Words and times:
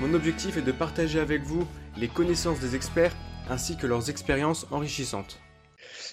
Mon 0.00 0.14
objectif 0.14 0.56
est 0.56 0.62
de 0.62 0.72
partager 0.72 1.20
avec 1.20 1.42
vous 1.42 1.68
les 1.98 2.08
connaissances 2.08 2.58
des 2.58 2.74
experts 2.74 3.14
ainsi 3.50 3.76
que 3.76 3.86
leurs 3.86 4.08
expériences 4.08 4.66
enrichissantes. 4.70 5.42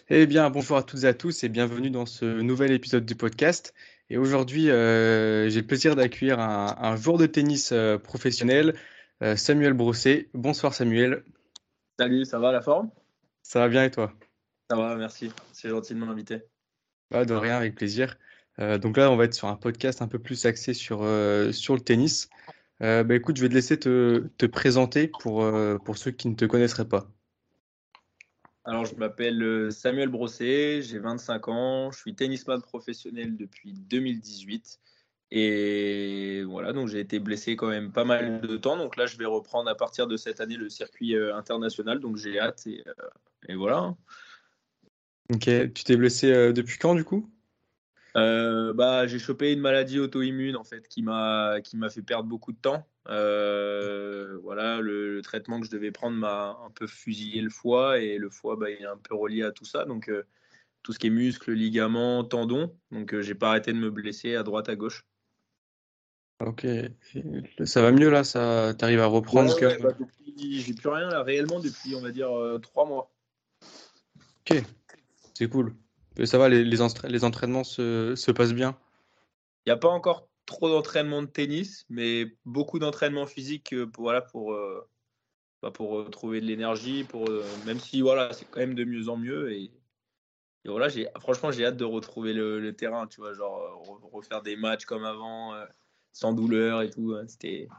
Eh 0.10 0.26
bien, 0.26 0.50
bonjour 0.50 0.76
à 0.76 0.84
toutes 0.84 1.06
et 1.06 1.08
à 1.08 1.14
tous 1.14 1.46
et 1.46 1.50
bienvenue 1.50 1.90
dans 1.90 2.06
ce 2.06 2.26
nouvel 2.26 2.74
épisode 2.74 3.06
du 3.06 3.16
podcast. 3.16 3.74
Et 4.10 4.18
aujourd'hui, 4.18 4.70
euh, 4.70 5.48
j'ai 5.48 5.62
le 5.62 5.68
plaisir 5.68 5.96
d'accueillir 5.96 6.38
un, 6.42 6.98
joueur 6.98 7.18
de 7.18 7.28
tennis 7.28 7.72
euh, 7.72 7.98
professionnel, 7.98 8.76
euh, 9.24 9.38
Samuel 9.38 9.72
Brosset. 9.72 10.28
Bonsoir 10.34 10.74
Samuel. 10.74 11.24
Salut, 11.98 12.26
ça 12.26 12.40
va 12.40 12.52
la 12.52 12.60
forme? 12.60 12.90
Ça 13.42 13.60
va 13.60 13.70
bien 13.70 13.86
et 13.86 13.92
toi? 13.92 14.12
Ça 14.70 14.76
va, 14.76 14.98
merci. 14.98 15.32
C'est 15.54 15.70
gentil 15.70 15.94
de 15.94 16.00
m'inviter. 16.00 16.40
Bah, 17.10 17.24
de 17.24 17.34
rien, 17.34 17.56
avec 17.56 17.76
plaisir. 17.76 18.18
donc 18.60 18.98
là, 18.98 19.10
on 19.12 19.16
va 19.16 19.24
être 19.24 19.34
sur 19.34 19.48
un 19.48 19.56
podcast 19.56 20.02
un 20.02 20.10
peu 20.10 20.20
plus 20.20 20.46
axé 20.46 20.74
sur, 20.74 21.08
sur 21.54 21.74
le 21.74 21.80
tennis. 21.80 22.30
Euh, 22.84 23.04
bah, 23.04 23.16
écoute, 23.16 23.38
je 23.38 23.42
vais 23.42 23.50
te 23.50 23.54
laisser 23.54 23.80
te, 23.80 24.28
te 24.38 24.46
présenter 24.46 25.08
pour, 25.08 25.44
euh, 25.44 25.78
pour 25.78 25.98
ceux 25.98 26.12
qui 26.12 26.28
ne 26.28 26.36
te 26.36 26.46
connaisseraient 26.46 26.88
pas. 26.88 27.08
Alors, 28.66 28.86
je 28.86 28.96
m'appelle 28.96 29.42
euh, 29.42 29.72
Samuel 29.72 30.10
Brosset, 30.10 30.82
j'ai 30.82 31.00
25 31.00 31.48
ans, 31.48 31.92
je 31.92 32.00
suis 32.00 32.16
tennisman 32.16 32.62
professionnel 32.62 33.36
depuis 33.38 33.74
2018. 33.74 34.80
Et 35.30 36.44
voilà, 36.44 36.72
donc 36.72 36.88
j'ai 36.88 37.00
été 37.00 37.20
blessé 37.20 37.58
quand 37.58 37.68
même 37.68 37.92
pas 37.92 38.06
mal 38.06 38.40
de 38.42 38.58
temps. 38.58 38.78
Donc 38.78 38.96
là, 38.96 39.06
je 39.06 39.18
vais 39.18 39.26
reprendre 39.26 39.70
à 39.70 39.76
partir 39.76 40.08
de 40.08 40.16
cette 40.16 40.40
année 40.40 40.56
le 40.56 40.70
circuit 40.70 41.18
international. 41.18 42.00
Donc 42.00 42.16
j'ai 42.16 42.40
hâte 42.40 42.66
et, 42.68 42.84
et, 43.50 43.56
voilà. 43.56 43.94
Ok, 45.34 45.50
tu 45.74 45.84
t'es 45.84 45.98
blessé 45.98 46.54
depuis 46.54 46.78
quand 46.78 46.96
du 46.96 47.04
coup? 47.04 47.30
Euh, 48.18 48.74
bah, 48.74 49.06
j'ai 49.06 49.20
chopé 49.20 49.54
une 49.54 49.60
maladie 49.60 50.00
auto-immune 50.00 50.56
en 50.56 50.64
fait 50.64 50.88
qui 50.88 51.04
m'a 51.04 51.62
qui 51.64 51.78
m'a 51.78 51.90
fait 51.90 52.02
perdre 52.02 52.28
beaucoup 52.28 52.52
de 52.52 52.58
temps. 52.58 52.88
Euh, 53.10 54.40
voilà, 54.42 54.82
le, 54.82 55.22
traitement 55.22 55.60
que 55.60 55.68
je 55.68 55.72
devais 55.72 55.92
prendre 55.92 56.18
m'a 56.18 56.58
un 56.66 56.72
peu 56.72 56.88
fusillé 56.88 57.42
le 57.42 57.50
foie 57.50 58.00
et 58.00 58.18
le 58.18 58.30
foie 58.30 58.56
bah, 58.56 58.70
il 58.72 58.82
est 58.82 58.88
un 58.88 58.98
peu 58.98 59.14
relié 59.14 59.44
à 59.44 59.52
tout 59.52 59.66
ça. 59.66 59.86
Donc 59.86 60.10
euh, 60.10 60.24
tout 60.82 60.94
ce 60.94 61.00
qui 61.00 61.08
est 61.08 61.12
muscles, 61.12 61.52
ligaments, 61.52 62.24
tendons. 62.24 62.76
Donc 62.92 63.20
j'ai 63.20 63.36
pas 63.36 63.50
arrêté 63.50 63.72
de 63.72 63.78
me 63.78 63.92
blesser 63.92 64.36
à 64.36 64.42
droite 64.42 64.68
à 64.70 64.76
gauche. 64.76 65.06
Ok, 66.40 66.68
ça 67.66 67.82
va 67.82 67.92
mieux 67.92 68.10
là, 68.10 68.24
ça 68.24 68.74
t'arrive 68.78 69.00
à 69.00 69.08
reprendre 69.08 69.56
bah, 69.60 69.90
J'ai 70.38 70.74
plus 70.74 70.90
rien 70.90 71.10
là 71.10 71.24
réellement 71.24 71.60
depuis 71.60 71.96
on 71.96 72.02
va 72.02 72.12
dire 72.12 72.30
trois 72.62 72.86
mois. 72.86 73.12
Ok, 74.42 74.64
c'est 75.34 75.50
cool 75.50 75.74
ça 76.26 76.38
va, 76.38 76.50
les, 76.50 76.64
les, 76.64 77.24
entraînements 77.24 77.64
se, 77.64 78.32
passent 78.32 78.54
bien 78.54 78.78
Il 79.66 79.70
n'y 79.70 79.74
a 79.74 79.78
pas 79.78 79.90
encore 79.90 80.28
trop 80.46 80.70
d'entraînement 80.70 81.22
de 81.22 81.28
tennis, 81.28 81.86
mais 81.90 82.26
beaucoup 82.46 82.80
d'entraînement 82.80 83.28
physique 83.28 83.74
euh, 83.74 83.86
pour, 83.86 84.06
voilà, 84.06 84.22
pour, 84.22 84.54
euh, 84.54 84.88
bah, 85.62 85.72
pour 85.72 86.10
trouver 86.10 86.42
de 86.42 86.46
l'énergie, 86.46 87.04
pour, 87.04 87.30
euh, 87.30 87.44
même 87.66 87.80
si 87.80 88.02
voilà, 88.02 88.34
c'est 88.34 88.46
quand 88.46 88.62
même 88.62 88.74
de 88.74 88.84
mieux 88.86 89.10
en 89.10 89.18
mieux. 89.18 89.52
Et, 89.52 89.72
voilà, 90.66 90.90
franchement, 91.20 91.52
j'ai 91.52 91.66
hâte 91.66 91.78
de 91.78 91.86
retrouver 91.86 92.34
le, 92.34 92.74
terrain, 92.74 93.08
tu 93.08 93.22
vois, 93.22 93.34
genre 93.34 94.02
refaire 94.12 94.42
des 94.42 94.58
matchs 94.58 94.84
comme 94.84 95.06
avant, 95.06 95.54
sans 96.12 96.34
douleur 96.34 96.82
et 96.82 96.90
tout. 96.90 97.14
Hein, 97.14 97.26
c'était. 97.28 97.70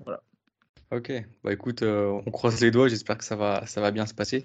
Voilà. 0.00 0.20
Ok, 0.90 1.12
bah 1.44 1.52
écoute, 1.52 1.82
on 1.82 2.28
croise 2.32 2.60
les 2.60 2.72
doigts, 2.72 2.88
j'espère 2.88 3.18
que 3.18 3.24
ça 3.24 3.36
va, 3.36 3.64
ça 3.66 3.80
va 3.80 3.92
bien 3.92 4.04
se 4.06 4.14
passer. 4.14 4.44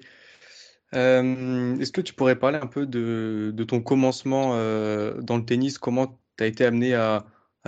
Euh, 0.95 1.77
est-ce 1.77 1.91
que 1.91 2.01
tu 2.01 2.13
pourrais 2.13 2.37
parler 2.37 2.57
un 2.57 2.67
peu 2.67 2.85
de, 2.85 3.63
ton 3.67 3.81
commencement 3.81 4.55
euh, 4.55 5.21
dans 5.21 5.37
le 5.37 5.45
tennis? 5.45 5.77
Comment 5.77 6.19
tu 6.37 6.43
as 6.43 6.47
été 6.47 6.65
amené 6.65 6.93
à, 6.95 7.25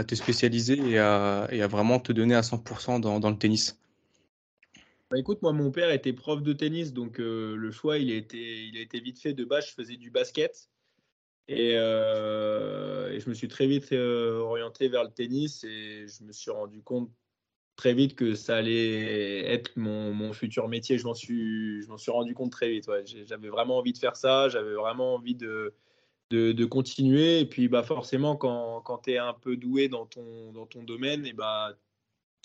te 0.07 0.15
spécialiser 0.15 0.79
et 0.89 0.97
à, 0.97 1.67
vraiment 1.69 1.99
te 1.99 2.11
donner 2.11 2.35
à 2.35 2.41
100% 2.41 2.99
dans, 2.99 3.29
le 3.29 3.37
tennis? 3.37 3.79
Bah 5.11 5.19
écoute, 5.19 5.41
moi, 5.41 5.53
mon 5.53 5.71
père 5.71 5.91
était 5.91 6.13
prof 6.13 6.41
de 6.41 6.53
tennis, 6.53 6.93
donc 6.93 7.19
euh, 7.19 7.55
le 7.55 7.71
choix, 7.71 7.97
il 7.97 8.11
a, 8.11 8.15
été, 8.15 8.99
vite 8.99 9.19
fait. 9.19 9.33
De 9.33 9.45
base, 9.45 9.67
je 9.67 9.73
faisais 9.73 9.97
du 9.97 10.09
basket 10.09 10.69
et, 11.47 11.73
et 11.73 13.19
je 13.19 13.29
me 13.29 13.33
suis 13.33 13.49
très 13.49 13.67
vite 13.67 13.91
orienté 13.91 14.87
vers 14.87 15.03
le 15.03 15.11
tennis 15.11 15.63
et 15.63 16.07
je 16.07 16.23
me 16.23 16.31
suis 16.31 16.49
rendu 16.49 16.81
compte 16.81 17.11
très 17.81 17.95
vite 17.95 18.15
que 18.15 18.35
ça 18.35 18.57
allait 18.57 19.51
être 19.51 19.75
mon, 19.75 20.13
mon 20.13 20.33
futur 20.33 20.67
métier. 20.67 20.99
Je 20.99 21.05
m'en 21.05 21.15
suis, 21.15 21.81
je 21.81 21.87
m'en 21.87 21.97
suis 21.97 22.11
rendu 22.11 22.35
compte 22.35 22.51
très 22.51 22.69
vite. 22.69 22.87
Ouais. 22.87 23.03
J'avais 23.25 23.49
vraiment 23.49 23.79
envie 23.79 23.91
de 23.91 23.97
faire 23.97 24.15
ça, 24.15 24.49
j'avais 24.49 24.75
vraiment 24.75 25.15
envie 25.15 25.33
de, 25.33 25.73
de, 26.29 26.51
de, 26.51 26.65
continuer. 26.65 27.39
Et 27.39 27.45
puis 27.47 27.67
bah, 27.69 27.81
forcément, 27.81 28.35
quand, 28.35 28.81
quand 28.81 28.99
tu 28.99 29.13
es 29.13 29.17
un 29.17 29.33
peu 29.33 29.57
doué 29.57 29.87
dans 29.87 30.05
ton, 30.05 30.51
dans 30.51 30.67
ton 30.67 30.83
domaine, 30.83 31.25
et 31.25 31.33
bah, 31.33 31.75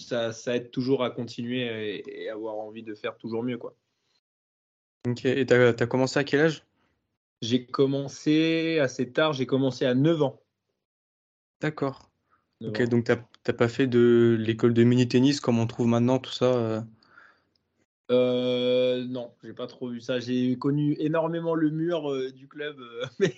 ça, 0.00 0.32
ça 0.32 0.56
aide 0.56 0.70
toujours 0.70 1.04
à 1.04 1.10
continuer 1.10 2.02
et, 2.08 2.30
avoir 2.30 2.54
envie 2.54 2.82
de 2.82 2.94
faire 2.94 3.18
toujours 3.18 3.42
mieux. 3.42 3.58
Quoi. 3.58 3.74
Ok, 5.06 5.26
et 5.26 5.44
tu 5.44 5.52
as, 5.52 5.68
as, 5.68 5.86
commencé 5.86 6.18
à 6.18 6.24
quel 6.24 6.40
âge? 6.40 6.64
J'ai 7.42 7.66
commencé 7.66 8.78
assez 8.78 9.12
tard, 9.12 9.34
j'ai 9.34 9.44
commencé 9.44 9.84
à 9.84 9.94
9 9.94 10.22
ans. 10.22 10.40
D'accord. 11.60 12.05
Ok, 12.64 12.82
donc 12.84 13.04
tu 13.04 13.12
n'as 13.12 13.52
pas 13.52 13.68
fait 13.68 13.86
de 13.86 14.36
l'école 14.40 14.72
de 14.72 14.82
mini-tennis 14.82 15.40
comme 15.40 15.58
on 15.58 15.66
trouve 15.66 15.88
maintenant, 15.88 16.18
tout 16.18 16.32
ça 16.32 16.46
euh? 16.46 16.80
euh, 18.10 19.04
non, 19.04 19.34
j'ai 19.42 19.52
pas 19.52 19.66
trop 19.66 19.90
vu 19.90 20.00
ça. 20.00 20.20
J'ai 20.20 20.56
connu 20.56 20.96
énormément 20.98 21.54
le 21.54 21.70
mur 21.70 22.10
euh, 22.10 22.30
du 22.30 22.48
club, 22.48 22.76
mais 23.18 23.34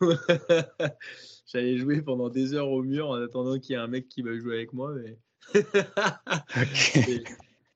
j'allais 1.46 1.78
jouer 1.78 2.02
pendant 2.02 2.28
des 2.28 2.54
heures 2.54 2.70
au 2.70 2.82
mur 2.82 3.08
en 3.10 3.22
attendant 3.22 3.58
qu'il 3.58 3.74
y 3.74 3.78
ait 3.78 3.82
un 3.82 3.88
mec 3.88 4.08
qui 4.08 4.22
va 4.22 4.38
jouer 4.38 4.54
avec 4.56 4.72
moi. 4.72 4.92
Mais... 4.94 5.16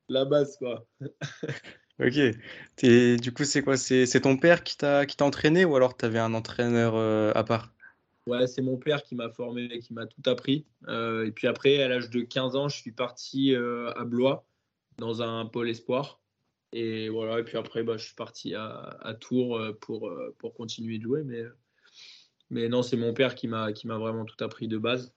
La 0.09 0.25
base, 0.27 0.59
quoi. 0.59 0.87
ok. 1.99 2.21
du 2.83 3.33
coup, 3.33 3.45
c'est 3.45 3.63
quoi? 3.63 3.77
C'est 3.77 4.21
ton 4.21 4.37
père 4.37 4.63
qui 4.63 4.77
t'a 4.77 5.07
entraîné 5.23 5.65
ou 5.65 5.75
alors 5.75 5.97
tu 5.97 6.05
avais 6.05 6.19
un 6.19 6.35
entraîneur 6.35 6.95
à 7.35 7.45
part? 7.45 7.73
Ouais, 8.27 8.47
c'est 8.47 8.63
mon 8.63 8.77
père 8.77 9.03
qui 9.03 9.17
m'a 9.17 9.31
formé, 9.31 9.81
qui 9.81 9.93
m'a 9.95 10.07
tout 10.07 10.23
appris. 10.27 10.65
Euh, 10.89 11.27
et 11.27 11.33
puis 11.33 11.49
après, 11.49 11.83
à 11.83 11.89
l'âge 11.89 12.09
de 12.11 12.21
15 12.21 12.55
ans, 12.55 12.69
je 12.69 12.77
suis 12.77 12.93
parti 12.93 13.55
euh, 13.55 13.93
à 13.95 14.05
Blois, 14.05 14.47
dans 14.99 15.23
un 15.23 15.47
pôle 15.47 15.69
espoir. 15.69 16.21
Et 16.73 17.09
voilà, 17.09 17.41
et 17.41 17.45
puis 17.45 17.59
après, 17.59 17.83
bah, 17.83 17.97
je 17.97 18.05
suis 18.05 18.15
parti 18.15 18.55
à, 18.55 19.17
Tours 19.21 19.59
euh, 19.59 19.73
pour, 19.73 20.55
continuer 20.55 20.99
de 20.99 21.03
jouer. 21.03 21.25
Mais, 22.51 22.69
non, 22.69 22.83
c'est 22.83 22.97
mon 22.97 23.13
père 23.13 23.35
qui 23.35 23.49
m'a 23.49 23.73
vraiment 23.85 24.25
tout 24.25 24.43
appris 24.45 24.69
de 24.69 24.79
base. 24.79 25.13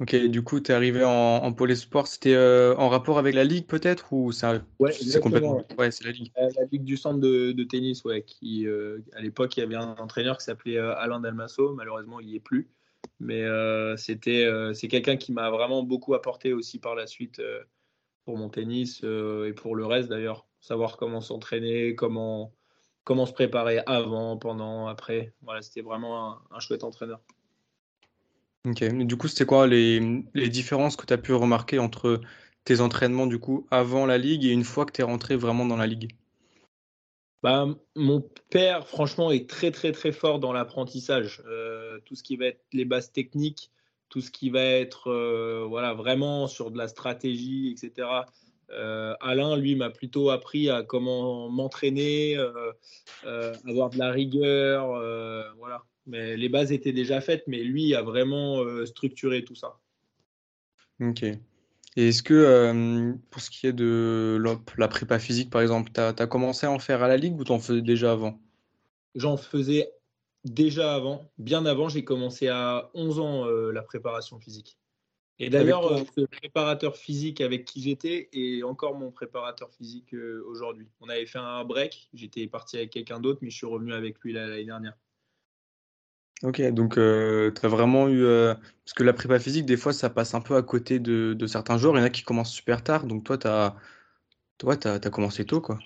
Ok, 0.00 0.16
du 0.16 0.42
coup, 0.42 0.58
tu 0.58 0.72
es 0.72 0.74
arrivé 0.74 1.04
en, 1.04 1.10
en 1.10 1.52
pôle. 1.52 1.74
C'était 1.76 2.34
euh, 2.34 2.74
en 2.76 2.88
rapport 2.88 3.16
avec 3.16 3.34
la 3.34 3.44
ligue 3.44 3.66
peut-être 3.66 4.12
ou 4.12 4.32
c'est 4.32 4.60
ouais, 4.80 4.92
complètement 5.22 5.64
ouais, 5.78 5.92
c'est 5.92 6.04
la 6.04 6.10
ligue. 6.10 6.32
Euh, 6.36 6.48
la 6.56 6.64
ligue 6.72 6.82
du 6.82 6.96
centre 6.96 7.20
de, 7.20 7.62
tennis, 7.62 8.04
ouais, 8.04 8.22
qui 8.22 8.66
euh, 8.66 8.98
à 9.14 9.20
l'époque 9.20 9.56
il 9.56 9.60
y 9.60 9.62
avait 9.62 9.76
un 9.76 9.94
entraîneur 9.94 10.38
qui 10.38 10.44
s'appelait 10.44 10.78
Alain 10.78 11.20
Dalmasso. 11.20 11.74
Malheureusement, 11.74 12.18
il 12.18 12.26
n'y 12.26 12.34
est 12.34 12.40
plus, 12.40 12.68
mais 13.20 13.44
c'était 13.96 14.48
c'est 14.74 14.88
quelqu'un 14.88 15.16
qui 15.16 15.32
m'a 15.32 15.50
vraiment 15.50 15.84
beaucoup 15.84 16.14
apporté 16.14 16.52
aussi 16.52 16.80
par 16.80 16.96
la 16.96 17.06
suite 17.06 17.40
pour 18.24 18.36
mon 18.36 18.48
tennis 18.48 19.04
et 19.04 19.52
pour 19.52 19.76
le 19.76 19.86
reste 19.86 20.08
d'ailleurs. 20.08 20.48
Savoir 20.60 20.96
comment 20.96 21.20
s'entraîner, 21.20 21.94
comment 21.94 22.52
comment 23.04 23.26
se 23.26 23.32
préparer 23.32 23.80
avant, 23.86 24.38
pendant, 24.38 24.88
après. 24.88 25.34
Voilà, 25.42 25.62
c'était 25.62 25.82
vraiment 25.82 26.38
un 26.50 26.58
chouette 26.58 26.82
entraîneur. 26.82 27.20
Du 28.64 29.16
coup, 29.16 29.28
c'était 29.28 29.44
quoi 29.44 29.66
les, 29.66 30.22
les 30.32 30.48
différences 30.48 30.96
que 30.96 31.04
tu 31.04 31.12
as 31.12 31.18
pu 31.18 31.34
remarquer 31.34 31.78
entre 31.78 32.20
tes 32.64 32.80
entraînements 32.80 33.26
du 33.26 33.38
coup 33.38 33.66
avant 33.70 34.06
la 34.06 34.16
ligue 34.16 34.46
et 34.46 34.50
une 34.50 34.64
fois 34.64 34.86
que 34.86 34.92
tu 34.92 35.02
es 35.02 35.04
rentré 35.04 35.36
vraiment 35.36 35.66
dans 35.66 35.76
la 35.76 35.86
ligue? 35.86 36.12
Bah, 37.42 37.68
mon 37.94 38.26
père, 38.48 38.88
franchement, 38.88 39.30
est 39.30 39.48
très 39.50 39.70
très 39.70 39.92
très 39.92 40.12
fort 40.12 40.38
dans 40.38 40.54
l'apprentissage. 40.54 41.42
Euh, 41.46 41.98
tout 42.06 42.14
ce 42.14 42.22
qui 42.22 42.36
va 42.36 42.46
être 42.46 42.64
les 42.72 42.86
bases 42.86 43.12
techniques, 43.12 43.70
tout 44.08 44.22
ce 44.22 44.30
qui 44.30 44.48
va 44.48 44.62
être 44.62 45.10
euh, 45.10 45.66
voilà 45.68 45.92
vraiment 45.92 46.46
sur 46.46 46.70
de 46.70 46.78
la 46.78 46.88
stratégie, 46.88 47.70
etc. 47.70 48.08
Euh, 48.70 49.14
Alain, 49.20 49.58
lui, 49.58 49.76
m'a 49.76 49.90
plutôt 49.90 50.30
appris 50.30 50.70
à 50.70 50.82
comment 50.82 51.50
m'entraîner, 51.50 52.38
avoir 53.24 53.90
de 53.90 53.98
la 53.98 54.10
rigueur, 54.10 54.86
voilà 55.58 55.84
mais 56.06 56.36
les 56.36 56.48
bases 56.48 56.72
étaient 56.72 56.92
déjà 56.92 57.20
faites, 57.20 57.44
mais 57.46 57.62
lui 57.62 57.94
a 57.94 58.02
vraiment 58.02 58.60
euh, 58.60 58.86
structuré 58.86 59.44
tout 59.44 59.54
ça. 59.54 59.78
Ok. 61.00 61.22
Et 61.96 62.08
est-ce 62.08 62.22
que 62.22 63.14
pour 63.30 63.40
ce 63.40 63.50
qui 63.50 63.68
est 63.68 63.72
de 63.72 64.42
la 64.76 64.88
prépa 64.88 65.18
physique, 65.18 65.50
par 65.50 65.62
exemple, 65.62 65.92
tu 65.94 66.00
as, 66.00 66.26
commencé 66.26 66.66
à 66.66 66.72
en 66.72 66.80
faire 66.80 67.02
à 67.02 67.08
la 67.08 67.16
ligue 67.16 67.38
ou 67.38 67.44
tu 67.44 67.52
en 67.52 67.60
faisais 67.60 67.82
déjà 67.82 68.12
avant? 68.12 68.40
J'en 69.14 69.36
faisais 69.36 69.92
déjà 70.44 70.94
avant, 70.94 71.30
bien 71.38 71.64
avant. 71.66 71.88
J'ai 71.88 72.02
commencé 72.02 72.48
à 72.48 72.90
11 72.94 73.20
ans 73.20 73.46
la 73.46 73.82
préparation 73.82 74.40
physique. 74.40 74.76
Et 75.38 75.50
d'ailleurs, 75.50 75.92
euh, 75.92 76.04
ce 76.16 76.24
préparateur 76.26 76.96
physique 76.96 77.40
avec 77.40 77.64
qui 77.64 77.82
j'étais 77.82 78.28
est 78.32 78.62
encore 78.62 78.94
mon 78.96 79.10
préparateur 79.10 79.72
physique 79.72 80.14
euh, 80.14 80.44
aujourd'hui. 80.46 80.88
On 81.00 81.08
avait 81.08 81.26
fait 81.26 81.38
un 81.38 81.64
break, 81.64 82.08
j'étais 82.14 82.46
parti 82.46 82.76
avec 82.76 82.90
quelqu'un 82.90 83.18
d'autre, 83.18 83.40
mais 83.42 83.50
je 83.50 83.56
suis 83.56 83.66
revenu 83.66 83.92
avec 83.92 84.20
lui 84.20 84.32
l'année 84.32 84.64
dernière. 84.64 84.96
Ok, 86.42 86.60
donc 86.72 86.98
euh, 86.98 87.50
tu 87.52 87.64
as 87.64 87.68
vraiment 87.68 88.08
eu. 88.08 88.24
parce 88.24 88.92
que 88.94 89.02
la 89.02 89.12
prépa 89.12 89.38
physique, 89.38 89.66
des 89.66 89.76
fois, 89.76 89.92
ça 89.92 90.10
passe 90.10 90.34
un 90.34 90.40
peu 90.40 90.56
à 90.56 90.62
côté 90.62 90.98
de, 90.98 91.46
certains 91.46 91.78
jours. 91.78 91.96
Il 91.96 92.00
y 92.00 92.02
en 92.02 92.04
a 92.04 92.10
qui 92.10 92.22
commencent 92.22 92.52
super 92.52 92.82
tard. 92.82 93.06
Donc 93.06 93.24
toi, 93.24 93.38
tu 93.38 93.46
as, 93.46 93.76
toi, 94.58 94.76
as, 94.84 95.10
commencé 95.10 95.44
tôt, 95.44 95.60
quoi. 95.60 95.78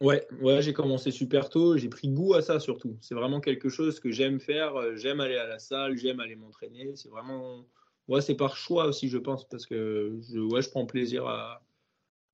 Ouais, 0.00 0.26
ouais 0.42 0.60
j'ai 0.60 0.72
commencé 0.72 1.10
super 1.10 1.48
tôt. 1.48 1.78
J'ai 1.78 1.88
pris 1.88 2.08
goût 2.08 2.34
à 2.34 2.42
ça 2.42 2.60
surtout. 2.60 2.98
C'est 3.00 3.14
vraiment 3.14 3.40
quelque 3.40 3.68
chose 3.68 4.00
que 4.00 4.10
j'aime 4.10 4.40
faire. 4.40 4.74
J'aime 4.96 5.20
aller 5.20 5.36
à 5.36 5.46
la 5.46 5.58
salle, 5.58 5.96
j'aime 5.96 6.20
aller 6.20 6.36
m'entraîner. 6.36 6.92
C'est 6.96 7.08
vraiment 7.08 7.64
Ouais, 8.08 8.20
c'est 8.20 8.34
par 8.34 8.56
choix 8.56 8.86
aussi, 8.86 9.08
je 9.08 9.18
pense, 9.18 9.48
parce 9.48 9.66
que 9.66 10.18
je, 10.30 10.38
ouais, 10.38 10.60
je 10.60 10.68
prends 10.68 10.84
plaisir 10.84 11.26
à, 11.26 11.62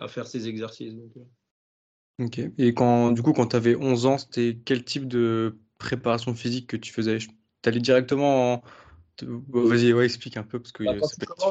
à 0.00 0.08
faire 0.08 0.26
ces 0.26 0.48
exercices. 0.48 0.94
Donc. 0.94 1.12
Euh. 1.16 2.24
Ok. 2.24 2.40
Et 2.58 2.74
quand, 2.74 3.12
du 3.12 3.22
coup, 3.22 3.32
quand 3.32 3.48
tu 3.48 3.56
avais 3.56 3.76
11 3.76 4.06
ans, 4.06 4.18
c'était 4.18 4.58
quel 4.64 4.84
type 4.84 5.06
de 5.06 5.58
préparation 5.78 6.34
physique 6.34 6.66
que 6.66 6.76
tu 6.76 6.92
faisais? 6.92 7.18
Tu 7.18 7.28
allais 7.68 7.80
directement 7.80 8.54
en. 8.54 8.62
Vas-y, 9.22 9.92
ouais, 9.92 10.06
explique 10.06 10.38
un 10.38 10.42
peu 10.42 10.58
parce 10.58 10.72
que 10.72 10.82
bah, 10.82 10.94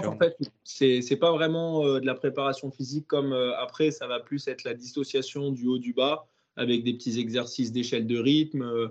en 0.08 0.18
fait, 0.18 0.36
c'est, 0.64 1.04
c'est 1.04 1.18
pas 1.18 1.32
vraiment 1.32 1.86
euh, 1.86 2.00
de 2.00 2.06
la 2.08 2.16
préparation 2.16 2.72
physique 2.72 3.06
comme 3.06 3.32
euh, 3.32 3.56
après, 3.60 3.92
ça 3.92 4.08
va 4.08 4.20
plus 4.20 4.48
être 4.48 4.64
la 4.64 4.74
dissociation 4.74 5.52
du 5.52 5.68
haut 5.68 5.78
du 5.78 5.94
bas 5.94 6.26
avec 6.56 6.84
des 6.84 6.94
petits 6.94 7.20
exercices 7.20 7.72
d'échelle 7.72 8.08
de 8.08 8.18
rythme. 8.18 8.90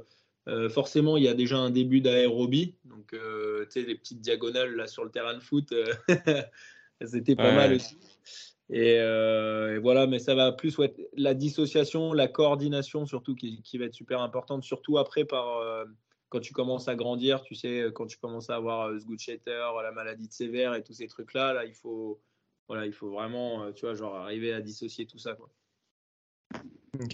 Euh, 0.48 0.70
forcément, 0.70 1.18
il 1.18 1.24
y 1.24 1.28
a 1.28 1.34
déjà 1.34 1.58
un 1.58 1.70
début 1.70 2.00
d'aérobie. 2.00 2.74
Donc, 2.84 3.12
euh, 3.12 3.66
tu 3.66 3.80
sais, 3.80 3.86
les 3.86 3.94
petites 3.94 4.20
diagonales 4.20 4.74
là 4.74 4.86
sur 4.86 5.04
le 5.04 5.10
terrain 5.10 5.34
de 5.34 5.40
foot, 5.40 5.72
euh, 5.72 5.92
c'était 7.04 7.36
pas 7.36 7.52
mal 7.52 7.74
aussi. 7.74 7.96
Et, 8.70 8.98
voilà, 9.80 10.06
mais 10.06 10.18
ça 10.18 10.34
va 10.34 10.52
plus 10.52 10.78
être 10.80 11.00
la 11.16 11.34
dissociation, 11.34 12.12
la 12.12 12.28
coordination 12.28 13.06
surtout 13.06 13.34
qui, 13.34 13.78
va 13.78 13.86
être 13.86 13.94
super 13.94 14.20
importante, 14.20 14.62
surtout 14.62 14.98
après 14.98 15.24
par 15.24 15.62
quand 16.28 16.40
tu 16.40 16.52
commences 16.52 16.88
à 16.88 16.94
grandir, 16.94 17.42
tu 17.42 17.54
sais, 17.54 17.86
quand 17.94 18.06
tu 18.06 18.19
commences 18.19 18.50
à 18.50 18.56
avoir 18.56 18.98
ce 18.98 19.04
good 19.06 19.19
la 19.46 19.92
maladie 19.92 20.28
de 20.28 20.32
sévère 20.32 20.75
et 20.75 20.82
tous 20.82 20.94
ces 20.94 21.06
trucs-là, 21.06 21.52
là, 21.52 21.64
il 21.64 21.75
faut, 21.75 22.20
voilà, 22.69 22.86
il 22.86 22.92
faut 22.92 23.10
vraiment, 23.10 23.72
tu 23.72 23.86
vois, 23.86 23.94
genre 23.94 24.16
arriver 24.16 24.52
à 24.52 24.60
dissocier 24.60 25.06
tout 25.06 25.19
ça. 25.19 25.34
Quoi 25.34 25.50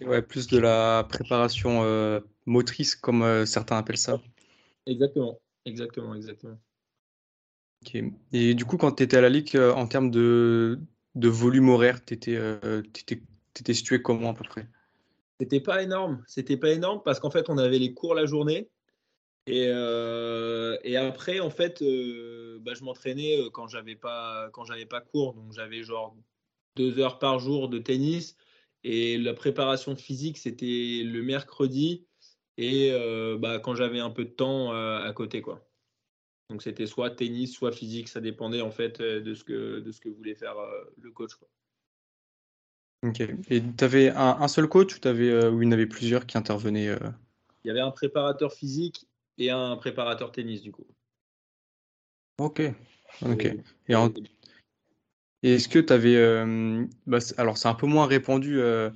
ouais, 0.03 0.23
plus 0.23 0.47
de 0.47 0.59
la 0.59 1.07
préparation 1.09 1.83
euh, 1.83 2.21
motrice, 2.47 2.95
comme 2.95 3.23
euh, 3.23 3.47
certains 3.47 3.79
appellent 3.79 3.97
ça. 3.97 4.21
Exactement, 4.87 5.41
exactement, 5.65 6.15
exactement. 6.15 6.59
Et 8.33 8.55
du 8.55 8.65
coup, 8.65 8.79
quand 8.79 8.93
tu 8.93 9.03
étais 9.03 9.19
à 9.19 9.21
la 9.21 9.29
Ligue, 9.29 9.57
euh, 9.57 9.73
en 9.75 9.87
termes 9.87 10.11
de, 10.11 10.79
de 11.15 11.29
volume 11.29 11.69
horaire, 11.69 12.03
tu 12.05 12.15
étais, 12.15 12.39
étais, 13.61 13.75
situé 13.75 14.01
comment 14.01 14.31
à 14.31 14.35
peu 14.35 14.45
près? 14.45 14.67
C'était 15.39 15.61
pas 15.61 15.83
énorme. 15.83 16.23
C'était 16.27 16.57
pas 16.57 16.71
énorme 16.71 17.03
parce 17.05 17.21
qu'en 17.21 17.31
fait, 17.31 17.51
on 17.51 17.59
avait 17.59 17.79
les 17.79 17.93
cours 17.93 18.15
la 18.15 18.25
journée. 18.25 18.71
Et, 19.47 19.67
et 20.85 20.97
après, 20.97 21.41
en 21.41 21.51
fait, 21.51 21.83
bah, 22.61 22.73
je 22.75 22.83
m'entraînais 22.83 23.39
quand 23.53 23.69
j'avais 23.69 23.97
pas 23.97 24.49
quand 24.53 24.65
j'avais 24.65 24.87
pas 24.87 25.01
cours. 25.01 25.35
Donc, 25.35 25.53
j'avais 25.53 25.83
genre 25.83 26.17
deux 26.77 26.99
heures 26.99 27.19
par 27.19 27.39
jour 27.39 27.69
de 27.69 27.79
tennis 27.79 28.37
et 28.85 29.17
la 29.17 29.33
préparation 29.33 29.97
physique, 29.97 30.37
c'était 30.37 31.03
le 31.05 31.23
mercredi 31.23 32.07
et 32.59 32.91
euh, 32.93 33.39
bah, 33.39 33.59
quand 33.59 33.75
j'avais 33.75 33.99
un 33.99 34.11
peu 34.11 34.27
de 34.27 34.31
temps 34.31 34.75
euh, 34.75 35.03
à 35.03 35.13
côté. 35.15 35.41
quoi. 35.41 35.67
Donc 36.51 36.63
c'était 36.63 36.87
soit 36.87 37.11
tennis, 37.11 37.53
soit 37.53 37.73
physique, 37.73 38.09
ça 38.09 38.21
dépendait 38.21 38.61
en 38.61 38.71
fait 38.71 39.01
euh, 39.01 39.23
de 39.23 39.33
ce 39.35 39.43
que, 39.43 39.81
de 39.81 39.91
ce 39.91 40.01
que 40.01 40.11
voulait 40.11 40.35
faire 40.35 40.57
le 41.01 41.11
coach. 41.11 41.35
Quoi. 41.35 41.49
Ok. 43.09 43.21
Et 43.49 43.63
tu 43.77 43.85
avais 43.85 44.11
un, 44.11 44.49
seul 44.49 44.69
coach 44.69 44.95
ou, 44.95 45.09
avais, 45.09 45.47
ou 45.49 45.63
il 45.63 45.67
y 45.67 45.69
en 45.69 45.73
avait 45.73 45.87
plusieurs 45.87 46.27
qui 46.27 46.37
intervenaient 46.37 46.95
Il 47.65 47.69
y 47.69 47.71
avait 47.71 47.81
un 47.81 47.91
préparateur 47.91 48.53
physique 48.53 49.07
et 49.39 49.51
un 49.51 49.77
préparateur 49.77 50.33
tennis 50.33 50.63
du 50.63 50.73
coup. 50.73 50.87
Ok. 52.39 52.63
Ok. 53.23 53.57
Et, 53.89 53.95
en, 53.95 54.13
et 55.43 55.55
est-ce 55.55 55.69
que 55.69 55.79
tu 55.79 55.93
avais. 55.93 56.17
Euh, 56.17 56.85
bah, 57.07 57.19
alors, 57.37 57.59
c'est 57.59 57.69
un 57.69 57.75
peu 57.75 57.87
moins 57.87 58.07
répandu 58.07 58.61
euh, 58.61 58.91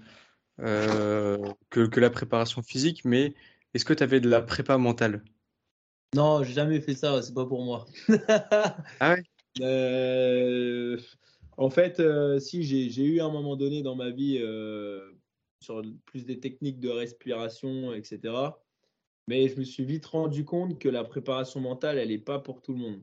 euh, 0.61 1.37
que, 1.71 2.01
la 2.01 2.11
préparation 2.11 2.63
physique, 2.63 3.05
mais 3.05 3.35
est-ce 3.75 3.85
que 3.85 3.93
tu 3.93 4.03
avais 4.03 4.21
de 4.21 4.29
la 4.29 4.43
prépa 4.43 4.79
mentale? 4.79 5.23
Non, 6.15 6.43
j'ai 6.43 6.55
jamais 6.55 6.81
fait 6.81 6.95
ça, 6.95 7.21
c'est 7.23 7.35
pas 7.35 7.45
pour 7.45 7.65
moi. 7.65 7.87
ah 9.01 9.15
ouais? 9.15 9.23
En 11.61 11.71
fait, 11.71 12.01
si, 12.39 12.63
j'ai 12.63 13.05
eu 13.05 13.21
un 13.21 13.31
moment 13.31 13.57
donné 13.57 13.83
dans 13.83 13.97
ma 13.97 14.11
vie 14.11 14.39
sur 15.61 15.83
plus 16.07 16.25
des 16.25 16.39
techniques 16.39 16.79
de 16.79 16.89
respiration, 16.89 17.93
etc. 17.93 18.61
Mais 19.29 19.47
je 19.49 19.59
me 19.59 19.65
suis 19.65 19.85
vite 19.85 20.07
rendu 20.07 20.45
compte 20.45 20.79
que 20.79 20.89
la 20.89 21.05
préparation 21.05 21.61
mentale, 21.61 21.99
elle 21.99 22.09
n'est 22.09 22.19
pas 22.19 22.39
pour 22.39 22.63
tout 22.63 22.73
le 22.73 22.79
monde. 22.79 23.01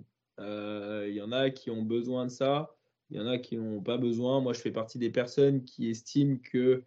Il 1.07 1.13
y 1.13 1.21
en 1.21 1.31
a 1.31 1.51
qui 1.51 1.69
ont 1.69 1.83
besoin 1.83 2.25
de 2.25 2.31
ça. 2.31 2.75
Il 3.11 3.17
y 3.17 3.19
en 3.19 3.27
a 3.27 3.37
qui 3.37 3.57
n'ont 3.57 3.81
pas 3.81 3.97
besoin. 3.97 4.41
Moi, 4.41 4.53
je 4.53 4.59
fais 4.59 4.71
partie 4.71 4.97
des 4.97 5.11
personnes 5.11 5.63
qui 5.63 5.87
estiment 5.87 6.37
que 6.37 6.83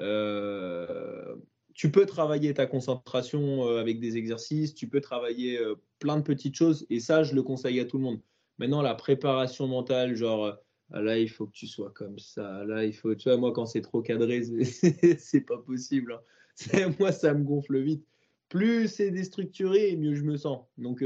euh, 0.00 1.34
tu 1.74 1.90
peux 1.90 2.06
travailler 2.06 2.52
ta 2.54 2.66
concentration 2.66 3.66
euh, 3.66 3.80
avec 3.80 3.98
des 3.98 4.16
exercices, 4.16 4.74
tu 4.74 4.88
peux 4.88 5.00
travailler 5.00 5.58
euh, 5.58 5.74
plein 5.98 6.18
de 6.18 6.22
petites 6.22 6.54
choses, 6.54 6.86
et 6.90 7.00
ça, 7.00 7.22
je 7.22 7.34
le 7.34 7.42
conseille 7.42 7.80
à 7.80 7.84
tout 7.84 7.98
le 7.98 8.04
monde. 8.04 8.20
Maintenant, 8.58 8.82
la 8.82 8.94
préparation 8.94 9.66
mentale, 9.66 10.14
genre, 10.14 10.58
là, 10.90 11.18
il 11.18 11.30
faut 11.30 11.46
que 11.46 11.52
tu 11.52 11.66
sois 11.66 11.90
comme 11.90 12.18
ça, 12.18 12.64
là, 12.64 12.84
il 12.84 12.92
faut, 12.92 13.14
tu 13.14 13.28
vois, 13.28 13.38
moi, 13.38 13.52
quand 13.52 13.66
c'est 13.66 13.80
trop 13.80 14.02
cadré, 14.02 14.42
c'est 15.18 15.46
pas 15.46 15.58
possible. 15.58 16.12
Hein. 16.12 16.90
Moi, 17.00 17.12
ça 17.12 17.32
me 17.32 17.44
gonfle 17.44 17.78
vite. 17.80 18.06
Plus 18.52 18.88
c'est 18.88 19.10
déstructuré, 19.10 19.96
mieux 19.96 20.14
je 20.14 20.24
me 20.24 20.36
sens. 20.36 20.66
Donc, 20.76 21.02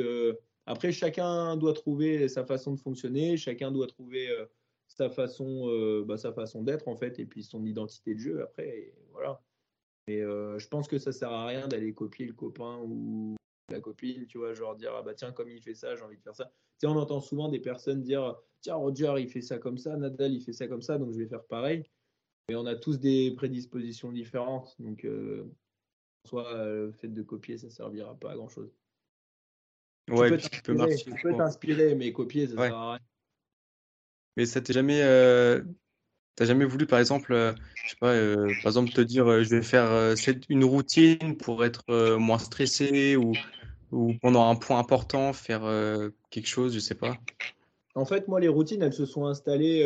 après, 0.66 0.90
chacun 0.90 1.56
doit 1.56 1.72
trouver 1.74 2.28
sa 2.28 2.44
façon 2.44 2.72
de 2.72 2.80
fonctionner, 2.80 3.36
chacun 3.36 3.70
doit 3.70 3.86
trouver 3.86 4.28
euh, 4.28 4.46
sa 4.88 5.08
façon, 5.08 5.68
euh, 5.68 6.04
bah, 6.04 6.16
sa 6.16 6.32
façon 6.32 6.62
d'être 6.62 6.88
en 6.88 6.96
fait, 6.96 7.20
et 7.20 7.24
puis 7.24 7.44
son 7.44 7.64
identité 7.64 8.14
de 8.14 8.18
jeu. 8.18 8.42
Après, 8.42 8.92
voilà. 9.12 9.40
Mais 10.08 10.20
euh, 10.20 10.58
je 10.58 10.66
pense 10.68 10.88
que 10.88 10.98
ça 10.98 11.12
sert 11.12 11.30
à 11.30 11.46
rien 11.46 11.68
d'aller 11.68 11.94
copier 11.94 12.26
le 12.26 12.32
copain 12.32 12.80
ou 12.82 13.36
la 13.70 13.80
copine, 13.80 14.26
tu 14.26 14.38
vois, 14.38 14.54
genre 14.54 14.74
dire 14.76 14.92
ah 14.96 15.02
bah 15.02 15.14
tiens 15.14 15.32
comme 15.32 15.50
il 15.50 15.62
fait 15.62 15.74
ça, 15.74 15.94
j'ai 15.94 16.02
envie 16.02 16.16
de 16.16 16.22
faire 16.22 16.34
ça. 16.34 16.44
Tu 16.44 16.52
sais, 16.80 16.86
on 16.86 16.96
entend 16.96 17.20
souvent 17.20 17.48
des 17.48 17.60
personnes 17.60 18.02
dire 18.02 18.36
tiens 18.60 18.76
Roger 18.76 19.14
il 19.18 19.28
fait 19.28 19.42
ça 19.42 19.58
comme 19.58 19.78
ça, 19.78 19.96
Nadal 19.96 20.32
il 20.32 20.40
fait 20.40 20.52
ça 20.52 20.68
comme 20.68 20.82
ça, 20.82 20.98
donc 20.98 21.12
je 21.12 21.18
vais 21.18 21.26
faire 21.26 21.44
pareil. 21.44 21.84
Mais 22.48 22.54
on 22.56 22.66
a 22.66 22.76
tous 22.76 23.00
des 23.00 23.32
prédispositions 23.32 24.12
différentes, 24.12 24.76
donc 24.78 25.04
soit 26.26 26.52
le 26.52 26.92
fait 26.92 27.08
de 27.08 27.22
copier 27.22 27.56
ça 27.56 27.70
servira 27.70 28.14
pas 28.14 28.32
à 28.32 28.36
grand 28.36 28.48
chose. 28.48 28.70
Ouais, 30.10 30.36
tu 30.36 30.62
peux 30.62 30.76
t'inspirer, 31.36 31.94
mais 31.94 32.12
copier, 32.12 32.46
ça 32.46 32.54
sert 32.56 32.74
à 32.74 32.92
rien. 32.92 33.00
Mais 34.36 34.46
ça 34.46 34.60
t'est 34.60 34.72
jamais. 34.72 35.02
Euh... 35.02 35.62
T'as 36.36 36.44
jamais 36.44 36.66
voulu, 36.66 36.86
par 36.86 36.98
exemple, 36.98 37.32
euh, 37.32 37.54
je 37.82 37.90
sais 37.90 37.96
pas, 37.98 38.12
euh, 38.12 38.52
par 38.62 38.66
exemple, 38.66 38.92
te 38.92 39.00
dire, 39.00 39.26
euh, 39.26 39.42
je 39.42 39.48
vais 39.48 39.62
faire 39.62 40.14
une 40.50 40.64
routine 40.64 41.38
pour 41.38 41.64
être 41.64 42.16
moins 42.18 42.38
stressé 42.38 43.16
ou, 43.16 43.32
ou 43.90 44.12
pendant 44.20 44.50
un 44.50 44.54
point 44.54 44.78
important, 44.78 45.32
faire 45.32 45.62
quelque 46.28 46.46
chose, 46.46 46.74
je 46.74 46.78
sais 46.78 46.94
pas. 46.94 47.16
En 47.94 48.04
fait, 48.04 48.28
moi, 48.28 48.38
les 48.38 48.48
routines, 48.48 48.82
elles 48.82 48.92
se 48.92 49.06
sont 49.06 49.24
installées 49.24 49.82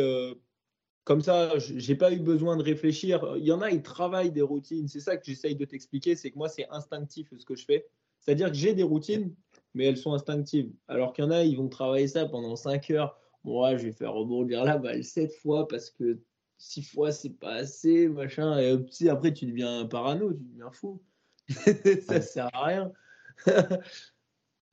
comme 1.03 1.21
ça. 1.21 1.57
J'ai 1.57 1.95
pas 1.95 2.11
eu 2.11 2.19
besoin 2.19 2.57
de 2.57 2.63
réfléchir. 2.63 3.35
Il 3.37 3.45
y 3.45 3.51
en 3.51 3.61
a, 3.61 3.71
ils 3.71 3.81
travaillent 3.81 4.31
des 4.31 4.41
routines. 4.41 4.87
C'est 4.87 4.99
ça 4.99 5.17
que 5.17 5.25
j'essaye 5.25 5.55
de 5.55 5.65
t'expliquer, 5.65 6.15
c'est 6.15 6.31
que 6.31 6.37
moi, 6.37 6.49
c'est 6.49 6.67
instinctif 6.69 7.29
ce 7.37 7.45
que 7.45 7.55
je 7.55 7.65
fais. 7.65 7.87
C'est-à-dire 8.19 8.49
que 8.49 8.57
j'ai 8.57 8.73
des 8.73 8.83
routines, 8.83 9.33
mais 9.73 9.85
elles 9.85 9.97
sont 9.97 10.13
instinctives. 10.13 10.71
Alors 10.87 11.13
qu'il 11.13 11.25
y 11.25 11.27
en 11.27 11.31
a, 11.31 11.43
ils 11.43 11.57
vont 11.57 11.69
travailler 11.69 12.07
ça 12.07 12.25
pendant 12.25 12.55
5 12.55 12.91
heures. 12.91 13.17
Moi, 13.43 13.77
je 13.77 13.85
vais 13.85 13.91
faire 13.91 14.13
rebondir 14.13 14.63
la 14.63 14.77
balle 14.77 15.03
7 15.03 15.33
fois 15.33 15.67
parce 15.67 15.89
que 15.89 16.19
6 16.59 16.83
fois, 16.83 17.11
c'est 17.11 17.31
pas 17.31 17.53
assez, 17.53 18.07
machin. 18.07 18.59
Et 18.59 19.09
après, 19.09 19.33
tu 19.33 19.47
deviens 19.47 19.85
parano, 19.85 20.31
tu 20.33 20.43
deviens 20.43 20.71
fou. 20.71 21.01
ça 22.07 22.21
sert 22.21 22.49
à 22.53 22.65
rien. 22.65 22.91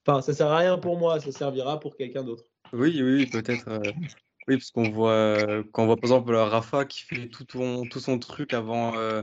enfin, 0.06 0.20
ça 0.20 0.34
sert 0.34 0.48
à 0.48 0.58
rien 0.58 0.78
pour 0.78 0.98
moi, 0.98 1.18
ça 1.20 1.32
servira 1.32 1.80
pour 1.80 1.96
quelqu'un 1.96 2.24
d'autre. 2.24 2.44
Oui, 2.74 3.00
oui, 3.02 3.26
peut-être. 3.26 3.68
Euh, 3.68 3.80
oui, 4.48 4.56
parce 4.56 4.70
qu'on 4.70 4.90
voit, 4.90 5.62
quand 5.72 5.82
on 5.82 5.86
voit 5.86 5.96
par 5.96 6.04
exemple 6.04 6.34
Rafa 6.34 6.86
qui 6.86 7.02
fait 7.02 7.28
tout, 7.28 7.44
tout 7.44 8.00
son 8.00 8.18
truc 8.18 8.54
avant, 8.54 8.96
euh, 8.96 9.20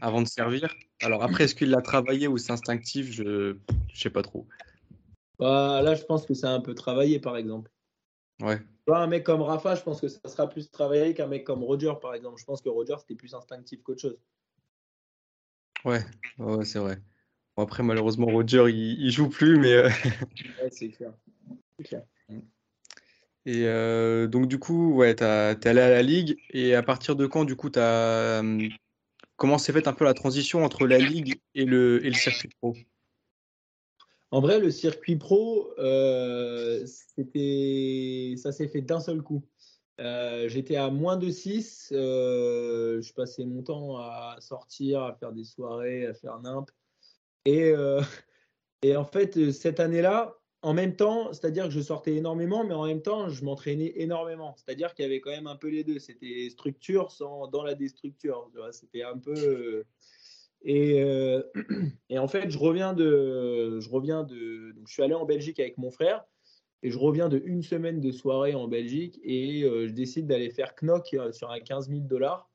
avant 0.00 0.22
de 0.22 0.28
servir. 0.28 0.72
Alors 1.02 1.24
après, 1.24 1.44
est-ce 1.44 1.56
qu'il 1.56 1.70
l'a 1.70 1.82
travaillé 1.82 2.28
ou 2.28 2.38
c'est 2.38 2.52
instinctif? 2.52 3.10
Je 3.10 3.22
ne 3.22 3.58
sais 3.92 4.10
pas 4.10 4.22
trop. 4.22 4.46
Bah, 5.40 5.82
là, 5.82 5.94
je 5.94 6.04
pense 6.04 6.24
que 6.24 6.34
c'est 6.34 6.46
un 6.46 6.60
peu 6.60 6.74
travaillé, 6.74 7.18
par 7.18 7.36
exemple. 7.36 7.70
Ouais. 8.40 8.60
un 8.86 9.06
mec 9.08 9.24
comme 9.24 9.42
Rafa, 9.42 9.74
je 9.74 9.82
pense 9.82 10.00
que 10.00 10.08
ça 10.08 10.20
sera 10.26 10.48
plus 10.48 10.70
travaillé 10.70 11.14
qu'un 11.14 11.26
mec 11.26 11.44
comme 11.44 11.64
Roger, 11.64 11.94
par 12.00 12.14
exemple. 12.14 12.38
Je 12.38 12.44
pense 12.44 12.60
que 12.60 12.68
Roger, 12.68 12.94
c'était 13.00 13.16
plus 13.16 13.34
instinctif 13.34 13.82
qu'autre 13.82 14.00
chose. 14.00 14.18
Ouais, 15.84 16.04
ouais 16.38 16.64
c'est 16.64 16.78
vrai. 16.78 16.98
après, 17.56 17.82
malheureusement, 17.82 18.26
Roger, 18.26 18.66
il, 18.68 19.04
il 19.04 19.10
joue 19.10 19.28
plus, 19.28 19.58
mais. 19.58 19.72
Euh, 19.72 19.88
ouais, 20.62 20.70
c'est 20.70 20.90
clair. 20.90 21.12
Et 23.46 23.64
euh, 23.66 24.26
donc, 24.26 24.48
du 24.48 24.58
coup, 24.58 24.94
ouais, 24.94 25.14
tu 25.16 25.24
es 25.24 25.26
allé 25.26 25.80
à 25.80 25.90
la 25.90 26.02
Ligue. 26.02 26.36
Et 26.50 26.74
à 26.74 26.82
partir 26.82 27.16
de 27.16 27.26
quand, 27.26 27.44
du 27.44 27.56
coup, 27.56 27.70
as, 27.76 28.42
comment 29.36 29.58
s'est 29.58 29.72
faite 29.72 29.88
un 29.88 29.92
peu 29.92 30.04
la 30.04 30.14
transition 30.14 30.64
entre 30.64 30.86
la 30.86 30.98
Ligue 30.98 31.40
et 31.54 31.64
le, 31.64 32.04
et 32.04 32.08
le 32.08 32.14
circuit 32.14 32.50
pro? 32.60 32.74
En 34.30 34.40
vrai, 34.40 34.60
le 34.60 34.70
circuit 34.70 35.16
pro, 35.16 35.72
euh, 35.78 36.86
ça 36.86 38.52
s'est 38.52 38.68
fait 38.68 38.82
d'un 38.82 39.00
seul 39.00 39.22
coup. 39.22 39.42
Euh, 40.00 40.48
j'étais 40.48 40.76
à 40.76 40.88
moins 40.88 41.16
de 41.16 41.30
6. 41.30 41.88
je 41.90 43.12
passais 43.12 43.44
mon 43.44 43.62
temps 43.62 43.96
à 43.98 44.36
sortir, 44.40 45.02
à 45.02 45.14
faire 45.14 45.32
des 45.32 45.44
soirées, 45.44 46.06
à 46.06 46.14
faire 46.14 46.38
nimp. 46.40 46.70
Et, 47.46 47.72
et 48.82 48.96
en 48.96 49.04
fait, 49.04 49.50
cette 49.50 49.80
année-là, 49.80 50.39
en 50.62 50.74
même 50.74 50.94
temps, 50.94 51.32
c'est-à-dire 51.32 51.64
que 51.64 51.70
je 51.70 51.80
sortais 51.80 52.14
énormément, 52.16 52.64
mais 52.64 52.74
en 52.74 52.86
même 52.86 53.00
temps, 53.00 53.30
je 53.30 53.44
m'entraînais 53.44 53.92
énormément. 53.96 54.54
C'est-à-dire 54.56 54.94
qu'il 54.94 55.04
y 55.04 55.06
avait 55.06 55.20
quand 55.20 55.30
même 55.30 55.46
un 55.46 55.56
peu 55.56 55.68
les 55.68 55.84
deux. 55.84 55.98
C'était 55.98 56.48
structure 56.50 57.10
sans, 57.10 57.48
dans 57.48 57.62
la 57.62 57.74
déstructure. 57.74 58.50
C'était 58.72 59.02
un 59.02 59.16
peu. 59.16 59.34
Euh, 59.34 59.84
et, 60.62 61.02
euh, 61.02 61.42
et, 62.10 62.18
en 62.18 62.28
fait, 62.28 62.50
je 62.50 62.58
reviens 62.58 62.92
de. 62.92 63.80
Je, 63.80 63.88
reviens 63.88 64.22
de, 64.22 64.72
donc 64.72 64.86
je 64.86 64.92
suis 64.92 65.02
allé 65.02 65.14
en 65.14 65.24
Belgique 65.24 65.58
avec 65.60 65.78
mon 65.78 65.90
frère. 65.90 66.24
Et 66.82 66.90
je 66.90 66.98
reviens 66.98 67.28
de 67.28 67.40
une 67.44 67.62
semaine 67.62 68.00
de 68.00 68.10
soirée 68.10 68.54
en 68.54 68.68
Belgique. 68.68 69.18
Et 69.22 69.62
euh, 69.64 69.88
je 69.88 69.92
décide 69.92 70.26
d'aller 70.26 70.50
faire 70.50 70.74
Knock 70.74 71.16
sur 71.32 71.50
un 71.50 71.60
15 71.60 71.88
000 71.88 72.00
dollars. 72.02 72.50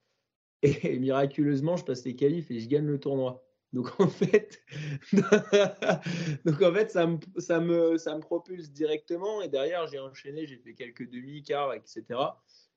Et, 0.61 0.99
miraculeusement, 0.99 1.75
je 1.75 1.85
passe 1.85 2.05
les 2.05 2.15
qualifs 2.15 2.51
et 2.51 2.59
je 2.59 2.67
gagne 2.67 2.85
le 2.85 2.99
tournoi. 2.99 3.44
Donc 3.75 3.99
en 3.99 4.07
fait, 4.07 4.63
donc 6.45 6.61
en 6.61 6.73
fait 6.73 6.89
ça, 6.89 7.05
me, 7.07 7.17
ça, 7.39 7.59
me, 7.59 7.97
ça 7.97 8.15
me 8.15 8.21
propulse 8.21 8.71
directement 8.71 9.41
et 9.41 9.49
derrière 9.49 9.85
j'ai 9.87 9.99
enchaîné, 9.99 10.47
j'ai 10.47 10.55
fait 10.55 10.73
quelques 10.73 11.09
demi-quarts, 11.09 11.73
etc. 11.73 12.05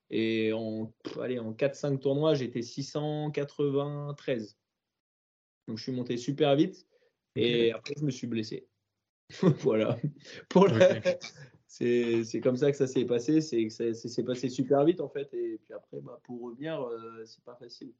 Et 0.09 0.51
en, 0.51 0.91
allez, 1.21 1.39
en 1.39 1.53
4-5 1.53 1.99
tournois, 1.99 2.33
j'étais 2.33 2.61
693. 2.61 4.57
Donc 5.69 5.77
je 5.77 5.83
suis 5.83 5.93
monté 5.93 6.17
super 6.17 6.53
vite 6.57 6.85
et 7.37 7.71
après 7.71 7.93
je 7.97 8.03
me 8.03 8.11
suis 8.11 8.27
blessé. 8.27 8.67
voilà. 9.61 9.97
Pour 10.49 10.67
c'est, 11.65 12.41
comme 12.43 12.57
ça 12.57 12.71
que 12.71 12.77
ça 12.77 12.87
s'est 12.87 13.05
passé. 13.05 13.39
C'est 13.39 13.67
que 13.67 13.71
ça, 13.71 13.93
s'est 13.93 14.23
passé 14.25 14.49
super 14.49 14.83
vite 14.83 14.99
en 14.99 15.07
fait. 15.07 15.33
Et 15.33 15.61
puis 15.63 15.73
après, 15.73 16.01
bah, 16.01 16.19
pour 16.25 16.41
revenir, 16.41 16.81
euh, 16.81 17.23
c'est 17.25 17.43
pas 17.45 17.55
facile. 17.55 17.93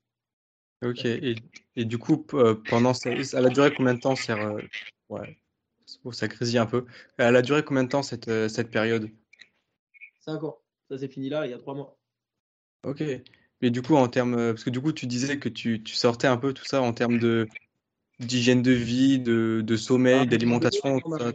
Ok, 0.81 1.03
et, 1.05 1.35
et 1.75 1.85
du 1.85 1.97
coup, 1.97 2.25
euh, 2.33 2.55
pendant 2.67 2.93
ça, 2.93 3.09
elle 3.09 3.45
a 3.45 3.49
duré 3.49 3.73
combien 3.73 3.93
de 3.93 3.99
temps 3.99 4.15
c'est, 4.15 4.31
euh, 4.31 4.61
ouais, 5.09 5.37
ça 6.11 6.27
grésille 6.27 6.57
un 6.57 6.65
peu. 6.65 6.85
Elle 7.17 7.35
a 7.35 7.41
duré 7.41 7.63
combien 7.63 7.83
de 7.83 7.89
temps 7.89 8.03
cette, 8.03 8.29
euh, 8.29 8.47
cette 8.47 8.71
période? 8.71 9.09
5 10.21 10.43
ans. 10.43 10.57
Ça 10.89 10.97
s'est 10.97 11.09
fini 11.09 11.29
là, 11.29 11.45
il 11.45 11.51
y 11.51 11.53
a 11.53 11.57
3 11.57 11.75
mois. 11.75 11.97
Ok. 12.83 13.03
Mais 13.61 13.71
du 13.71 13.81
coup, 13.81 13.95
en 13.95 14.07
termes, 14.07 14.35
parce 14.35 14.63
que 14.63 14.69
du 14.69 14.79
coup, 14.79 14.93
tu 14.93 15.05
disais 15.05 15.37
que 15.37 15.49
tu, 15.49 15.83
tu 15.83 15.93
sortais 15.95 16.27
un 16.27 16.37
peu 16.37 16.53
tout 16.53 16.63
ça 16.63 16.81
en 16.81 16.93
termes 16.93 17.19
de, 17.19 17.45
d'hygiène 18.19 18.61
de 18.61 18.71
vie, 18.71 19.19
de, 19.19 19.61
de 19.65 19.75
sommeil, 19.75 20.19
bah, 20.19 20.25
d'alimentation. 20.25 20.99
Bah, 21.05 21.31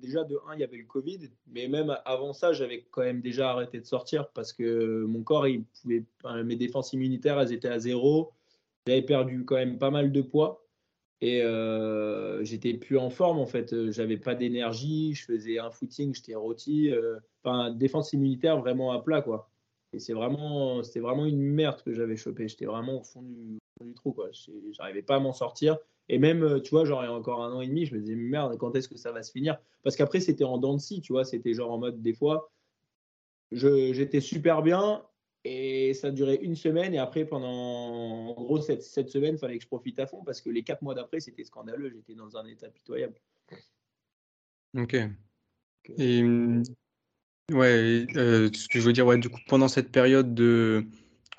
déjà, 0.00 0.24
de 0.24 0.38
1, 0.48 0.54
il 0.54 0.60
y 0.60 0.64
avait 0.64 0.76
le 0.76 0.84
Covid, 0.84 1.30
mais 1.52 1.68
même 1.68 1.96
avant 2.04 2.32
ça, 2.32 2.52
j'avais 2.52 2.86
quand 2.90 3.02
même 3.02 3.20
déjà 3.20 3.50
arrêté 3.50 3.80
de 3.80 3.86
sortir 3.86 4.28
parce 4.28 4.52
que 4.52 5.04
mon 5.04 5.22
corps, 5.22 5.48
il 5.48 5.64
pouvait, 5.64 6.04
mes 6.44 6.56
défenses 6.56 6.92
immunitaires, 6.92 7.40
elles 7.40 7.52
étaient 7.52 7.68
à 7.68 7.78
zéro. 7.78 8.32
J'avais 8.86 9.02
perdu 9.02 9.44
quand 9.44 9.56
même 9.56 9.78
pas 9.78 9.90
mal 9.90 10.12
de 10.12 10.22
poids 10.22 10.64
et 11.20 11.42
euh, 11.42 12.44
j'étais 12.44 12.74
plus 12.74 12.98
en 12.98 13.10
forme 13.10 13.38
en 13.38 13.46
fait. 13.46 13.90
J'avais 13.90 14.18
pas 14.18 14.34
d'énergie, 14.34 15.14
je 15.14 15.24
faisais 15.24 15.58
un 15.58 15.70
footing, 15.70 16.14
j'étais 16.14 16.34
rôti. 16.34 16.90
Euh, 16.90 17.18
enfin, 17.42 17.70
défense 17.70 18.12
immunitaire 18.12 18.60
vraiment 18.60 18.92
à 18.92 19.02
plat 19.02 19.22
quoi. 19.22 19.50
Et 19.94 20.00
c'est 20.00 20.12
vraiment, 20.12 20.82
c'était 20.82 21.00
vraiment 21.00 21.24
une 21.24 21.40
merde 21.40 21.82
que 21.82 21.94
j'avais 21.94 22.16
chopé. 22.16 22.46
J'étais 22.48 22.66
vraiment 22.66 23.00
au 23.00 23.02
fond 23.02 23.22
du, 23.22 23.58
du 23.82 23.94
trou. 23.94 24.12
Quoi. 24.12 24.30
J'arrivais 24.72 25.02
pas 25.02 25.16
à 25.16 25.20
m'en 25.20 25.32
sortir. 25.32 25.78
Et 26.08 26.18
même, 26.18 26.42
euh, 26.42 26.60
tu 26.60 26.70
vois, 26.70 26.84
genre, 26.84 27.02
il 27.02 27.06
y 27.06 27.08
a 27.08 27.12
encore 27.12 27.42
un 27.42 27.52
an 27.52 27.60
et 27.60 27.66
demi, 27.66 27.86
je 27.86 27.94
me 27.94 28.00
disais, 28.00 28.14
merde, 28.14 28.56
quand 28.58 28.76
est-ce 28.76 28.88
que 28.88 28.96
ça 28.96 29.10
va 29.10 29.22
se 29.22 29.32
finir? 29.32 29.58
Parce 29.82 29.96
qu'après, 29.96 30.20
c'était 30.20 30.44
en 30.44 30.58
dents 30.58 30.74
de 30.74 30.80
scie, 30.80 31.00
tu 31.00 31.12
vois, 31.12 31.24
c'était 31.24 31.54
genre 31.54 31.72
en 31.72 31.78
mode, 31.78 32.02
des 32.02 32.12
fois, 32.12 32.52
j'étais 33.52 34.20
super 34.20 34.62
bien 34.62 35.02
et 35.44 35.94
ça 35.94 36.10
durait 36.10 36.36
une 36.36 36.56
semaine. 36.56 36.92
Et 36.92 36.98
après, 36.98 37.24
pendant, 37.24 37.48
en 37.48 38.42
gros, 38.42 38.60
cette, 38.60 38.82
cette 38.82 39.08
semaine, 39.08 39.34
il 39.36 39.38
fallait 39.38 39.56
que 39.56 39.62
je 39.62 39.68
profite 39.68 39.98
à 39.98 40.06
fond 40.06 40.22
parce 40.24 40.40
que 40.40 40.50
les 40.50 40.62
quatre 40.62 40.82
mois 40.82 40.94
d'après, 40.94 41.20
c'était 41.20 41.44
scandaleux. 41.44 41.90
J'étais 41.90 42.14
dans 42.14 42.36
un 42.36 42.46
état 42.46 42.68
pitoyable. 42.68 43.14
Ok. 44.76 44.96
Et, 45.96 46.22
ouais, 47.52 48.06
euh, 48.16 48.50
ce 48.52 48.68
que 48.68 48.80
je 48.80 48.86
veux 48.86 48.92
dire, 48.92 49.06
ouais, 49.06 49.18
du 49.18 49.28
coup, 49.30 49.40
pendant 49.46 49.68
cette 49.68 49.90
période 49.90 50.34
de 50.34 50.84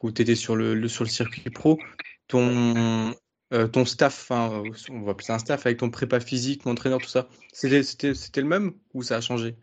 où 0.04 0.12
tu 0.12 0.22
étais 0.22 0.36
sur 0.36 0.56
le, 0.56 0.88
sur 0.88 1.04
le 1.04 1.10
circuit 1.10 1.50
pro, 1.50 1.80
ton, 2.28 3.14
euh, 3.54 3.68
ton 3.68 3.86
staff, 3.86 4.32
on 4.32 5.02
va 5.02 5.12
appeler 5.12 5.26
ça 5.26 5.36
un 5.36 5.40
staff, 5.40 5.66
avec 5.66 5.80
ton 5.80 5.90
prépa 5.90 6.20
physique, 6.20 6.66
entraîneur, 6.68 7.00
tout 7.00 7.08
ça, 7.08 7.28
c'était, 7.54 7.84
c'était, 7.84 8.42
le 8.42 8.48
même 8.48 8.74
ou 8.94 9.04
ça 9.04 9.18
a 9.18 9.22
changé? 9.22 9.56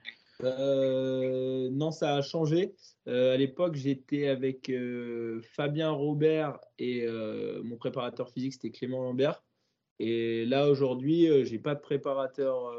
Euh, 0.42 1.69
Non, 1.71 1.90
ça 1.90 2.16
a 2.16 2.23
changé. 2.23 2.75
Euh, 3.09 3.35
à 3.35 3.37
l'époque, 3.37 3.75
j'étais 3.75 4.28
avec 4.28 4.73
Fabien 5.54 5.90
Robert 5.90 6.59
et 6.78 7.07
mon 7.64 7.76
préparateur 7.76 8.31
physique, 8.31 8.54
c'était 8.54 8.71
Clément 8.71 9.02
Lambert. 9.02 9.42
Et 9.99 10.47
là, 10.47 10.69
aujourd'hui, 10.69 11.45
j'ai 11.45 11.59
pas 11.59 11.75
de 11.75 11.81
préparateur 11.81 12.75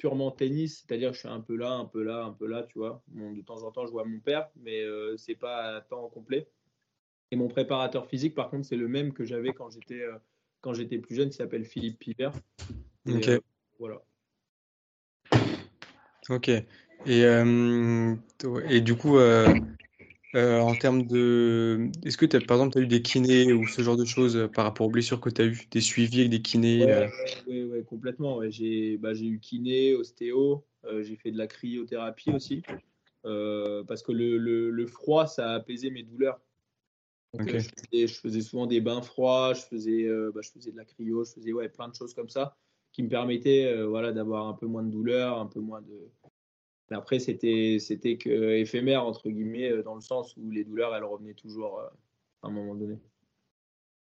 purement 0.00 0.30
tennis, 0.30 0.78
c'est-à-dire 0.80 1.10
que 1.10 1.14
je 1.14 1.20
suis 1.20 1.28
un 1.28 1.40
peu 1.40 1.54
là, 1.56 1.72
un 1.72 1.84
peu 1.84 2.02
là, 2.02 2.24
un 2.24 2.32
peu 2.32 2.46
là, 2.46 2.62
tu 2.62 2.78
vois. 2.78 3.02
de 3.08 3.42
temps 3.42 3.62
en 3.64 3.70
temps, 3.70 3.84
je 3.84 3.92
vois 3.92 4.06
mon 4.06 4.18
père, 4.18 4.48
mais 4.56 4.80
euh, 4.80 5.14
c'est 5.18 5.34
pas 5.34 5.76
à 5.76 5.80
temps 5.82 6.08
complet. 6.08 6.48
Et 7.30 7.36
mon 7.36 7.48
préparateur 7.48 8.06
physique, 8.06 8.34
par 8.34 8.50
contre, 8.50 8.66
c'est 8.66 8.76
le 8.76 8.88
même 8.88 9.12
que 9.12 9.24
j'avais 9.24 9.52
quand 9.52 9.70
j'étais 9.70 10.02
euh, 10.02 10.16
quand 10.60 10.74
j'étais 10.74 10.98
plus 10.98 11.14
jeune, 11.14 11.30
qui 11.30 11.36
s'appelle 11.36 11.64
Philippe 11.64 11.98
Piver. 11.98 12.30
ok. 13.08 13.28
Euh, 13.28 13.40
voilà. 13.78 14.02
Ok. 16.28 16.50
Et, 17.06 17.22
et 18.68 18.80
du 18.82 18.94
coup, 18.94 19.18
euh, 20.36 20.60
en 20.60 20.74
termes 20.76 21.06
de. 21.06 21.88
Est-ce 22.04 22.16
que, 22.16 22.24
as, 22.36 22.40
par 22.40 22.58
exemple, 22.58 22.74
tu 22.74 22.78
as 22.78 22.82
eu 22.82 22.86
des 22.86 23.02
kinés 23.02 23.52
ou 23.52 23.66
ce 23.66 23.82
genre 23.82 23.96
de 23.96 24.04
choses 24.04 24.36
euh, 24.36 24.46
par 24.46 24.64
rapport 24.64 24.86
aux 24.86 24.90
blessures 24.90 25.20
que 25.20 25.28
tu 25.28 25.42
as 25.42 25.46
eues? 25.46 25.66
Des 25.70 25.80
suivis 25.80 26.20
avec 26.20 26.30
des 26.30 26.42
kinés 26.42 26.86
Oui, 27.48 27.60
euh? 27.60 27.82
complètement. 27.82 28.40
J'ai 28.48 28.96
bah, 28.96 29.12
eu 29.14 29.40
kiné, 29.40 29.94
ostéo, 29.94 30.64
j'ai 31.00 31.16
fait 31.16 31.32
de 31.32 31.38
la 31.38 31.48
cryothérapie 31.48 32.32
aussi. 32.32 32.62
parce 33.22 34.02
que 34.02 34.12
le, 34.12 34.38
le, 34.70 34.86
froid, 34.86 35.26
ça 35.26 35.50
a 35.50 35.54
apaisé 35.54 35.90
mes 35.90 36.04
douleurs. 36.04 36.40
Je, 37.38 38.06
faisais, 38.06 38.40
souvent 38.40 38.66
des 38.66 38.80
bains 38.80 39.02
froids, 39.02 39.54
je 39.54 39.62
faisais, 39.62 40.08
bah, 40.34 40.40
je 40.42 40.50
faisais 40.50 40.72
de 40.72 40.76
la 40.76 40.84
cryo, 40.84 41.24
je 41.24 41.32
faisais 41.32 41.52
ouais, 41.52 41.68
plein 41.68 41.88
de 41.88 41.94
choses 41.94 42.14
comme 42.14 42.28
ça 42.28 42.56
qui 42.92 43.04
me 43.04 43.08
permettaient 43.08 43.84
voilà, 43.84 44.10
d'avoir 44.12 44.48
un 44.48 44.54
peu 44.54 44.66
moins 44.66 44.82
de 44.82 44.90
douleurs, 44.90 45.38
un 45.38 45.46
peu 45.46 45.60
moins 45.60 45.80
de, 45.80 46.10
mais 46.90 46.96
après, 46.96 47.20
c'était, 47.20 47.78
c'était 47.78 48.16
que 48.16 48.56
éphémère, 48.56 49.04
entre 49.04 49.30
guillemets, 49.30 49.70
euh, 49.70 49.82
dans 49.82 49.94
le 49.94 50.00
sens 50.00 50.36
où 50.36 50.50
les 50.50 50.64
douleurs, 50.64 50.94
elles 50.94 51.04
revenaient 51.04 51.34
toujours 51.34 51.78
euh, 51.78 51.88
à 52.42 52.48
un 52.48 52.50
moment 52.50 52.74
donné. 52.74 52.98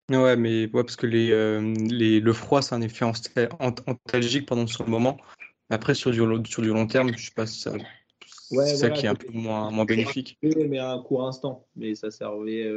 Ouais, 0.09 0.35
mais 0.35 0.65
ouais, 0.65 0.83
parce 0.83 0.97
que 0.97 1.07
les, 1.07 1.31
euh, 1.31 1.73
les, 1.89 2.19
le 2.19 2.33
froid, 2.33 2.61
c'est 2.61 2.75
un 2.75 2.81
effet 2.81 3.05
antalgique 3.05 4.45
pendant 4.45 4.67
ce 4.67 4.83
moment. 4.83 5.17
Après, 5.69 5.95
sur 5.95 6.11
du, 6.11 6.19
sur 6.49 6.61
du 6.61 6.69
long 6.69 6.85
terme, 6.87 7.15
je 7.15 7.25
sais 7.25 7.33
pas 7.33 7.47
si 7.47 7.61
ça, 7.61 7.73
c'est 8.49 8.75
ça 8.75 8.89
qui 8.89 9.05
est 9.05 9.09
un 9.09 9.15
peu 9.15 9.31
moins, 9.31 9.71
moins 9.71 9.85
bénéfique. 9.85 10.37
Mais 10.41 10.77
à 10.77 10.91
un 10.91 11.01
court 11.01 11.27
instant. 11.27 11.65
Mais 11.75 11.95
ça 11.95 12.11
servait 12.11 12.69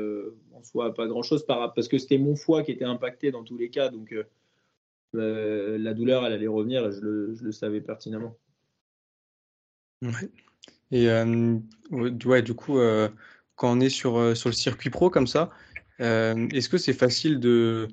en 0.55 0.63
soi 0.63 0.87
à 0.87 0.91
pas 0.91 1.07
grand-chose 1.07 1.45
parce 1.47 1.89
que 1.89 1.99
c'était 1.99 2.19
mon 2.19 2.37
foie 2.37 2.63
qui 2.63 2.73
était 2.73 2.85
impacté 2.85 3.31
dans 3.31 3.45
tous 3.45 3.59
les 3.59 3.71
cas. 3.71 3.89
Donc 3.89 4.15
la 5.13 5.95
douleur, 5.95 6.25
elle 6.27 6.33
allait 6.33 6.47
revenir 6.47 6.91
je 6.93 7.01
le, 7.01 7.35
je 7.35 7.45
le 7.45 7.53
savais 7.53 7.81
pertinemment. 7.81 8.37
Ouais. 10.03 10.31
Et 10.91 11.09
euh, 11.11 11.59
ouais, 11.91 12.43
du 12.43 12.55
coup, 12.55 12.79
euh, 12.79 13.09
quand 13.55 13.73
on 13.77 13.81
est 13.81 13.89
sur, 13.89 14.19
euh, 14.19 14.35
sur 14.35 14.49
le 14.49 14.55
circuit 14.55 14.91
pro 14.91 15.11
comme 15.11 15.27
ça, 15.27 15.51
est-ce 15.99 16.69
que 16.69 16.77
c'est 16.79 16.93
facile 16.93 17.41
de, 17.41 17.89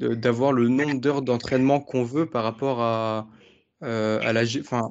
d'avoir 0.00 0.52
le 0.52 0.68
nombre 0.68 0.98
d'heures 0.98 1.22
d'entraînement 1.22 1.78
qu'on 1.78 2.02
veut 2.02 2.26
par 2.26 2.42
rapport 2.42 2.80
à, 2.80 3.28
à 3.82 4.32
la, 4.32 4.42
enfin, 4.60 4.90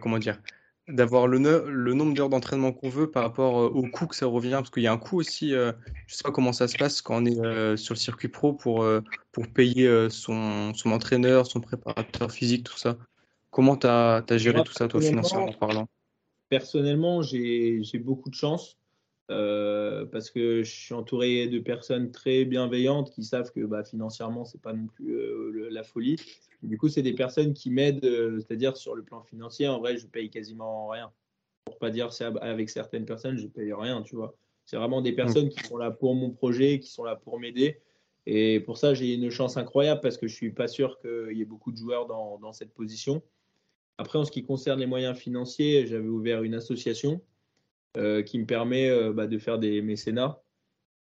comment 0.00 0.18
dire, 0.18 0.42
d'avoir 0.88 1.26
le, 1.26 1.38
le 1.68 1.94
nombre 1.94 2.14
d'heures 2.14 2.28
d'entraînement 2.28 2.72
qu'on 2.72 2.88
veut 2.88 3.10
par 3.10 3.22
rapport 3.22 3.54
au 3.54 3.82
coût 3.88 4.06
que 4.06 4.16
ça 4.16 4.26
revient, 4.26 4.52
parce 4.52 4.70
qu'il 4.70 4.82
y 4.82 4.86
a 4.86 4.92
un 4.92 4.98
coût 4.98 5.18
aussi, 5.18 5.50
je 5.50 5.74
sais 6.14 6.24
pas 6.24 6.32
comment 6.32 6.52
ça 6.52 6.68
se 6.68 6.76
passe 6.76 7.00
quand 7.00 7.22
on 7.22 7.26
est 7.26 7.76
sur 7.76 7.94
le 7.94 7.98
circuit 7.98 8.28
pro 8.28 8.52
pour, 8.52 8.84
pour 9.30 9.46
payer 9.48 10.08
son, 10.10 10.74
son 10.74 10.90
entraîneur, 10.90 11.46
son 11.46 11.60
préparateur 11.60 12.32
physique, 12.32 12.64
tout 12.64 12.76
ça. 12.76 12.96
Comment 13.50 13.76
tu 13.76 13.86
as, 13.86 14.24
géré 14.36 14.62
tout 14.64 14.72
ça, 14.72 14.88
toi, 14.88 15.00
financièrement 15.00 15.52
parlant? 15.52 15.88
Personnellement, 16.48 17.22
j'ai 17.22 17.82
beaucoup 17.98 18.28
de 18.28 18.34
chance. 18.34 18.76
Euh, 19.32 20.04
parce 20.04 20.30
que 20.30 20.62
je 20.62 20.70
suis 20.70 20.94
entouré 20.94 21.46
de 21.48 21.58
personnes 21.58 22.10
très 22.10 22.44
bienveillantes 22.44 23.10
qui 23.10 23.24
savent 23.24 23.50
que 23.50 23.60
bah, 23.64 23.82
financièrement, 23.82 24.44
c'est 24.44 24.60
pas 24.60 24.72
non 24.72 24.86
plus 24.86 25.14
euh, 25.14 25.68
la 25.70 25.82
folie. 25.82 26.16
Du 26.62 26.76
coup, 26.78 26.88
c'est 26.88 27.02
des 27.02 27.14
personnes 27.14 27.54
qui 27.54 27.70
m'aident, 27.70 28.04
euh, 28.04 28.38
c'est-à-dire 28.40 28.76
sur 28.76 28.94
le 28.94 29.02
plan 29.02 29.22
financier, 29.22 29.66
en 29.68 29.80
vrai, 29.80 29.96
je 29.96 30.06
paye 30.06 30.30
quasiment 30.30 30.88
rien. 30.88 31.10
Pour 31.64 31.78
pas 31.78 31.90
dire 31.90 32.10
avec 32.40 32.70
certaines 32.70 33.06
personnes, 33.06 33.38
je 33.38 33.46
paye 33.46 33.72
rien, 33.72 34.02
tu 34.02 34.16
vois. 34.16 34.36
C'est 34.66 34.76
vraiment 34.76 35.00
des 35.00 35.12
personnes 35.12 35.48
qui 35.48 35.64
sont 35.64 35.76
là 35.76 35.90
pour 35.90 36.14
mon 36.14 36.30
projet, 36.30 36.78
qui 36.78 36.88
sont 36.88 37.04
là 37.04 37.16
pour 37.16 37.40
m'aider. 37.40 37.80
Et 38.26 38.60
pour 38.60 38.78
ça, 38.78 38.94
j'ai 38.94 39.14
une 39.14 39.30
chance 39.30 39.56
incroyable 39.56 40.00
parce 40.00 40.18
que 40.18 40.28
je 40.28 40.34
suis 40.34 40.52
pas 40.52 40.68
sûr 40.68 41.00
qu'il 41.00 41.36
y 41.36 41.42
ait 41.42 41.46
beaucoup 41.46 41.72
de 41.72 41.76
joueurs 41.76 42.06
dans, 42.06 42.38
dans 42.38 42.52
cette 42.52 42.72
position. 42.72 43.22
Après, 43.98 44.18
en 44.18 44.24
ce 44.24 44.30
qui 44.30 44.44
concerne 44.44 44.78
les 44.78 44.86
moyens 44.86 45.16
financiers, 45.16 45.86
j'avais 45.86 46.08
ouvert 46.08 46.42
une 46.42 46.54
association 46.54 47.20
qui 47.94 48.38
me 48.38 48.46
permet 48.46 48.88
euh, 48.88 49.12
bah, 49.12 49.26
de 49.26 49.38
faire 49.38 49.58
des 49.58 49.82
mécénats. 49.82 50.42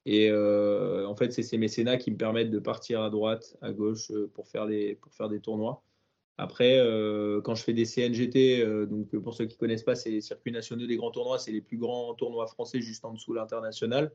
Et 0.06 0.30
euh, 0.32 1.06
en 1.08 1.16
fait, 1.16 1.32
c'est 1.32 1.44
ces 1.44 1.58
mécénats 1.58 1.98
qui 1.98 2.12
me 2.12 2.18
permettent 2.18 2.52
de 2.52 2.60
partir 2.60 3.02
à 3.02 3.10
droite, 3.10 3.58
à 3.62 3.72
gauche 3.72 4.12
pour 4.34 4.48
faire 4.48 4.66
des, 4.66 4.96
pour 4.96 5.14
faire 5.14 5.30
des 5.30 5.40
tournois. 5.40 5.84
Après, 6.38 6.80
quand 7.44 7.54
je 7.54 7.64
fais 7.64 7.74
des 7.74 7.84
CNGT, 7.84 8.66
donc 8.88 9.14
pour 9.18 9.34
ceux 9.34 9.46
qui 9.46 9.56
ne 9.56 9.60
connaissent 9.60 9.84
pas, 9.84 9.96
c'est 9.96 10.10
les 10.10 10.22
circuits 10.22 10.54
nationaux 10.54 10.88
des 10.88 10.96
grands 10.96 11.12
tournois, 11.12 11.38
c'est 11.38 11.52
les 11.52 11.60
plus 11.60 11.78
grands 11.78 12.14
tournois 12.14 12.48
français 12.48 12.80
juste 12.80 13.04
en 13.04 13.12
dessous 13.12 13.34
de 13.34 13.40
l'international. 13.40 14.14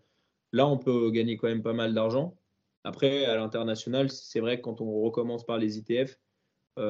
Là, 0.53 0.67
on 0.67 0.79
peut 0.79 1.11
gagner 1.11 1.37
quand 1.37 1.49
même 1.49 1.63
pas 1.63 1.75
mal 1.75 1.93
d'argent. 1.93 2.35
Après, 2.83 3.27
à 3.27 3.37
l'international, 3.37 4.11
c'est 4.11 4.41
vrai 4.41 4.57
que 4.57 4.63
quand 4.63 4.81
on 4.81 5.03
recommence 5.03 5.45
par 5.45 5.59
les 5.59 5.77
ITF, 5.77 6.19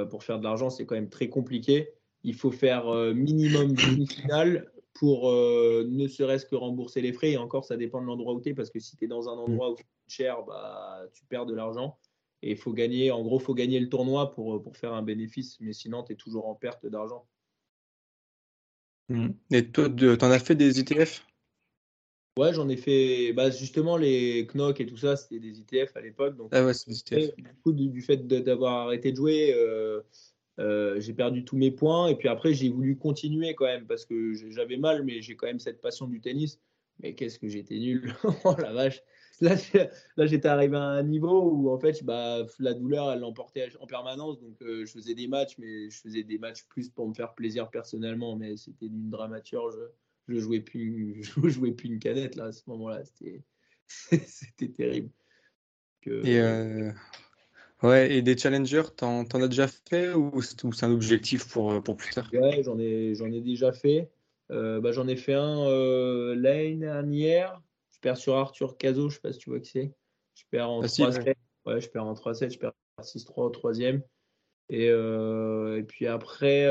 pour 0.09 0.23
faire 0.23 0.39
de 0.39 0.45
l'argent, 0.45 0.71
c'est 0.71 0.87
quand 0.87 0.95
même 0.95 1.11
très 1.11 1.29
compliqué. 1.29 1.89
Il 2.23 2.35
faut 2.35 2.53
faire 2.53 2.87
minimum 3.13 3.73
demi-finale, 3.73 4.73
pour 4.95 5.29
euh, 5.29 5.85
ne 5.89 6.09
serait-ce 6.09 6.47
que 6.47 6.55
rembourser 6.55 7.01
les 7.01 7.13
frais. 7.13 7.33
Et 7.33 7.37
encore, 7.37 7.65
ça 7.65 7.77
dépend 7.77 8.01
de 8.01 8.07
l'endroit 8.07 8.33
où 8.33 8.41
tu 8.41 8.51
es, 8.51 8.55
parce 8.55 8.71
que 8.71 8.79
si 8.79 8.97
tu 8.97 9.05
es 9.05 9.09
dans 9.09 9.29
un 9.29 9.33
endroit 9.33 9.73
où 9.73 9.77
c'est 9.77 9.85
cher, 10.09 10.43
bah, 10.45 11.03
tu 11.13 11.25
perds 11.27 11.47
de 11.47 11.55
l'argent. 11.55 11.99
Et 12.43 12.53
il 12.53 12.57
faut 12.57 12.73
gagner, 12.73 13.11
en 13.11 13.23
gros, 13.23 13.41
il 13.41 13.43
faut 13.43 13.55
gagner 13.55 13.81
le 13.81 13.89
tournoi 13.89 14.31
pour, 14.31 14.63
pour 14.63 14.77
faire 14.77 14.93
un 14.93 15.03
bénéfice, 15.03 15.59
mais 15.61 15.73
sinon, 15.73 16.05
tu 16.05 16.13
es 16.13 16.17
toujours 16.17 16.47
en 16.47 16.55
perte 16.55 16.87
d'argent. 16.87 17.27
Mmh. 19.09 19.29
Et 19.51 19.71
toi, 19.71 19.91
tu 19.91 20.11
en 20.11 20.31
as 20.31 20.39
fait 20.39 20.55
des 20.55 20.81
ITF 20.81 21.27
Ouais, 22.37 22.53
j'en 22.53 22.69
ai 22.69 22.77
fait. 22.77 23.33
Bah, 23.33 23.51
justement, 23.51 23.97
les 23.97 24.47
Knock 24.53 24.81
et 24.81 24.87
tout 24.87 24.97
ça, 24.97 25.17
c'était 25.17 25.39
des 25.39 25.61
ITF 25.61 25.97
à 25.97 26.01
l'époque. 26.01 26.37
Donc, 26.37 26.49
ah 26.53 26.65
ouais, 26.65 26.75
c'est 26.75 26.91
des 26.91 26.99
ITF. 26.99 27.37
Du 27.37 27.55
coup, 27.63 27.73
du, 27.73 28.03
fait 28.03 28.27
d'avoir 28.27 28.87
arrêté 28.87 29.13
de 29.13 29.17
jouer, 29.17 29.55
euh, 29.55 30.01
euh, 30.61 31.01
j'ai 31.01 31.13
perdu 31.13 31.45
tous 31.45 31.57
mes 31.57 31.71
points 31.71 32.09
et 32.09 32.15
puis 32.15 32.29
après 32.29 32.55
j'ai 32.55 32.69
voulu 32.69 32.97
continuer 32.97 33.55
quand 33.55 33.65
même 33.65 33.87
parce 33.87 34.05
que 34.05 34.35
j'avais 34.51 34.77
mal 34.77 35.05
mais 35.05 35.21
j'ai 35.21 35.35
quand 35.37 35.47
même 35.47 35.59
cette 35.59 35.81
passion 35.81 36.07
du 36.07 36.21
tennis. 36.21 36.61
Mais 37.01 37.15
qu'est-ce 37.15 37.41
que 37.41 37.49
j'étais 37.49 37.79
nul. 37.79 38.15
Oh 38.45 38.55
la 38.57 38.73
vache. 38.73 39.03
Là, 39.41 39.57
j'étais 40.27 40.47
arrivé 40.47 40.77
à 40.77 40.83
un 40.83 41.03
niveau 41.03 41.51
où 41.51 41.71
en 41.71 41.79
fait 41.79 42.05
bah, 42.05 42.47
la 42.61 42.73
douleur 42.73 43.11
elle 43.11 43.19
l'emportait 43.19 43.69
en 43.81 43.87
permanence. 43.87 44.39
Donc 44.41 44.63
euh, 44.63 44.85
je 44.87 44.93
faisais 44.93 45.15
des 45.15 45.27
matchs 45.27 45.59
mais 45.59 45.91
je 45.91 46.01
faisais 46.01 46.23
des 46.23 46.39
matchs 46.39 46.65
plus 46.69 46.89
pour 46.89 47.09
me 47.09 47.15
faire 47.15 47.35
plaisir 47.35 47.69
personnellement. 47.71 48.37
Mais 48.37 48.57
c'était 48.57 48.89
d'une 48.89 49.11
dramaturge. 49.11 49.75
Je 50.29 50.39
jouais 50.39 50.61
plus 50.61 51.23
je 51.43 51.49
jouais 51.49 51.73
plus 51.73 51.89
une 51.89 51.99
canette 51.99 52.37
là 52.37 52.45
à 52.45 52.53
ce 52.53 52.63
moment 52.69 52.89
là 52.91 53.03
c'était 53.87 54.69
terrible. 54.69 55.11
Euh, 56.07 56.93
Ouais, 57.85 58.17
et 58.17 58.23
des 58.23 58.35
challengers, 58.35 58.95
t'en, 58.97 59.27
en 59.31 59.43
as 59.43 59.49
déjà 59.49 59.69
fait 59.69 60.15
ou 60.15 60.41
c'est 60.41 60.85
un 60.85 60.91
objectif 60.91 61.47
pour, 61.53 61.71
euh, 61.71 61.81
pour 61.83 61.99
plus 61.99 62.15
tard? 62.15 62.31
Ouais, 62.33 62.63
j'en 62.63 62.79
ai, 62.79 63.15
j'en 63.15 63.31
ai 63.31 63.43
déjà 63.43 63.73
fait. 63.73 64.11
Euh, 64.51 64.81
bah, 64.81 64.93
j'en 64.93 65.07
ai 65.07 65.17
fait 65.17 65.35
un 65.35 65.67
euh, 65.67 66.35
l'année 66.35 66.77
dernière. 66.77 67.61
Je 67.91 67.99
perds 68.01 68.17
sur 68.17 68.37
Arthur 68.37 68.79
Cazot, 68.79 69.11
je 69.11 69.17
sais 69.17 69.21
pas 69.21 69.33
si 69.33 69.39
tu 69.39 69.51
vois 69.51 69.61
qui 69.61 69.71
c'est. 69.71 69.93
Je 70.35 70.45
perds 70.51 70.71
en 70.71 70.81
3-7. 70.81 71.37
Ouais. 71.67 71.81
je 71.83 71.89
perds 71.91 72.07
en 72.07 72.15
3-7, 72.15 72.55
je 72.55 72.59
perds 72.59 72.73
6-3 73.03 73.45
au 73.45 73.51
troisième. 73.51 74.03
Et, 74.71 74.87
et 74.87 75.83
puis 75.87 76.07
après, 76.07 76.65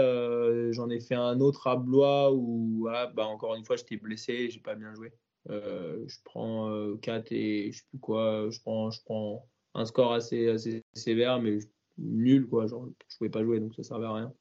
j'en 0.71 0.89
ai 0.89 0.99
fait 0.99 1.13
un 1.13 1.39
autre 1.41 1.67
à 1.67 1.75
Blois 1.75 2.33
où, 2.33 2.79
voilà, 2.79 3.05
bah, 3.05 3.27
encore 3.27 3.53
une 3.53 3.65
fois, 3.65 3.75
j'étais 3.75 3.97
blessé, 3.97 4.49
j'ai 4.49 4.59
pas 4.59 4.73
bien 4.73 4.95
joué. 4.95 5.13
je 5.47 6.15
prends 6.23 6.95
4 7.03 7.31
et 7.31 7.71
je 7.71 7.77
sais 7.77 7.85
plus 7.91 7.99
quoi, 7.99 8.49
je 8.49 8.59
prends, 8.61 8.89
je 8.89 8.99
prends 9.03 9.47
un 9.73 9.85
score 9.85 10.13
assez, 10.13 10.49
assez 10.49 10.83
sévère, 10.93 11.41
mais 11.41 11.59
nul, 11.97 12.47
quoi. 12.47 12.67
Genre, 12.67 12.87
je 13.09 13.17
pouvais 13.17 13.29
pas 13.29 13.43
jouer, 13.43 13.59
donc 13.59 13.73
ça 13.75 13.83
servait 13.83 14.05
à 14.05 14.13
rien. 14.13 14.33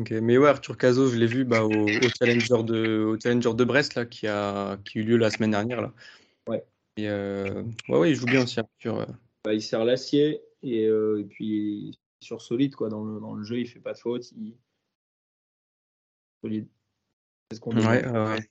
Ok, 0.00 0.10
mais 0.10 0.38
ouais, 0.38 0.48
Arthur 0.48 0.76
Cazot, 0.76 1.08
je 1.08 1.16
l'ai 1.16 1.26
vu 1.26 1.44
bah, 1.44 1.64
au, 1.64 1.86
Challenger 2.18 2.62
de, 2.64 3.04
au 3.04 3.20
Challenger 3.20 3.54
de 3.54 3.64
Brest, 3.64 3.94
là, 3.94 4.04
qui 4.04 4.26
a, 4.26 4.76
qui 4.78 4.98
a 4.98 5.00
eu 5.00 5.04
lieu 5.04 5.16
la 5.16 5.30
semaine 5.30 5.52
dernière. 5.52 5.80
Là. 5.80 5.92
Ouais. 6.48 6.64
Et 6.96 7.08
euh, 7.08 7.62
ouais, 7.88 7.98
ouais, 7.98 8.10
il 8.10 8.16
joue 8.16 8.26
bien 8.26 8.42
aussi, 8.42 8.58
Arthur. 8.58 9.06
Bah, 9.44 9.54
il 9.54 9.62
sert 9.62 9.84
l'acier, 9.84 10.42
et, 10.62 10.86
euh, 10.86 11.20
et, 11.20 11.24
puis 11.24 11.98
sur 12.20 12.42
solide, 12.42 12.74
quoi. 12.74 12.88
Dans 12.88 13.04
le, 13.04 13.20
dans 13.20 13.34
le 13.34 13.44
jeu, 13.44 13.60
il 13.60 13.68
fait 13.68 13.80
pas 13.80 13.92
de 13.92 13.98
faute. 13.98 14.32
Il... 14.32 14.54
Solide. 16.42 16.66
C'est 17.50 17.56
ce 17.56 17.60
qu'on 17.60 17.76
ouais, 17.76 18.06
ouais. 18.06 18.48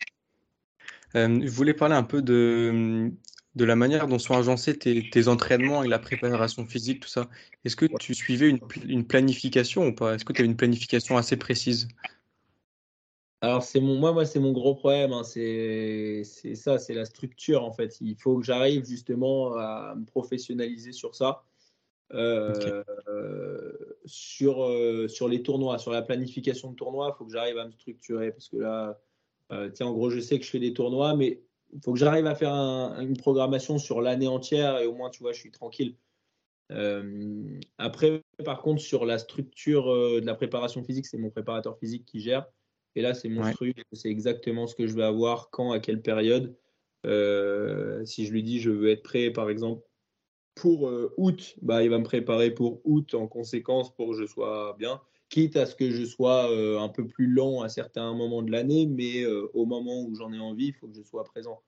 Euh, 1.16 1.42
je 1.44 1.52
voulais 1.52 1.74
parler 1.74 1.96
un 1.96 2.04
peu 2.04 2.22
de, 2.22 3.12
de 3.56 3.66
la 3.66 3.76
manière 3.76 4.08
dont 4.08 4.20
sont 4.20 4.36
agencés 4.36 4.78
tes, 4.78 5.28
entraînements 5.28 5.84
et 5.84 5.88
la 5.88 6.00
préparation 6.00 6.66
physique, 6.66 7.02
tout 7.02 7.10
ça. 7.10 7.30
Est-ce 7.66 7.76
que 7.76 7.86
tu 8.00 8.14
suivais 8.14 8.50
une, 8.50 9.06
planification 9.06 9.88
ou 9.88 9.94
pas? 9.94 10.16
Est-ce 10.16 10.26
que 10.26 10.34
tu 10.34 10.42
as 10.42 10.46
une 10.46 10.56
planification 10.56 11.18
assez 11.18 11.38
précise? 11.38 11.88
Alors 13.42 13.62
c'est 13.62 13.82
mon 13.82 14.00
moi 14.00 14.14
moi 14.14 14.24
c'est 14.24 14.40
mon 14.40 14.54
gros 14.54 14.74
problème 14.74 15.12
hein. 15.12 15.26
c'est 15.26 16.24
ça 16.56 16.80
c'est 16.80 16.94
la 16.94 17.04
structure 17.04 17.62
en 17.66 17.74
fait 17.74 17.98
il 18.00 18.16
faut 18.16 18.38
que 18.38 18.46
j'arrive 18.46 18.86
justement 18.86 19.54
à 19.58 19.96
me 19.98 20.06
professionnaliser 20.06 20.94
sur 20.94 21.14
ça 21.14 21.44
euh, 22.14 22.84
sur 24.06 24.64
euh, 24.64 25.10
sur 25.10 25.28
les 25.28 25.44
tournois 25.44 25.78
sur 25.78 25.92
la 25.92 26.02
planification 26.02 26.72
de 26.72 26.76
tournois 26.78 27.14
il 27.14 27.18
faut 27.18 27.26
que 27.26 27.34
j'arrive 27.34 27.58
à 27.58 27.66
me 27.66 27.72
structurer 27.74 28.32
parce 28.32 28.48
que 28.48 28.56
là 28.56 28.98
euh, 29.52 29.70
tiens 29.72 29.88
en 29.88 29.94
gros 29.94 30.10
je 30.10 30.22
sais 30.22 30.40
que 30.40 30.46
je 30.46 30.50
fais 30.50 30.60
des 30.60 30.72
tournois 30.72 31.14
mais 31.14 31.42
faut 31.84 31.94
que 31.94 32.00
j'arrive 32.00 32.28
à 32.28 32.36
faire 32.36 32.54
une 32.54 33.18
programmation 33.18 33.78
sur 33.78 34.02
l'année 34.02 34.28
entière 34.28 34.80
et 34.80 34.86
au 34.86 34.94
moins, 34.94 35.10
tu 35.10 35.24
vois, 35.24 35.34
je 35.34 35.40
suis 35.40 35.52
tranquille. 35.52 35.96
Euh, 36.72 37.60
après, 37.78 38.22
par 38.44 38.62
contre, 38.62 38.82
sur 38.82 39.06
la 39.06 39.18
structure 39.18 39.92
euh, 39.92 40.22
de 40.22 40.26
la 40.26 40.36
préparation 40.36 40.84
physique, 40.84 41.06
c'est 41.06 41.18
mon 41.18 41.30
préparateur 41.30 41.78
physique 41.78 42.06
qui 42.06 42.20
gère. 42.20 42.46
Et 42.96 43.02
là, 43.02 43.14
c'est 43.14 43.30
mon 43.30 43.50
truc, 43.52 43.84
c'est 43.92 44.10
exactement 44.10 44.68
ce 44.68 44.76
que 44.76 44.88
je 44.88 44.96
vais 44.96 45.04
avoir, 45.04 45.50
quand, 45.50 45.72
à 45.72 45.80
quelle 45.80 46.02
période. 46.02 46.56
Euh, 47.06 48.06
si 48.06 48.26
je 48.26 48.32
lui 48.32 48.44
dis 48.44 48.60
je 48.60 48.70
veux 48.70 48.90
être 48.90 49.04
prêt, 49.04 49.32
par 49.32 49.50
exemple, 49.50 49.84
pour 50.56 50.92
août, 51.18 51.56
bah, 51.64 51.84
il 51.84 51.90
va 51.90 51.98
me 51.98 52.04
préparer 52.04 52.52
pour 52.52 52.82
août 52.86 53.16
en 53.16 53.28
conséquence 53.28 53.94
pour 53.96 54.12
que 54.12 54.18
je 54.18 54.26
sois 54.26 54.76
bien 54.78 55.02
quitte 55.34 55.56
à 55.56 55.66
ce 55.66 55.76
que 55.76 55.90
je 55.90 56.06
sois 56.06 56.52
euh, 56.52 56.80
un 56.80 56.90
peu 56.90 57.08
plus 57.08 57.26
lent 57.26 57.62
à 57.62 57.70
certains 57.70 58.14
moments 58.14 58.44
de 58.44 58.52
l'année, 58.52 58.86
mais 58.86 59.24
euh, 59.24 59.50
au 59.56 59.66
moment 59.66 60.04
où 60.04 60.14
j'en 60.14 60.32
ai 60.32 60.40
envie, 60.40 60.68
il 60.68 60.74
faut 60.74 60.88
que 60.88 60.94
je 60.94 61.02
sois 61.02 61.24
présent. 61.24 61.64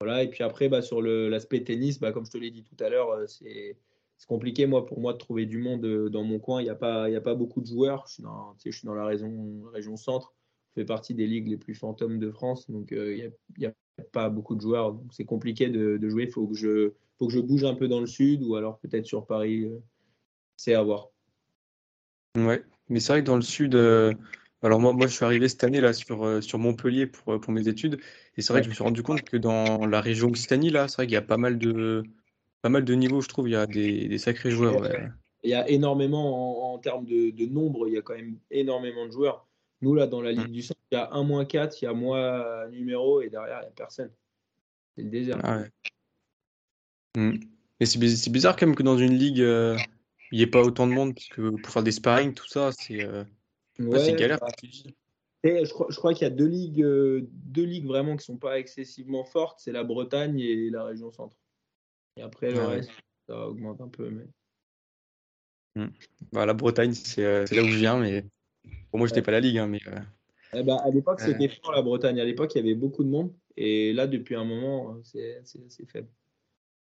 Voilà, 0.00 0.22
et 0.22 0.30
puis 0.30 0.42
après, 0.42 0.70
bah, 0.70 0.80
sur 0.80 1.02
l'aspect 1.02 1.62
tennis, 1.62 2.00
bah, 2.00 2.10
comme 2.10 2.24
je 2.24 2.30
te 2.30 2.38
l'ai 2.38 2.50
dit 2.50 2.64
tout 2.64 2.76
à 2.82 2.88
l'heure, 2.88 3.10
euh, 3.10 3.26
c'est 3.26 3.76
compliqué 4.26 4.66
moi, 4.66 4.86
pour 4.86 4.98
moi 4.98 5.12
de 5.12 5.18
trouver 5.18 5.44
du 5.44 5.58
monde 5.58 6.08
dans 6.08 6.24
mon 6.24 6.38
coin. 6.38 6.62
Il 6.62 6.64
n'y 6.64 6.70
a, 6.70 6.74
pas, 6.74 7.34
beaucoup 7.34 7.60
de 7.60 7.66
joueurs. 7.66 8.06
Je 8.06 8.14
suis 8.14 8.22
dans, 8.22 8.94
la 8.94 9.04
région, 9.04 9.96
centre. 9.96 10.32
Je 10.68 10.80
fais 10.80 10.86
partie 10.86 11.14
des 11.14 11.26
ligues 11.26 11.48
les 11.48 11.58
plus 11.58 11.74
fantômes 11.74 12.18
de 12.18 12.30
France, 12.30 12.70
donc 12.70 12.92
il 12.92 13.30
n'y 13.58 13.66
a, 13.66 13.72
pas 14.12 14.30
beaucoup 14.30 14.54
de 14.54 14.62
joueurs. 14.62 14.98
C'est 15.10 15.26
compliqué 15.26 15.68
de, 15.68 16.08
jouer. 16.08 16.24
Il 16.24 16.30
faut, 16.30 16.50
faut 17.18 17.26
que 17.26 17.32
je 17.32 17.40
bouge 17.40 17.64
un 17.64 17.74
peu 17.74 17.88
dans 17.88 18.00
le 18.00 18.06
sud 18.06 18.42
ou 18.42 18.56
alors 18.56 18.78
peut-être 18.78 19.04
sur 19.04 19.26
Paris. 19.26 19.70
c'est 20.56 20.72
à 20.72 20.82
voir. 20.82 21.13
Ouais, 22.36 22.64
mais 22.88 23.00
c'est 23.00 23.12
vrai 23.12 23.20
que 23.20 23.26
dans 23.26 23.36
le 23.36 23.42
sud, 23.42 23.76
euh, 23.76 24.12
alors 24.62 24.80
moi, 24.80 24.92
moi 24.92 25.06
je 25.06 25.14
suis 25.14 25.24
arrivé 25.24 25.48
cette 25.48 25.62
année 25.62 25.80
là 25.80 25.92
sur, 25.92 26.24
euh, 26.24 26.40
sur 26.40 26.58
Montpellier 26.58 27.06
pour, 27.06 27.34
euh, 27.34 27.38
pour 27.38 27.52
mes 27.52 27.68
études, 27.68 28.00
et 28.36 28.42
c'est 28.42 28.52
vrai 28.52 28.60
que 28.60 28.64
je 28.64 28.70
me 28.70 28.74
suis 28.74 28.82
rendu 28.82 29.02
compte 29.02 29.22
que 29.22 29.36
dans 29.36 29.86
la 29.86 30.00
région 30.00 30.28
Occitanie 30.28 30.70
là, 30.70 30.88
c'est 30.88 30.96
vrai 30.96 31.06
qu'il 31.06 31.14
y 31.14 31.18
a 31.18 31.22
pas 31.22 31.36
mal 31.36 31.58
de 31.58 32.02
pas 32.62 32.70
mal 32.70 32.84
de 32.84 32.94
niveaux, 32.94 33.20
je 33.20 33.28
trouve, 33.28 33.48
il 33.48 33.52
y 33.52 33.56
a 33.56 33.66
des, 33.66 34.08
des 34.08 34.18
sacrés 34.18 34.50
joueurs. 34.50 34.82
Il 35.42 35.50
y 35.50 35.54
a 35.54 35.68
énormément 35.68 36.72
en, 36.72 36.78
termes 36.78 37.04
de, 37.04 37.30
de, 37.30 37.44
nombre, 37.44 37.86
il 37.86 37.92
y 37.92 37.98
a 37.98 38.02
quand 38.02 38.14
même 38.14 38.38
énormément 38.50 39.04
de 39.06 39.12
joueurs. 39.12 39.46
Nous 39.82 39.94
là 39.94 40.06
dans 40.06 40.22
la 40.22 40.32
Ligue 40.32 40.48
mm. 40.48 40.52
du 40.52 40.62
Centre, 40.62 40.80
il 40.90 40.94
y 40.94 40.98
a 40.98 41.12
un 41.12 41.22
moins 41.22 41.44
4, 41.44 41.82
il 41.82 41.84
y 41.84 41.88
a 41.88 41.92
moi 41.92 42.66
numéro 42.72 43.20
et 43.20 43.28
derrière 43.28 43.58
il 43.58 43.66
n'y 43.66 43.68
a 43.68 43.72
personne. 43.76 44.10
C'est 44.96 45.04
le 45.04 45.10
désert. 45.10 45.38
Ah 45.44 45.58
ouais. 45.58 45.70
Mm. 47.16 47.38
Mais 47.78 47.86
c'est 47.86 48.30
bizarre 48.30 48.56
quand 48.56 48.66
même 48.66 48.74
que 48.74 48.82
dans 48.82 48.98
une 48.98 49.14
ligue 49.14 49.44
il 50.32 50.38
n'y 50.38 50.42
ait 50.42 50.48
pas 50.48 50.62
autant 50.62 50.86
de 50.86 50.92
monde, 50.92 51.14
parce 51.14 51.28
que 51.28 51.50
pour 51.50 51.70
faire 51.70 51.82
des 51.82 51.92
sparring, 51.92 52.34
tout 52.34 52.48
ça, 52.48 52.72
c'est 52.72 53.04
euh, 53.04 53.24
galère. 53.78 54.38
Bah, 54.40 54.48
et 55.46 55.64
je 55.66 55.70
crois, 55.72 55.86
je 55.90 55.96
crois 55.96 56.14
qu'il 56.14 56.22
y 56.22 56.30
a 56.30 56.34
deux 56.34 56.46
ligues, 56.46 56.82
euh, 56.82 57.28
deux 57.30 57.64
ligues 57.64 57.86
vraiment 57.86 58.12
qui 58.12 58.22
ne 58.22 58.34
sont 58.34 58.38
pas 58.38 58.58
excessivement 58.58 59.24
fortes, 59.24 59.60
c'est 59.60 59.72
la 59.72 59.84
Bretagne 59.84 60.40
et 60.40 60.70
la 60.70 60.84
région 60.84 61.10
centre. 61.12 61.36
Et 62.16 62.22
après, 62.22 62.50
le 62.50 62.60
reste, 62.60 62.90
ça 63.28 63.46
augmente 63.46 63.80
un 63.80 63.88
peu. 63.88 64.08
Mais... 64.08 64.24
Hmm. 65.76 65.90
Bah, 66.32 66.46
la 66.46 66.54
Bretagne, 66.54 66.94
c'est 66.94 67.22
là 67.22 67.62
où 67.62 67.68
je 67.68 67.76
viens, 67.76 67.98
mais 67.98 68.24
pour 68.90 68.98
moi, 68.98 69.06
je 69.06 69.12
n'étais 69.12 69.22
pas 69.22 69.32
la 69.32 69.40
Ligue. 69.40 69.58
Hein, 69.58 69.66
mais, 69.66 69.80
eh 70.54 70.62
ben, 70.62 70.76
à 70.76 70.90
l'époque, 70.90 71.20
c'était 71.20 71.48
fort 71.48 71.72
la 71.72 71.82
Bretagne. 71.82 72.20
À 72.20 72.24
l'époque, 72.24 72.54
il 72.54 72.58
y 72.58 72.60
avait 72.60 72.74
beaucoup 72.74 73.04
de 73.04 73.10
monde. 73.10 73.34
Et 73.56 73.92
là, 73.92 74.06
depuis 74.06 74.36
un 74.36 74.44
moment, 74.44 74.96
c'est 75.02 75.42
faible. 75.88 76.08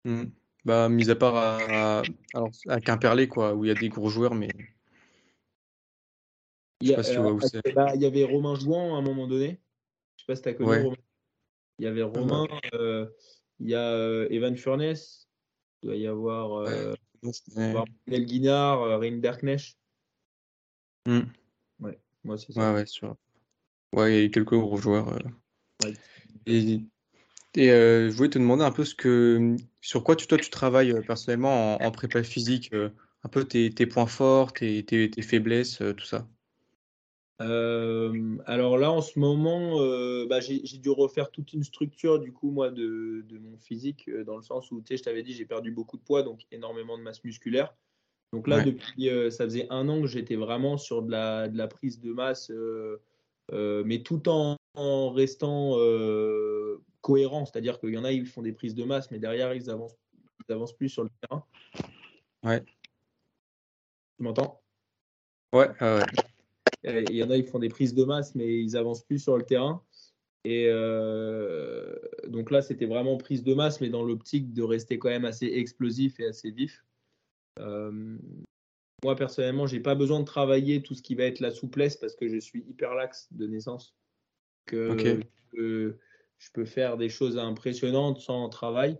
Hmm. 0.04 0.24
Bah, 0.64 0.88
mis 0.88 1.10
à 1.10 1.16
part 1.16 1.36
à, 1.36 2.02
à, 2.68 2.80
Quimperlé, 2.80 3.28
quoi, 3.28 3.54
où 3.54 3.64
il 3.64 3.68
y 3.68 3.70
a 3.70 3.74
des 3.74 3.88
gros 3.88 4.08
joueurs, 4.08 4.34
mais. 4.34 4.48
Il 6.80 6.90
y, 6.90 6.94
bah, 7.74 7.94
il 7.94 8.02
y 8.02 8.06
avait 8.06 8.24
Romain 8.24 8.54
Jouan 8.54 8.94
à 8.94 8.98
un 8.98 9.02
moment 9.02 9.26
donné. 9.26 9.58
Je 10.16 10.22
sais 10.22 10.26
pas 10.26 10.36
si 10.36 10.42
tu 10.42 10.48
as 10.48 10.54
connu 10.54 10.82
Romain. 10.82 10.96
Il 11.78 11.84
y 11.84 11.88
avait 11.88 12.02
Romain, 12.02 12.46
euh, 12.74 13.06
il 13.60 13.68
y 13.68 13.74
a 13.74 13.92
euh, 13.92 14.26
Evan 14.30 14.56
Furness, 14.56 15.28
il 15.82 15.86
doit 15.86 15.96
y 15.96 16.06
avoir, 16.06 16.66
euh, 16.66 16.94
Nel 18.06 18.26
Guinard, 18.26 18.82
euh, 18.82 18.98
Rein 18.98 19.20
hmm. 21.06 21.20
Ouais, 21.80 21.98
moi 22.24 22.36
c'est 22.36 22.52
ça. 22.52 22.72
Ouais, 22.72 22.80
ouais, 22.80 22.86
sûr. 22.86 23.16
Ouais, 23.92 24.12
il 24.12 24.18
y 24.18 24.20
a 24.20 24.24
eu 24.24 24.30
quelques 24.30 24.58
gros 24.58 24.76
joueurs. 24.76 25.16
Et, 26.46 26.80
et 27.58 27.68
je 27.68 28.16
voulais 28.16 28.30
te 28.30 28.38
demander 28.38 28.64
un 28.64 28.70
peu 28.70 28.84
ce 28.84 28.94
que, 28.94 29.56
sur 29.80 30.04
quoi 30.04 30.16
tu, 30.16 30.26
toi 30.26 30.38
tu 30.38 30.50
travailles 30.50 30.94
personnellement 31.06 31.82
en, 31.82 31.90
prépa 31.90 32.22
physique, 32.22 32.72
un 32.72 33.28
peu 33.28 33.44
tes, 33.44 33.70
tes, 33.70 33.86
points 33.86 34.06
forts, 34.06 34.52
tes, 34.52 34.84
tes, 34.84 35.10
tes 35.10 35.22
faiblesses, 35.22 35.82
tout 35.96 36.06
ça. 36.06 36.26
Euh, 37.40 38.36
alors 38.46 38.78
là, 38.78 38.90
en 38.90 39.00
ce 39.00 39.18
moment, 39.18 39.80
euh, 39.80 40.26
bah, 40.28 40.40
j'ai 40.40 40.78
dû 40.78 40.90
refaire 40.90 41.30
toute 41.30 41.52
une 41.52 41.62
structure 41.62 42.18
du 42.18 42.32
coup 42.32 42.50
moi 42.50 42.70
de, 42.70 43.24
mon 43.40 43.56
physique 43.58 44.08
euh, 44.08 44.24
dans 44.24 44.36
le 44.36 44.42
sens 44.42 44.72
où 44.72 44.80
tu 44.80 44.88
sais, 44.88 44.96
je 44.96 45.04
t'avais 45.04 45.22
dit 45.22 45.34
j'ai 45.34 45.44
perdu 45.44 45.70
beaucoup 45.70 45.96
de 45.96 46.02
poids 46.02 46.22
donc 46.22 46.40
énormément 46.50 46.98
de 46.98 47.02
masse 47.02 47.22
musculaire. 47.22 47.74
Donc 48.32 48.46
là, 48.46 48.62
depuis 48.62 49.08
ça 49.30 49.44
faisait 49.44 49.66
un 49.70 49.88
an 49.88 50.02
que 50.02 50.06
j'étais 50.06 50.36
vraiment 50.36 50.76
sur 50.76 51.02
de 51.02 51.10
la, 51.10 51.48
de 51.48 51.56
la, 51.56 51.66
prise 51.66 51.98
de 51.98 52.12
masse, 52.12 52.52
mais 53.50 54.02
tout 54.02 54.28
en, 54.28 54.58
restant 55.12 55.78
cohérent. 57.08 57.46
C'est-à-dire 57.46 57.80
qu'il 57.80 57.94
y 57.94 57.98
en 57.98 58.04
a 58.04 58.12
ils 58.12 58.26
font 58.26 58.42
des 58.42 58.52
prises 58.52 58.74
de 58.74 58.84
masse, 58.84 59.10
mais 59.10 59.18
derrière 59.18 59.54
ils 59.54 59.70
avancent, 59.70 59.96
ils 60.46 60.52
avancent 60.52 60.76
plus 60.76 60.90
sur 60.90 61.04
le 61.04 61.10
terrain. 61.22 61.42
Ouais. 62.44 62.62
Tu 62.62 64.22
m'entends? 64.22 64.60
Ouais. 65.54 65.70
ouais. 65.80 66.04
Il 66.84 67.16
y 67.16 67.24
en 67.24 67.30
a, 67.30 67.36
ils 67.36 67.46
font 67.46 67.58
des 67.58 67.70
prises 67.70 67.94
de 67.94 68.04
masse, 68.04 68.34
mais 68.34 68.60
ils 68.60 68.76
avancent 68.76 69.02
plus 69.02 69.18
sur 69.18 69.38
le 69.38 69.42
terrain. 69.42 69.82
Et 70.44 70.66
euh, 70.68 71.96
donc 72.28 72.50
là, 72.50 72.60
c'était 72.60 72.86
vraiment 72.86 73.16
prise 73.16 73.42
de 73.42 73.54
masse, 73.54 73.80
mais 73.80 73.88
dans 73.88 74.02
l'optique 74.02 74.52
de 74.52 74.62
rester 74.62 74.98
quand 74.98 75.08
même 75.08 75.24
assez 75.24 75.46
explosif 75.46 76.20
et 76.20 76.26
assez 76.26 76.50
vif. 76.50 76.84
Euh, 77.58 78.18
moi, 79.02 79.16
personnellement, 79.16 79.66
j'ai 79.66 79.80
pas 79.80 79.94
besoin 79.94 80.20
de 80.20 80.24
travailler 80.24 80.82
tout 80.82 80.94
ce 80.94 81.02
qui 81.02 81.14
va 81.14 81.24
être 81.24 81.40
la 81.40 81.50
souplesse 81.50 81.96
parce 81.96 82.14
que 82.14 82.28
je 82.28 82.38
suis 82.38 82.64
hyper 82.68 82.94
lax 82.94 83.28
de 83.32 83.46
naissance. 83.46 83.94
Que 84.66 85.96
je, 86.38 86.48
peux, 86.52 86.64
faire 86.64 86.96
des 86.96 87.08
choses 87.08 87.38
impressionnantes 87.38 88.20
sans 88.20 88.48
travail. 88.48 88.98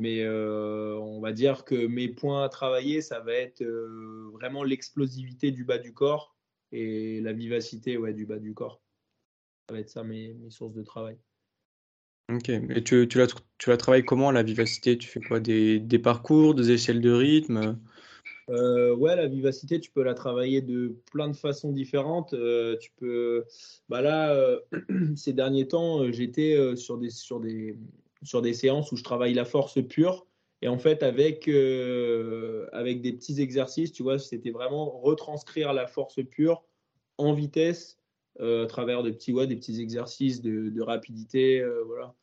Mais 0.00 0.22
euh, 0.22 0.96
on 0.98 1.20
va 1.20 1.32
dire 1.32 1.64
que 1.64 1.86
mes 1.86 2.08
points 2.08 2.44
à 2.44 2.48
travailler, 2.48 3.02
ça 3.02 3.20
va 3.20 3.32
être 3.32 3.64
vraiment 4.32 4.62
l'explosivité 4.62 5.50
du 5.50 5.64
bas 5.64 5.78
du 5.78 5.92
corps 5.92 6.36
et 6.70 7.20
la 7.20 7.32
vivacité 7.32 7.96
ouais, 7.96 8.12
du 8.12 8.26
bas 8.26 8.38
du 8.38 8.54
corps. 8.54 8.80
Ça 9.68 9.74
va 9.74 9.80
être 9.80 9.90
ça 9.90 10.04
mes, 10.04 10.34
mes 10.34 10.50
sources 10.50 10.74
de 10.74 10.82
travail. 10.82 11.18
Ok, 12.30 12.50
et 12.50 12.84
tu, 12.84 13.08
tu, 13.08 13.18
la, 13.18 13.26
tu 13.56 13.70
la 13.70 13.78
travailles 13.78 14.04
comment 14.04 14.30
la 14.30 14.42
vivacité? 14.42 14.98
Tu 14.98 15.08
fais 15.08 15.20
quoi? 15.20 15.40
Des, 15.40 15.80
des, 15.80 15.98
parcours, 15.98 16.54
des 16.54 16.70
échelles 16.70 17.00
de 17.00 17.10
rythme? 17.10 17.78
Euh, 18.50 18.94
Ouais, 18.94 19.16
la 19.16 19.26
vivacité, 19.26 19.80
tu 19.80 19.90
peux 19.90 20.02
la 20.02 20.14
travailler 20.14 20.62
de 20.62 20.96
plein 21.10 21.28
de 21.28 21.36
façons 21.36 21.72
différentes. 21.72 22.34
Euh, 22.34 22.76
tu 22.78 22.90
peux, 22.96 23.44
bah 23.88 24.00
là, 24.00 24.34
euh, 24.34 24.60
ces 25.16 25.32
derniers 25.32 25.68
temps, 25.68 26.10
j'étais 26.12 26.76
sur 26.76 26.98
des, 26.98 27.10
sur, 27.10 27.40
des, 27.40 27.76
sur 28.22 28.42
des 28.42 28.54
séances 28.54 28.92
où 28.92 28.96
je 28.96 29.04
travaille 29.04 29.34
la 29.34 29.44
force 29.44 29.82
pure. 29.86 30.26
Et 30.60 30.68
en 30.68 30.78
fait, 30.78 31.02
avec, 31.02 31.48
euh, 31.48 32.66
avec 32.72 33.00
des 33.00 33.12
petits 33.12 33.40
exercices, 33.40 33.92
tu 33.92 34.02
vois, 34.02 34.18
c'était 34.18 34.50
vraiment 34.50 34.90
retranscrire 35.00 35.72
la 35.72 35.86
force 35.86 36.20
pure 36.24 36.64
en 37.16 37.32
vitesse 37.32 37.98
euh, 38.40 38.64
à 38.64 38.66
travers 38.66 39.02
des 39.02 39.12
petits, 39.12 39.32
ouais, 39.32 39.46
des 39.46 39.56
petits 39.56 39.80
exercices 39.80 40.42
de, 40.42 40.68
de 40.68 40.82
rapidité. 40.82 41.60
Euh, 41.60 41.84
voilà. 41.86 42.14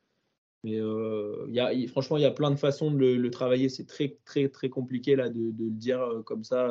Mais 0.66 0.82
y 1.52 1.60
a, 1.60 1.88
franchement, 1.88 2.18
il 2.18 2.24
y 2.24 2.26
a 2.26 2.32
plein 2.32 2.50
de 2.50 2.56
façons 2.56 2.90
de 2.90 2.98
le, 2.98 3.32
travailler. 3.32 3.70
C'est 3.70 3.86
très, 3.86 4.18
très, 4.26 4.50
très 4.50 4.70
compliqué 4.70 5.16
là, 5.16 5.30
de, 5.30 5.52
de 5.52 5.66
le 5.66 5.70
dire 5.70 6.24
comme 6.26 6.44
ça. 6.44 6.70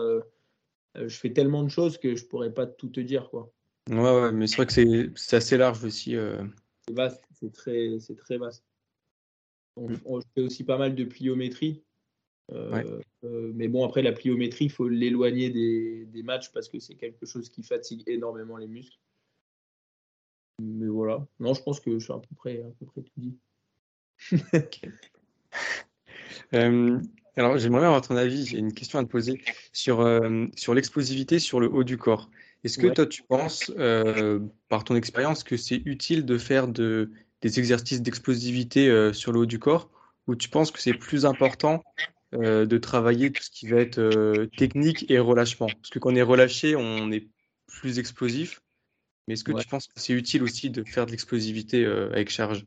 je 0.97 1.17
fais 1.17 1.33
tellement 1.33 1.63
de 1.63 1.69
choses 1.69 1.99
que 1.99 2.17
je 2.17 2.25
pourrais 2.25 2.53
pas 2.53 2.67
tout 2.67 2.89
te 2.89 3.01
dire. 3.01 3.31
Quoi. 3.31 3.53
Ouais, 3.91 3.97
ouais 3.97 4.33
mais 4.33 4.47
c'est 4.47 4.57
vrai 4.57 4.67
que 4.67 5.13
c'est 5.15 5.37
assez 5.37 5.57
large 5.57 5.85
aussi. 5.85 6.17
C'est 6.89 6.95
vaste, 6.95 7.23
c'est 7.33 7.53
très, 7.53 7.99
très 8.17 8.39
vaste. 8.39 8.65
Mm. 9.77 9.95
On, 10.05 10.21
fait 10.21 10.43
aussi 10.43 10.65
pas 10.65 10.79
mal 10.79 10.95
de 10.95 11.05
pliométrie. 11.05 11.83
Euh, 12.53 13.01
euh, 13.25 13.53
mais 13.55 13.69
bon, 13.69 13.85
après, 13.85 14.03
la 14.03 14.13
pliométrie, 14.13 14.67
il 14.67 14.71
faut 14.71 14.89
l'éloigner 14.89 15.51
des, 15.51 16.23
matchs 16.23 16.53
parce 16.53 16.69
que 16.69 16.79
c'est 16.79 16.95
quelque 16.95 17.27
chose 17.27 17.49
qui 17.49 17.63
fatigue 17.63 18.03
énormément 18.07 18.57
les 18.57 18.67
muscles. 18.67 18.99
Mais 20.63 20.87
voilà. 20.87 21.27
Non, 21.41 21.55
je 21.55 21.63
pense 21.63 21.81
que 21.81 21.99
je 21.99 22.05
suis 22.05 22.13
à 22.13 22.19
peu 22.19 22.35
près, 22.37 22.63
à 22.63 22.71
peu 22.79 22.87
près 22.87 23.03
tout 23.03 23.13
dit. 23.17 23.37
Euh, 26.53 27.01
alors, 27.37 27.59
j'aimerais 27.59 27.87
avoir 27.87 28.03
ton 28.03 28.17
avis. 28.17 28.47
J'ai 28.47 28.59
une 28.59 28.73
question 28.73 28.99
à 29.01 29.05
te 29.05 29.09
poser 29.09 29.43
sur, 29.73 30.09
sur 30.57 30.75
l'explosivité 30.75 31.41
sur 31.41 31.59
le 31.59 31.69
haut 31.69 31.83
du 31.83 31.97
corps. 31.97 32.31
Est-ce 32.63 32.79
que 32.79 32.87
toi, 32.89 33.07
tu 33.07 33.23
penses, 33.25 33.73
par 34.69 34.85
ton 34.85 34.95
expérience, 34.95 35.43
que 35.43 35.57
c'est 35.57 35.83
utile 35.85 36.25
de 36.25 36.39
faire 36.39 36.69
de, 36.69 37.11
des 37.45 37.59
exercices 37.59 38.01
d'explosivité 38.01 38.89
euh, 38.89 39.13
sur 39.13 39.31
le 39.31 39.41
haut 39.41 39.47
du 39.47 39.59
corps? 39.59 39.91
Ou 40.27 40.35
tu 40.35 40.49
penses 40.49 40.71
que 40.71 40.81
c'est 40.81 40.95
plus 40.95 41.27
important 41.27 41.85
euh, 42.35 42.65
de 42.65 42.79
travailler 42.79 43.31
tout 43.31 43.43
ce 43.43 43.51
qui 43.51 43.69
va 43.69 43.77
être 43.77 43.99
euh, 43.99 44.47
technique 44.57 45.11
et 45.11 45.19
relâchement? 45.19 45.67
Parce 45.67 45.91
que 45.91 45.99
quand 45.99 46.11
on 46.11 46.17
est 46.17 46.23
relâché, 46.23 46.75
on 46.75 47.13
est 47.13 47.29
plus 47.67 47.99
explosif. 47.99 48.63
Mais 49.29 49.35
est-ce 49.35 49.45
que 49.45 49.53
tu 49.53 49.69
penses 49.69 49.89
que 49.89 49.93
c'est 49.97 50.15
utile 50.15 50.43
aussi 50.43 50.71
de 50.71 50.85
faire 50.85 51.05
de 51.05 51.11
l'explosivité 51.11 51.85
avec 51.85 52.31
charge? 52.31 52.65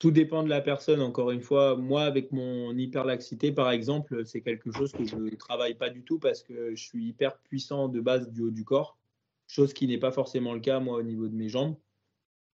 Tout 0.00 0.10
dépend 0.10 0.42
de 0.42 0.48
la 0.48 0.62
personne, 0.62 1.02
encore 1.02 1.30
une 1.30 1.42
fois. 1.42 1.76
Moi, 1.76 2.02
avec 2.02 2.32
mon 2.32 2.76
hyperlaxité, 2.76 3.52
par 3.52 3.70
exemple, 3.70 4.24
c'est 4.24 4.40
quelque 4.40 4.72
chose 4.72 4.92
que 4.92 5.04
je 5.04 5.14
ne 5.14 5.36
travaille 5.36 5.74
pas 5.74 5.90
du 5.90 6.02
tout 6.02 6.18
parce 6.18 6.42
que 6.42 6.74
je 6.74 6.82
suis 6.82 7.04
hyper 7.04 7.36
puissant 7.38 7.88
de 7.88 8.00
base 8.00 8.30
du 8.30 8.40
haut 8.40 8.50
du 8.50 8.64
corps, 8.64 8.98
chose 9.46 9.74
qui 9.74 9.86
n'est 9.86 9.98
pas 9.98 10.10
forcément 10.10 10.54
le 10.54 10.60
cas, 10.60 10.80
moi, 10.80 10.96
au 10.96 11.02
niveau 11.02 11.28
de 11.28 11.34
mes 11.34 11.50
jambes. 11.50 11.76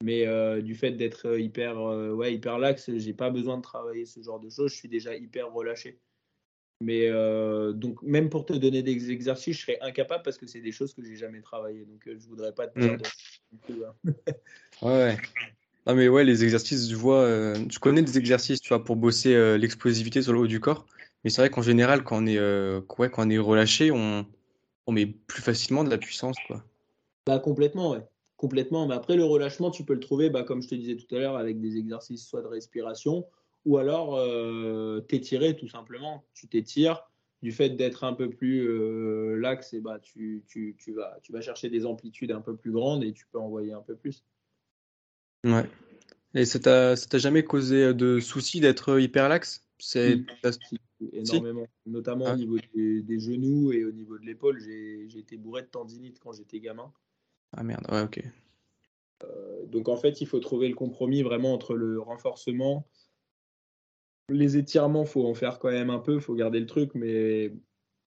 Mais 0.03 0.27
euh, 0.27 0.61
du 0.61 0.75
fait 0.75 0.91
d'être 0.91 1.27
euh, 1.29 1.41
hyper, 1.41 1.79
euh, 1.79 2.13
ouais, 2.13 2.35
hyper 2.35 2.59
lax, 2.59 2.91
j'ai 2.97 3.15
pas 3.15 3.31
besoin 3.31 3.57
de 3.57 3.63
travailler 3.63 4.07
ce 4.07 4.21
genre 4.21 4.41
de 4.41 4.51
choses. 4.51 4.73
Je 4.73 4.77
suis 4.77 4.89
déjà 4.89 5.15
hyper 5.15 5.53
relâché. 5.53 6.01
Mais 6.83 7.09
donc, 7.73 8.03
même 8.03 8.29
pour 8.29 8.45
te 8.45 8.53
donner 8.53 8.83
des 8.83 9.11
exercices, 9.11 9.57
je 9.57 9.63
serais 9.63 9.79
incapable 9.81 10.23
parce 10.23 10.37
que 10.37 10.47
c'est 10.47 10.61
des 10.61 10.73
choses 10.73 10.93
que 10.93 11.03
j'ai 11.03 11.17
jamais 11.17 11.41
travaillé. 11.41 11.87
Donc, 11.87 12.03
je 12.05 12.29
voudrais 12.29 12.53
pas 12.53 12.67
te 12.67 12.79
dire. 12.79 12.99
Mmh. 14.05 14.13
Ouais, 14.83 15.17
Non, 15.87 15.95
mais 15.95 16.09
ouais, 16.09 16.25
les 16.25 16.43
exercices, 16.45 16.91
je 16.91 16.97
vois, 16.97 17.55
je 17.55 17.79
connais 17.79 18.03
des 18.03 18.19
exercices, 18.19 18.61
tu 18.61 18.69
vois, 18.69 18.83
pour 18.83 18.97
bosser 18.97 19.57
l'explosivité 19.59 20.23
sur 20.23 20.33
le 20.33 20.41
haut 20.41 20.47
du 20.47 20.61
corps. 20.61 20.87
Mais 21.23 21.31
c'est 21.31 21.43
vrai 21.43 21.51
qu'en 21.51 21.63
général, 21.63 22.03
quand 22.05 22.23
on 22.23 22.27
est, 22.27 22.41
ouais, 22.99 23.11
quand 23.11 23.27
on 23.27 23.31
est 23.31 23.39
relâché, 23.39 23.91
on, 23.93 24.27
on 24.87 24.93
met 24.93 25.07
plus 25.07 25.43
facilement 25.43 25.85
de 25.85 25.91
la 25.91 25.99
puissance, 25.99 26.37
quoi. 26.47 26.65
Bah, 27.27 27.39
complètement, 27.39 27.91
ouais. 27.91 28.05
Complètement. 28.37 28.87
Mais 28.87 28.95
après, 28.95 29.17
le 29.17 29.25
relâchement, 29.25 29.71
tu 29.71 29.85
peux 29.85 29.95
le 29.95 30.01
trouver, 30.01 30.31
bah, 30.31 30.43
comme 30.43 30.63
je 30.63 30.69
te 30.69 30.75
disais 30.75 30.97
tout 30.97 31.13
à 31.15 31.19
l'heure, 31.19 31.37
avec 31.37 31.61
des 31.61 31.77
exercices 31.77 32.27
soit 32.27 32.43
de 32.43 32.47
respiration 32.47 33.27
ou 33.65 33.79
alors 33.79 34.15
euh, 34.17 35.01
t'étirer 35.01 35.57
tout 35.57 35.69
simplement. 35.69 36.25
Tu 36.35 36.47
t'étires. 36.47 37.03
Du 37.43 37.53
fait 37.53 37.71
d'être 37.71 38.03
un 38.05 38.15
peu 38.15 38.31
plus 38.31 38.67
euh, 38.67 39.37
lax, 39.37 39.75
et 39.75 39.81
bah, 39.81 39.99
tu, 40.01 40.43
tu, 40.49 40.75
tu, 40.79 40.95
vas, 40.95 41.19
tu 41.23 41.33
vas 41.33 41.41
chercher 41.43 41.69
des 41.69 41.85
amplitudes 41.85 42.33
un 42.33 42.41
peu 42.41 42.57
plus 42.57 42.73
grandes 42.73 43.05
et 43.05 43.13
tu 43.13 43.27
peux 43.31 43.39
envoyer 43.39 43.73
un 43.73 43.83
peu 43.83 43.95
plus. 43.95 44.25
Ouais. 45.47 45.69
Et 46.35 46.45
ça 46.45 46.59
t'a 46.59 47.19
jamais 47.19 47.45
causé 47.45 47.95
de 47.95 48.21
soucis 48.21 48.61
d'être 48.61 49.01
hyper 49.01 49.29
lax? 49.29 49.67
C'est 49.79 50.21
énormément, 51.13 51.67
notamment 51.85 52.25
au 52.25 52.29
ah. 52.29 52.37
niveau 52.37 52.57
des, 52.75 53.03
des, 53.03 53.19
genoux 53.19 53.73
et 53.73 53.85
au 53.85 53.93
niveau 53.93 54.19
de 54.19 54.25
l'épaule. 54.25 54.59
J'ai 54.59 55.19
été 55.19 55.37
bourré 55.37 55.63
de 55.63 55.69
tendinite 55.69 56.19
quand 56.19 56.33
j'étais 56.33 56.61
gamin. 56.61 56.93
Ah 57.57 57.63
merde, 57.63 57.87
ouais, 57.91 58.03
ok. 58.03 58.23
Euh, 59.25 59.67
donc 59.67 59.89
en 59.89 59.97
fait, 59.97 60.21
il 60.21 60.27
faut 60.27 60.41
trouver 60.41 60.69
le 60.69 60.75
compromis 60.75 61.23
vraiment 61.23 61.53
entre 61.53 61.75
le 61.75 62.01
renforcement. 62.01 62.87
Les 64.29 64.57
étirements, 64.57 65.05
faut 65.05 65.27
en 65.27 65.35
faire 65.35 65.59
quand 65.59 65.71
même 65.71 65.91
un 65.91 66.01
peu, 66.01 66.19
faut 66.19 66.35
garder 66.35 66.61
le 66.61 66.67
truc, 66.67 66.95
mais 66.95 67.53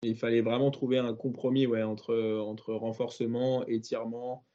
il 0.04 0.16
fallait 0.16 0.42
vraiment 0.42 0.72
trouver 0.72 0.98
un 0.98 1.14
compromis 1.14 1.68
ouais, 1.68 1.84
entre, 1.84 2.40
entre 2.40 2.74
renforcement, 2.74 3.66
étirement. 3.68 4.46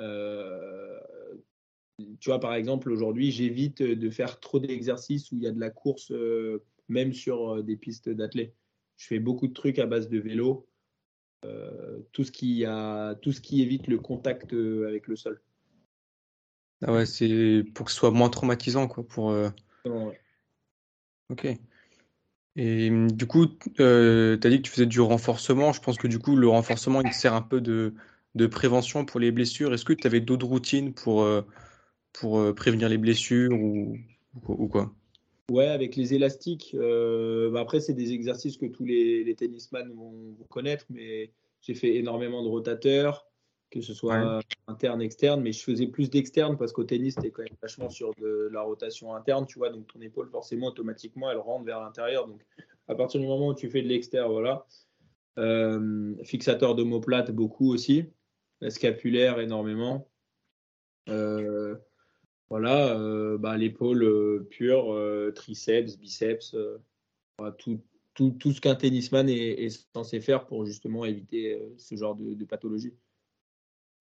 Euh, 0.00 0.98
tu 2.20 2.30
vois, 2.30 2.40
par 2.40 2.54
exemple, 2.54 2.90
aujourd'hui, 2.90 3.30
j'évite 3.30 3.82
de 3.82 4.10
faire 4.10 4.40
trop 4.40 4.58
d'exercices 4.58 5.30
où 5.32 5.36
il 5.36 5.42
y 5.42 5.46
a 5.46 5.52
de 5.52 5.60
la 5.60 5.70
course, 5.70 6.10
euh, 6.12 6.62
même 6.88 7.12
sur 7.12 7.62
des 7.62 7.76
pistes 7.76 8.08
d'athlètes. 8.08 8.54
je 8.96 9.06
fais 9.06 9.18
beaucoup 9.18 9.48
de 9.48 9.52
trucs 9.52 9.78
à 9.78 9.86
base 9.86 10.08
de 10.08 10.18
vélo. 10.18 10.68
tout, 12.12 12.24
ce 12.24 12.32
qui 12.32 12.64
a, 12.64 13.14
tout 13.16 13.32
ce 13.32 13.40
qui 13.40 13.62
évite 13.62 13.86
le 13.88 13.98
contact 13.98 14.52
avec 14.52 15.08
le 15.08 15.16
sol. 15.16 15.40
Ah 16.84 16.92
ouais, 16.92 17.06
c'est 17.06 17.64
pour 17.74 17.86
que 17.86 17.92
ce 17.92 17.98
soit 17.98 18.10
moins 18.10 18.28
traumatisant, 18.28 18.88
quoi. 18.88 19.06
Pour, 19.06 19.34
Ok. 21.30 21.46
Et 22.56 22.90
du 22.90 23.26
coup, 23.26 23.46
tu 23.46 23.82
as 23.82 24.36
dit 24.36 24.56
que 24.58 24.62
tu 24.62 24.70
faisais 24.70 24.86
du 24.86 25.00
renforcement. 25.00 25.72
Je 25.72 25.80
pense 25.80 25.96
que 25.96 26.06
du 26.06 26.18
coup, 26.18 26.36
le 26.36 26.48
renforcement, 26.48 27.00
il 27.00 27.12
sert 27.12 27.34
un 27.34 27.42
peu 27.42 27.60
de, 27.60 27.94
de 28.34 28.46
prévention 28.46 29.04
pour 29.04 29.20
les 29.20 29.32
blessures. 29.32 29.72
Est-ce 29.72 29.84
que 29.84 29.92
tu 29.92 30.06
avais 30.06 30.20
d'autres 30.20 30.46
routines 30.46 30.92
pour, 30.92 31.26
pour 32.12 32.54
prévenir 32.54 32.88
les 32.88 32.98
blessures 32.98 33.52
ou, 33.52 33.96
ou 34.46 34.68
quoi? 34.68 34.92
Ouais, 35.50 35.68
avec 35.68 35.96
les 35.96 36.14
élastiques. 36.14 36.74
Euh, 36.74 37.50
bah, 37.50 37.60
après, 37.60 37.80
c'est 37.80 37.94
des 37.94 38.12
exercices 38.12 38.56
que 38.56 38.66
tous 38.66 38.84
les, 38.84 39.24
les 39.24 39.34
tennisman 39.34 39.92
vont, 39.92 40.34
connaître, 40.48 40.86
mais 40.88 41.32
j'ai 41.60 41.74
fait 41.74 41.96
énormément 41.96 42.42
de 42.42 42.48
rotateurs, 42.48 43.26
que 43.70 43.80
ce 43.80 43.92
soit 43.92 44.40
interne, 44.66 45.02
externe, 45.02 45.42
mais 45.42 45.52
je 45.52 45.62
faisais 45.62 45.86
plus 45.86 46.10
d'externe 46.10 46.56
parce 46.56 46.72
qu'au 46.72 46.84
tennis, 46.84 47.16
tu 47.16 47.26
es 47.26 47.30
quand 47.30 47.42
même 47.42 47.56
vachement 47.60 47.90
sur 47.90 48.14
de 48.14 48.48
la 48.52 48.62
rotation 48.62 49.14
interne, 49.14 49.46
tu 49.46 49.58
vois, 49.58 49.70
donc 49.70 49.86
ton 49.92 50.00
épaule, 50.00 50.28
forcément, 50.30 50.68
automatiquement, 50.68 51.30
elle 51.30 51.38
rentre 51.38 51.64
vers 51.64 51.80
l'intérieur. 51.80 52.26
Donc, 52.26 52.40
à 52.88 52.94
partir 52.94 53.20
du 53.20 53.26
moment 53.26 53.48
où 53.48 53.54
tu 53.54 53.68
fais 53.68 53.82
de 53.82 53.88
l'externe, 53.88 54.30
voilà. 54.30 54.66
Euh, 55.38 56.14
fixateur 56.24 56.74
d'omoplate, 56.74 57.30
beaucoup 57.30 57.72
aussi. 57.72 58.04
Scapulaire, 58.68 59.40
énormément. 59.40 60.08
Euh, 61.08 61.76
voilà, 62.52 62.88
euh, 62.88 63.38
bah, 63.38 63.56
l'épaule 63.56 64.02
euh, 64.02 64.46
pure, 64.50 64.92
euh, 64.92 65.32
triceps, 65.34 65.96
biceps, 65.96 66.54
tout, 67.56 67.80
tout, 68.12 68.36
tout, 68.38 68.52
ce 68.52 68.60
qu'un 68.60 68.74
tennisman 68.74 69.26
est, 69.26 69.70
censé 69.94 70.20
faire 70.20 70.44
pour 70.44 70.66
justement 70.66 71.06
éviter 71.06 71.58
ce 71.78 71.96
genre 71.96 72.14
de, 72.14 72.44
pathologie. 72.44 72.92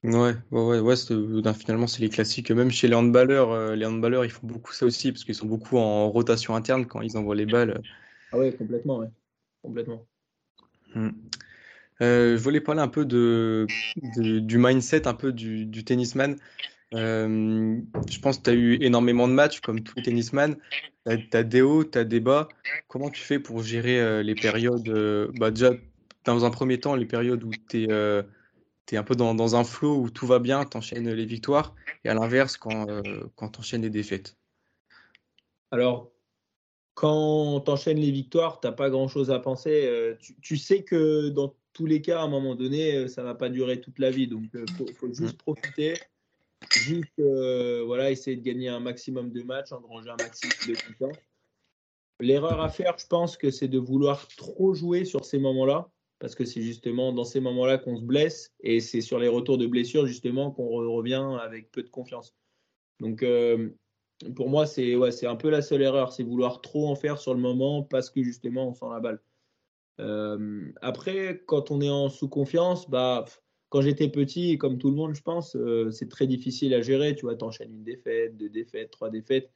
Ouais, 0.03 0.33
ouais, 0.51 0.79
ouais, 0.81 0.95
finalement, 1.53 1.87
c'est 1.87 2.01
les 2.01 2.09
classiques. 2.09 2.51
Même 2.51 2.71
chez 2.71 2.89
les 2.89 2.93
handballeurs, 2.93 3.73
les 3.73 3.85
handballeurs, 3.85 4.25
ils 4.25 4.31
font 4.31 4.47
beaucoup 4.47 4.73
ça 4.73 4.85
aussi 4.85 5.13
parce 5.13 5.23
qu'ils 5.23 5.35
sont 5.35 5.47
beaucoup 5.47 5.77
en 5.77 6.11
rotation 6.11 6.53
interne 6.53 6.85
quand 6.85 6.99
ils 6.99 7.15
envoient 7.15 7.35
les 7.35 7.45
balles. 7.45 7.81
Ah 8.33 8.37
ouais, 8.37 8.51
complètement, 8.51 8.97
ouais. 8.97 9.11
Complètement. 9.61 10.05
Hmm. 10.93 11.11
je 12.01 12.35
voulais 12.35 12.59
parler 12.59 12.81
un 12.81 12.89
peu 12.89 13.05
de, 13.05 13.65
du 14.41 14.57
mindset, 14.57 15.07
un 15.07 15.13
peu 15.13 15.31
du, 15.31 15.65
du 15.65 15.85
tennisman. 15.85 16.35
Euh, 16.93 17.79
je 18.09 18.19
pense 18.19 18.37
que 18.37 18.43
tu 18.43 18.49
as 18.49 18.53
eu 18.53 18.77
énormément 18.81 19.27
de 19.27 19.33
matchs, 19.33 19.61
comme 19.61 19.77
les 19.77 20.03
tennisman. 20.03 20.57
Tu 21.05 21.29
as, 21.33 21.43
des 21.43 21.61
hauts, 21.61 21.83
tu 21.83 21.97
as 21.97 22.03
des 22.03 22.19
bas. 22.19 22.49
Comment 22.87 23.09
tu 23.09 23.21
fais 23.21 23.39
pour 23.39 23.63
gérer 23.63 23.99
euh, 23.99 24.23
les 24.23 24.35
périodes 24.35 24.87
euh, 24.89 25.31
bah 25.35 25.51
Déjà, 25.51 25.71
dans 26.25 26.45
un 26.45 26.49
premier 26.49 26.79
temps, 26.79 26.95
les 26.95 27.05
périodes 27.05 27.43
où 27.43 27.51
tu 27.69 27.85
es, 27.85 28.97
un 28.97 29.03
peu 29.03 29.15
dans, 29.15 29.55
un 29.55 29.63
flow 29.63 30.01
où 30.01 30.09
tout 30.09 30.27
va 30.27 30.39
bien, 30.39 30.65
tu 30.65 30.77
enchaînes 30.77 31.09
les 31.09 31.25
victoires. 31.25 31.75
Et 32.03 32.09
à 32.09 32.13
l'inverse, 32.13 32.57
quand, 32.57 32.85
quand 33.35 33.49
tu 33.49 33.59
enchaînes 33.59 33.83
les 33.83 33.89
défaites. 33.89 34.37
Alors, 35.71 36.11
quand 36.93 37.61
tu 37.61 37.71
enchaînes 37.71 37.99
les 37.99 38.11
victoires, 38.11 38.59
tu 38.59 38.67
n'as 38.67 38.73
pas 38.73 38.89
grand-chose 38.89 39.31
à 39.31 39.39
penser. 39.39 40.17
Tu, 40.41 40.57
sais 40.57 40.83
que 40.83 41.29
dans 41.29 41.55
tous 41.71 41.85
les 41.85 42.01
cas, 42.01 42.19
à 42.19 42.23
un 42.23 42.27
moment 42.27 42.53
donné, 42.53 43.07
ça 43.07 43.21
ne 43.21 43.27
va 43.27 43.35
pas 43.35 43.49
durer 43.49 43.79
toute 43.79 43.97
la 43.97 44.11
vie. 44.11 44.27
Donc, 44.27 44.43
il 44.53 44.93
faut, 44.93 45.13
juste 45.13 45.37
profiter 45.37 45.93
Juste 46.69 47.19
euh, 47.19 48.07
essayer 48.07 48.37
de 48.37 48.41
gagner 48.41 48.69
un 48.69 48.79
maximum 48.79 49.31
de 49.31 49.43
matchs, 49.43 49.71
engranger 49.71 50.09
un 50.09 50.17
maximum 50.17 50.75
de 50.75 50.81
confiance. 50.81 51.17
L'erreur 52.19 52.61
à 52.61 52.69
faire, 52.69 52.97
je 52.97 53.07
pense 53.07 53.35
que 53.35 53.49
c'est 53.49 53.67
de 53.67 53.79
vouloir 53.79 54.27
trop 54.37 54.73
jouer 54.73 55.05
sur 55.05 55.25
ces 55.25 55.39
moments-là, 55.39 55.89
parce 56.19 56.35
que 56.35 56.45
c'est 56.45 56.61
justement 56.61 57.13
dans 57.13 57.23
ces 57.23 57.39
moments-là 57.39 57.79
qu'on 57.79 57.97
se 57.97 58.03
blesse, 58.03 58.53
et 58.59 58.79
c'est 58.79 59.01
sur 59.01 59.17
les 59.17 59.27
retours 59.27 59.57
de 59.57 59.65
blessures 59.65 60.05
justement 60.05 60.51
qu'on 60.51 60.67
revient 60.67 61.37
avec 61.41 61.71
peu 61.71 61.81
de 61.81 61.89
confiance. 61.89 62.35
Donc 62.99 63.23
euh, 63.23 63.71
pour 64.35 64.49
moi, 64.49 64.67
c'est 64.67 64.95
ouais, 64.95 65.25
un 65.25 65.35
peu 65.35 65.49
la 65.49 65.63
seule 65.63 65.81
erreur, 65.81 66.13
c'est 66.13 66.23
vouloir 66.23 66.61
trop 66.61 66.87
en 66.87 66.95
faire 66.95 67.17
sur 67.17 67.33
le 67.33 67.39
moment 67.39 67.83
parce 67.83 68.09
que 68.11 68.21
justement 68.21 68.67
on 68.67 68.73
sent 68.73 68.85
la 68.91 68.99
balle. 68.99 69.21
Euh, 69.99 70.71
après, 70.81 71.43
quand 71.47 71.71
on 71.71 71.81
est 71.81 71.89
en 71.89 72.09
sous-confiance, 72.09 72.89
bah 72.89 73.25
quand 73.71 73.81
j'étais 73.81 74.09
petit, 74.09 74.57
comme 74.57 74.77
tout 74.77 74.89
le 74.89 74.97
monde, 74.97 75.15
je 75.15 75.21
pense, 75.21 75.55
euh, 75.55 75.91
c'est 75.91 76.09
très 76.09 76.27
difficile 76.27 76.73
à 76.73 76.81
gérer. 76.81 77.15
Tu 77.15 77.21
vois, 77.21 77.37
t'enchaînes 77.37 77.71
une 77.71 77.85
défaite, 77.85 78.35
deux 78.35 78.49
défaites, 78.49 78.91
trois 78.91 79.09
défaites. 79.09 79.49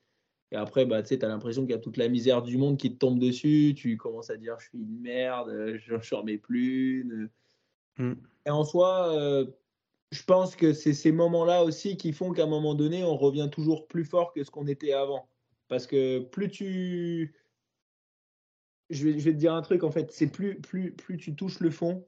Et 0.54 0.56
après, 0.56 0.86
bah, 0.86 1.04
tu 1.04 1.20
as 1.22 1.28
l'impression 1.28 1.64
qu'il 1.64 1.72
y 1.72 1.78
a 1.78 1.80
toute 1.80 1.98
la 1.98 2.08
misère 2.08 2.42
du 2.42 2.58
monde 2.58 2.78
qui 2.78 2.94
te 2.94 2.98
tombe 2.98 3.20
dessus. 3.20 3.74
Tu 3.76 3.98
commences 3.98 4.30
à 4.30 4.38
dire, 4.38 4.56
je 4.58 4.70
suis 4.70 4.78
une 4.80 5.02
merde, 5.02 5.76
je 5.86 5.94
n'en 5.94 6.22
remets 6.22 6.38
plus. 6.38 7.30
Mm. 7.98 8.14
Et 8.46 8.50
en 8.50 8.64
soi, 8.64 9.14
euh, 9.14 9.48
je 10.14 10.24
pense 10.24 10.56
que 10.56 10.72
c'est 10.72 10.94
ces 10.94 11.12
moments-là 11.12 11.66
aussi 11.66 11.98
qui 11.98 12.14
font 12.14 12.32
qu'à 12.32 12.44
un 12.44 12.48
moment 12.48 12.74
donné, 12.74 13.04
on 13.04 13.18
revient 13.18 13.50
toujours 13.52 13.86
plus 13.86 14.06
fort 14.06 14.32
que 14.32 14.46
ce 14.46 14.50
qu'on 14.50 14.68
était 14.68 14.94
avant. 14.94 15.28
Parce 15.68 15.88
que 15.88 16.20
plus 16.20 16.50
tu. 16.50 17.36
Je 18.90 19.10
vais, 19.10 19.20
je 19.20 19.26
vais 19.26 19.34
te 19.34 19.40
dire 19.40 19.54
un 19.54 19.62
truc, 19.62 19.84
en 19.84 19.92
fait, 19.92 20.10
c'est 20.14 20.32
plus, 20.32 20.62
plus, 20.62 20.94
plus 20.94 21.18
tu 21.18 21.36
touches 21.36 21.60
le 21.60 21.70
fond, 21.70 22.06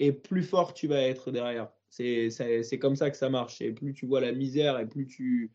et 0.00 0.12
plus 0.12 0.42
fort 0.42 0.74
tu 0.74 0.88
vas 0.88 1.02
être 1.02 1.30
derrière. 1.30 1.70
C'est 1.90 2.78
comme 2.80 2.96
ça 2.96 3.10
que 3.10 3.16
ça 3.16 3.28
marche. 3.28 3.60
Et 3.60 3.70
plus 3.70 3.92
tu 3.92 4.06
vois 4.06 4.20
la 4.20 4.32
misère 4.32 4.80
et 4.80 4.86
plus 4.86 5.06
tu 5.06 5.52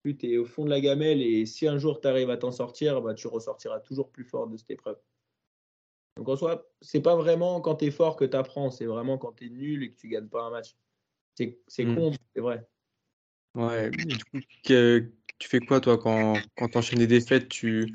plus 0.00 0.16
es 0.22 0.38
au 0.38 0.44
fond 0.44 0.64
de 0.64 0.70
la 0.70 0.80
gamelle 0.80 1.20
et 1.20 1.44
si 1.44 1.66
un 1.66 1.76
jour 1.76 2.00
tu 2.00 2.06
arrives 2.06 2.30
à 2.30 2.36
t'en 2.36 2.52
sortir, 2.52 3.02
bah, 3.02 3.14
tu 3.14 3.26
ressortiras 3.26 3.80
toujours 3.80 4.10
plus 4.10 4.24
fort 4.24 4.46
de 4.46 4.56
cette 4.56 4.70
épreuve. 4.70 4.96
Donc 6.16 6.28
en 6.28 6.36
soi, 6.36 6.70
c'est 6.80 7.00
pas 7.00 7.16
vraiment 7.16 7.60
quand 7.60 7.76
tu 7.76 7.86
es 7.86 7.90
fort 7.90 8.14
que 8.14 8.24
tu 8.24 8.36
apprends, 8.36 8.70
c'est 8.70 8.86
vraiment 8.86 9.18
quand 9.18 9.32
tu 9.32 9.46
es 9.46 9.50
nul 9.50 9.82
et 9.82 9.90
que 9.90 9.96
tu 9.96 10.08
gagnes 10.08 10.28
pas 10.28 10.44
un 10.44 10.50
match. 10.50 10.76
C'est 11.34 11.84
mmh. 11.84 11.94
con, 11.94 12.12
c'est 12.34 12.40
vrai. 12.40 12.68
Ouais, 13.54 13.90
du 13.90 14.18
coup, 14.24 14.38
tu 14.62 15.48
fais 15.48 15.60
quoi 15.60 15.80
toi 15.80 15.98
quand, 15.98 16.34
quand 16.56 16.68
tu 16.68 16.78
enchaînes 16.78 16.98
des 17.00 17.06
défaites? 17.08 17.48
Tu, 17.48 17.92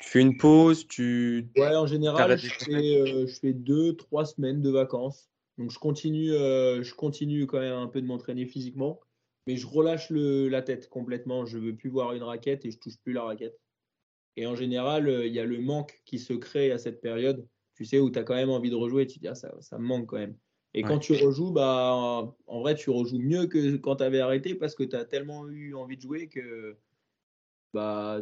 tu 0.00 0.08
fais 0.08 0.20
une 0.20 0.36
pause 0.36 0.86
tu... 0.88 1.48
Ouais, 1.56 1.74
en 1.74 1.86
général, 1.86 2.36
je 2.36 2.48
fais, 2.48 3.00
euh, 3.00 3.26
je 3.26 3.34
fais 3.34 3.52
deux, 3.52 3.96
trois 3.96 4.26
semaines 4.26 4.60
de 4.60 4.70
vacances. 4.70 5.30
Donc 5.58 5.70
je 5.70 5.78
continue, 5.78 6.32
euh, 6.32 6.82
je 6.82 6.94
continue 6.94 7.46
quand 7.46 7.60
même 7.60 7.74
un 7.74 7.86
peu 7.86 8.00
de 8.00 8.06
m'entraîner 8.06 8.46
physiquement, 8.46 9.00
mais 9.46 9.56
je 9.56 9.66
relâche 9.66 10.10
le, 10.10 10.48
la 10.48 10.62
tête 10.62 10.88
complètement. 10.88 11.46
Je 11.46 11.58
veux 11.58 11.74
plus 11.74 11.88
voir 11.88 12.12
une 12.12 12.22
raquette 12.22 12.64
et 12.64 12.70
je 12.70 12.78
touche 12.78 12.98
plus 12.98 13.12
la 13.12 13.22
raquette. 13.22 13.58
Et 14.36 14.46
en 14.46 14.54
général, 14.54 15.08
euh, 15.08 15.26
il 15.26 15.32
y 15.32 15.40
a 15.40 15.44
le 15.44 15.60
manque 15.60 16.00
qui 16.04 16.18
se 16.18 16.34
crée 16.34 16.70
à 16.72 16.78
cette 16.78 17.00
période, 17.00 17.46
tu 17.74 17.84
sais, 17.84 17.98
où 17.98 18.10
tu 18.10 18.18
as 18.18 18.22
quand 18.22 18.34
même 18.34 18.50
envie 18.50 18.70
de 18.70 18.74
rejouer. 18.74 19.06
Tu 19.06 19.14
te 19.14 19.20
dis, 19.20 19.28
ah, 19.28 19.34
ça, 19.34 19.54
ça 19.60 19.78
me 19.78 19.84
manque 19.84 20.06
quand 20.06 20.18
même. 20.18 20.36
Et 20.74 20.82
quand 20.82 20.98
tu 20.98 21.14
rejoues, 21.14 21.52
bah, 21.52 22.34
en 22.46 22.60
vrai, 22.60 22.74
tu 22.74 22.90
rejoues 22.90 23.18
mieux 23.18 23.46
que 23.46 23.76
quand 23.76 23.96
tu 23.96 24.04
avais 24.04 24.20
arrêté 24.20 24.54
parce 24.54 24.74
que 24.74 24.84
tu 24.84 24.94
as 24.94 25.06
tellement 25.06 25.48
eu 25.48 25.74
envie 25.74 25.96
de 25.96 26.02
jouer 26.02 26.28
que 26.28 26.76
bah, 27.72 28.20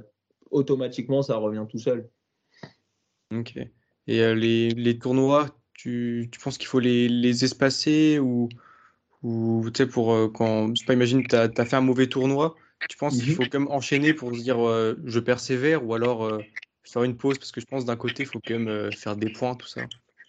automatiquement, 0.52 1.22
ça 1.22 1.36
revient 1.36 1.66
tout 1.68 1.78
seul. 1.78 2.08
Ok. 3.32 3.56
Et 4.06 4.20
euh, 4.20 4.36
les, 4.36 4.68
les, 4.70 4.98
tournois, 5.00 5.48
tu, 5.74 6.28
tu 6.30 6.40
penses 6.40 6.56
qu'il 6.56 6.68
faut 6.68 6.80
les, 6.80 7.08
les, 7.08 7.44
espacer 7.44 8.18
ou, 8.18 8.48
ou 9.22 9.64
tu 9.66 9.82
sais, 9.82 9.88
pour 9.88 10.12
euh, 10.12 10.28
quand, 10.28 10.74
je 10.74 10.80
sais 10.80 10.87
pas, 10.87 10.94
imagine, 10.94 11.26
tu 11.26 11.37
as, 11.37 11.50
fait 11.50 11.76
un 11.76 11.80
mauvais 11.80 12.06
tournoi, 12.06 12.54
tu 12.88 12.96
penses 12.96 13.18
qu'il 13.18 13.30
mhm. 13.30 13.34
faut 13.34 13.42
quand 13.50 13.60
même 13.60 13.70
enchaîner 13.70 14.14
pour 14.14 14.34
se 14.34 14.40
dire 14.40 14.66
euh, 14.66 14.94
je 15.04 15.20
persévère 15.20 15.84
ou 15.84 15.94
alors 15.94 16.24
euh, 16.24 16.38
faire 16.84 17.02
une 17.02 17.16
pause? 17.16 17.38
Parce 17.38 17.52
que 17.52 17.60
je 17.60 17.66
pense 17.66 17.84
d'un 17.84 17.96
côté, 17.96 18.22
il 18.22 18.26
faut 18.26 18.40
quand 18.46 18.58
même 18.58 18.92
faire 18.92 19.16
des 19.16 19.30
points, 19.30 19.54
tout 19.54 19.66
ça. 19.66 19.82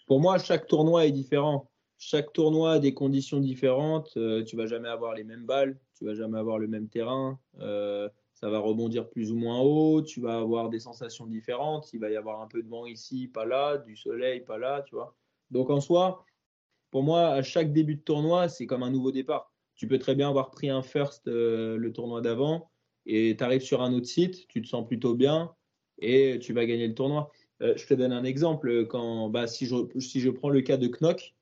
Pour 0.08 0.20
moi, 0.20 0.38
chaque 0.38 0.68
tournoi 0.68 1.06
est 1.06 1.12
différent. 1.12 1.70
Chaque 1.98 2.34
tournoi 2.34 2.74
a 2.74 2.80
des 2.80 2.94
conditions 2.94 3.40
différentes. 3.40 4.18
tu 4.46 4.56
vas 4.56 4.66
jamais 4.66 4.90
avoir 4.90 5.14
les 5.14 5.24
mêmes 5.24 5.46
balles, 5.46 5.78
tu 5.98 6.06
vas 6.06 6.14
jamais 6.14 6.38
avoir 6.38 6.60
le 6.60 6.68
même 6.68 6.88
terrain. 6.88 7.40
ça 7.58 8.50
va 8.50 8.60
rebondir 8.60 9.10
plus 9.10 9.32
ou 9.32 9.36
moins 9.36 9.60
haut. 9.60 10.02
Tu 10.02 10.22
vas 10.22 10.38
avoir 10.38 10.70
des 10.70 10.80
sensations 10.80 11.26
différentes. 11.26 11.92
Il 11.94 12.00
va 12.00 12.10
y 12.10 12.16
avoir 12.16 12.42
un 12.42 12.48
peu 12.48 12.62
de 12.62 12.68
vent 12.68 12.86
ici, 12.86 13.28
pas 13.28 13.46
là, 13.46 13.78
du 13.78 13.96
soleil, 13.96 14.42
pas 14.42 14.58
là, 14.58 14.84
tu 14.88 14.96
vois. 14.96 15.16
Donc 15.52 15.70
en 15.70 15.82
soi, 15.82 16.26
pour 16.92 17.04
moi, 17.04 17.30
à 17.30 17.42
chaque 17.44 17.74
début 17.74 17.96
de 17.96 18.02
tournoi, 18.02 18.50
c'est 18.50 18.66
comme 18.66 18.84
un 18.84 18.90
nouveau 18.90 19.12
départ. 19.12 19.52
Tu 19.76 19.88
peux 19.88 20.00
très 20.00 20.16
bien 20.16 20.30
avoir 20.30 20.52
pris 20.52 20.70
un 20.70 20.82
first 20.82 21.28
euh, 21.28 21.78
le 21.78 21.92
tournoi 21.92 22.22
d'avant 22.22 22.72
et 23.06 23.36
tu 23.38 23.44
arrives 23.44 23.62
sur 23.62 23.82
un 23.82 23.94
autre 23.94 24.08
site, 24.08 24.48
tu 24.48 24.62
te 24.62 24.68
sens 24.68 24.88
plutôt 24.88 25.14
bien 25.14 25.54
et 26.00 26.40
tu 26.40 26.54
vas 26.54 26.66
gagner 26.66 26.88
le 26.88 26.96
tournoi. 26.96 27.32
Euh, 27.62 27.74
je 27.76 27.86
te 27.86 27.94
donne 27.94 28.14
un 28.14 28.24
exemple. 28.24 28.88
Quand, 28.88 29.30
bah, 29.30 29.48
si, 29.48 29.66
je, 29.66 29.76
si 30.00 30.20
je 30.22 30.30
prends 30.30 30.50
le 30.50 30.62
cas 30.62 30.78
de 30.78 30.88
Knock, 30.88 31.36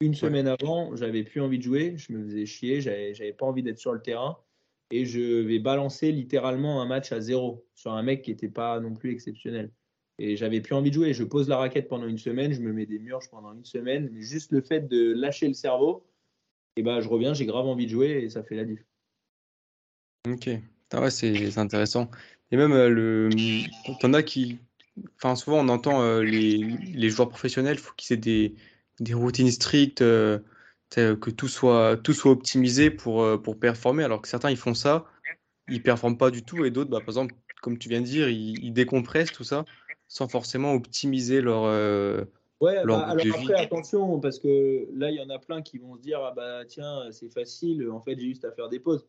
une 0.00 0.14
semaine 0.14 0.46
avant, 0.46 0.94
j'avais 0.94 1.22
plus 1.22 1.40
envie 1.40 1.58
de 1.58 1.62
jouer, 1.62 1.94
je 1.96 2.12
me 2.12 2.22
faisais 2.24 2.44
chier, 2.44 2.80
j'avais 2.80 3.32
pas 3.32 3.46
envie 3.46 3.62
d'être 3.62 3.78
sur 3.78 3.92
le 3.92 4.02
terrain 4.02 4.38
et 4.90 5.04
je 5.04 5.40
vais 5.40 5.58
balancer 5.58 6.12
littéralement 6.12 6.82
un 6.82 6.86
match 6.86 7.12
à 7.12 7.20
zéro 7.20 7.66
sur 7.74 7.92
un 7.92 8.02
mec 8.02 8.22
qui 8.22 8.30
n'était 8.30 8.48
pas 8.48 8.78
non 8.80 8.94
plus 8.94 9.12
exceptionnel. 9.12 9.70
Et 10.18 10.36
j'avais 10.36 10.60
plus 10.60 10.74
envie 10.74 10.90
de 10.90 10.94
jouer. 10.94 11.12
Je 11.12 11.24
pose 11.24 11.48
la 11.48 11.58
raquette 11.58 11.88
pendant 11.88 12.06
une 12.06 12.18
semaine, 12.18 12.52
je 12.52 12.60
me 12.60 12.72
mets 12.72 12.86
des 12.86 12.98
murs 12.98 13.20
pendant 13.30 13.52
une 13.52 13.64
semaine. 13.64 14.10
Juste 14.18 14.50
le 14.52 14.62
fait 14.62 14.88
de 14.88 15.12
lâcher 15.12 15.46
le 15.46 15.54
cerveau, 15.54 16.06
et 16.76 16.82
ben, 16.82 17.00
je 17.00 17.08
reviens, 17.08 17.34
j'ai 17.34 17.46
grave 17.46 17.66
envie 17.66 17.86
de 17.86 17.90
jouer 17.90 18.22
et 18.22 18.30
ça 18.30 18.42
fait 18.42 18.56
la 18.56 18.64
diff. 18.64 18.80
Ok, 20.28 20.48
ah 20.92 21.00
ouais, 21.02 21.10
c'est 21.10 21.58
intéressant. 21.58 22.10
Et 22.50 22.56
même, 22.56 22.72
euh, 22.72 22.88
le... 22.88 23.28
t'en 24.00 24.12
as 24.14 24.22
qui, 24.22 24.58
enfin, 25.16 25.36
souvent 25.36 25.64
on 25.64 25.68
entend 25.68 26.20
les, 26.20 26.56
les, 26.58 27.10
joueurs 27.10 27.28
professionnels, 27.28 27.76
il 27.76 27.80
faut 27.80 27.94
qu'ils 27.96 28.14
aient 28.14 28.20
des, 28.20 28.54
des, 29.00 29.14
routines 29.14 29.50
strictes, 29.50 30.00
que 30.00 31.30
tout 31.30 31.48
soit, 31.48 31.96
tout 31.98 32.12
soit 32.12 32.32
optimisé 32.32 32.90
pour, 32.90 33.40
pour 33.42 33.58
performer, 33.58 34.04
alors 34.04 34.22
que 34.22 34.28
certains 34.28 34.50
ils 34.50 34.56
font 34.56 34.74
ça, 34.74 35.06
ils 35.68 35.82
performent 35.82 36.18
pas 36.18 36.30
du 36.30 36.42
tout, 36.42 36.64
et 36.64 36.70
d'autres, 36.70 36.90
bah, 36.90 37.00
par 37.00 37.08
exemple, 37.08 37.34
comme 37.62 37.78
tu 37.78 37.88
viens 37.88 38.00
de 38.00 38.06
dire, 38.06 38.28
ils 38.28 38.72
décompressent 38.72 39.32
tout 39.32 39.44
ça 39.44 39.64
sans 40.08 40.28
forcément 40.28 40.74
optimiser 40.74 41.40
leur, 41.40 41.64
Ouais, 42.60 42.74
bah, 42.76 42.80
alors 42.80 43.00
après, 43.00 43.54
attention, 43.54 44.18
parce 44.18 44.38
que 44.38 44.88
là, 44.94 45.10
il 45.10 45.16
y 45.16 45.20
en 45.20 45.28
a 45.28 45.38
plein 45.38 45.60
qui 45.60 45.76
vont 45.76 45.94
se 45.94 46.00
dire 46.00 46.20
Ah 46.22 46.32
bah 46.34 46.64
tiens, 46.64 47.12
c'est 47.12 47.28
facile, 47.28 47.90
en 47.90 48.00
fait, 48.00 48.18
j'ai 48.18 48.28
juste 48.28 48.46
à 48.46 48.52
faire 48.52 48.70
des 48.70 48.80
pauses. 48.80 49.06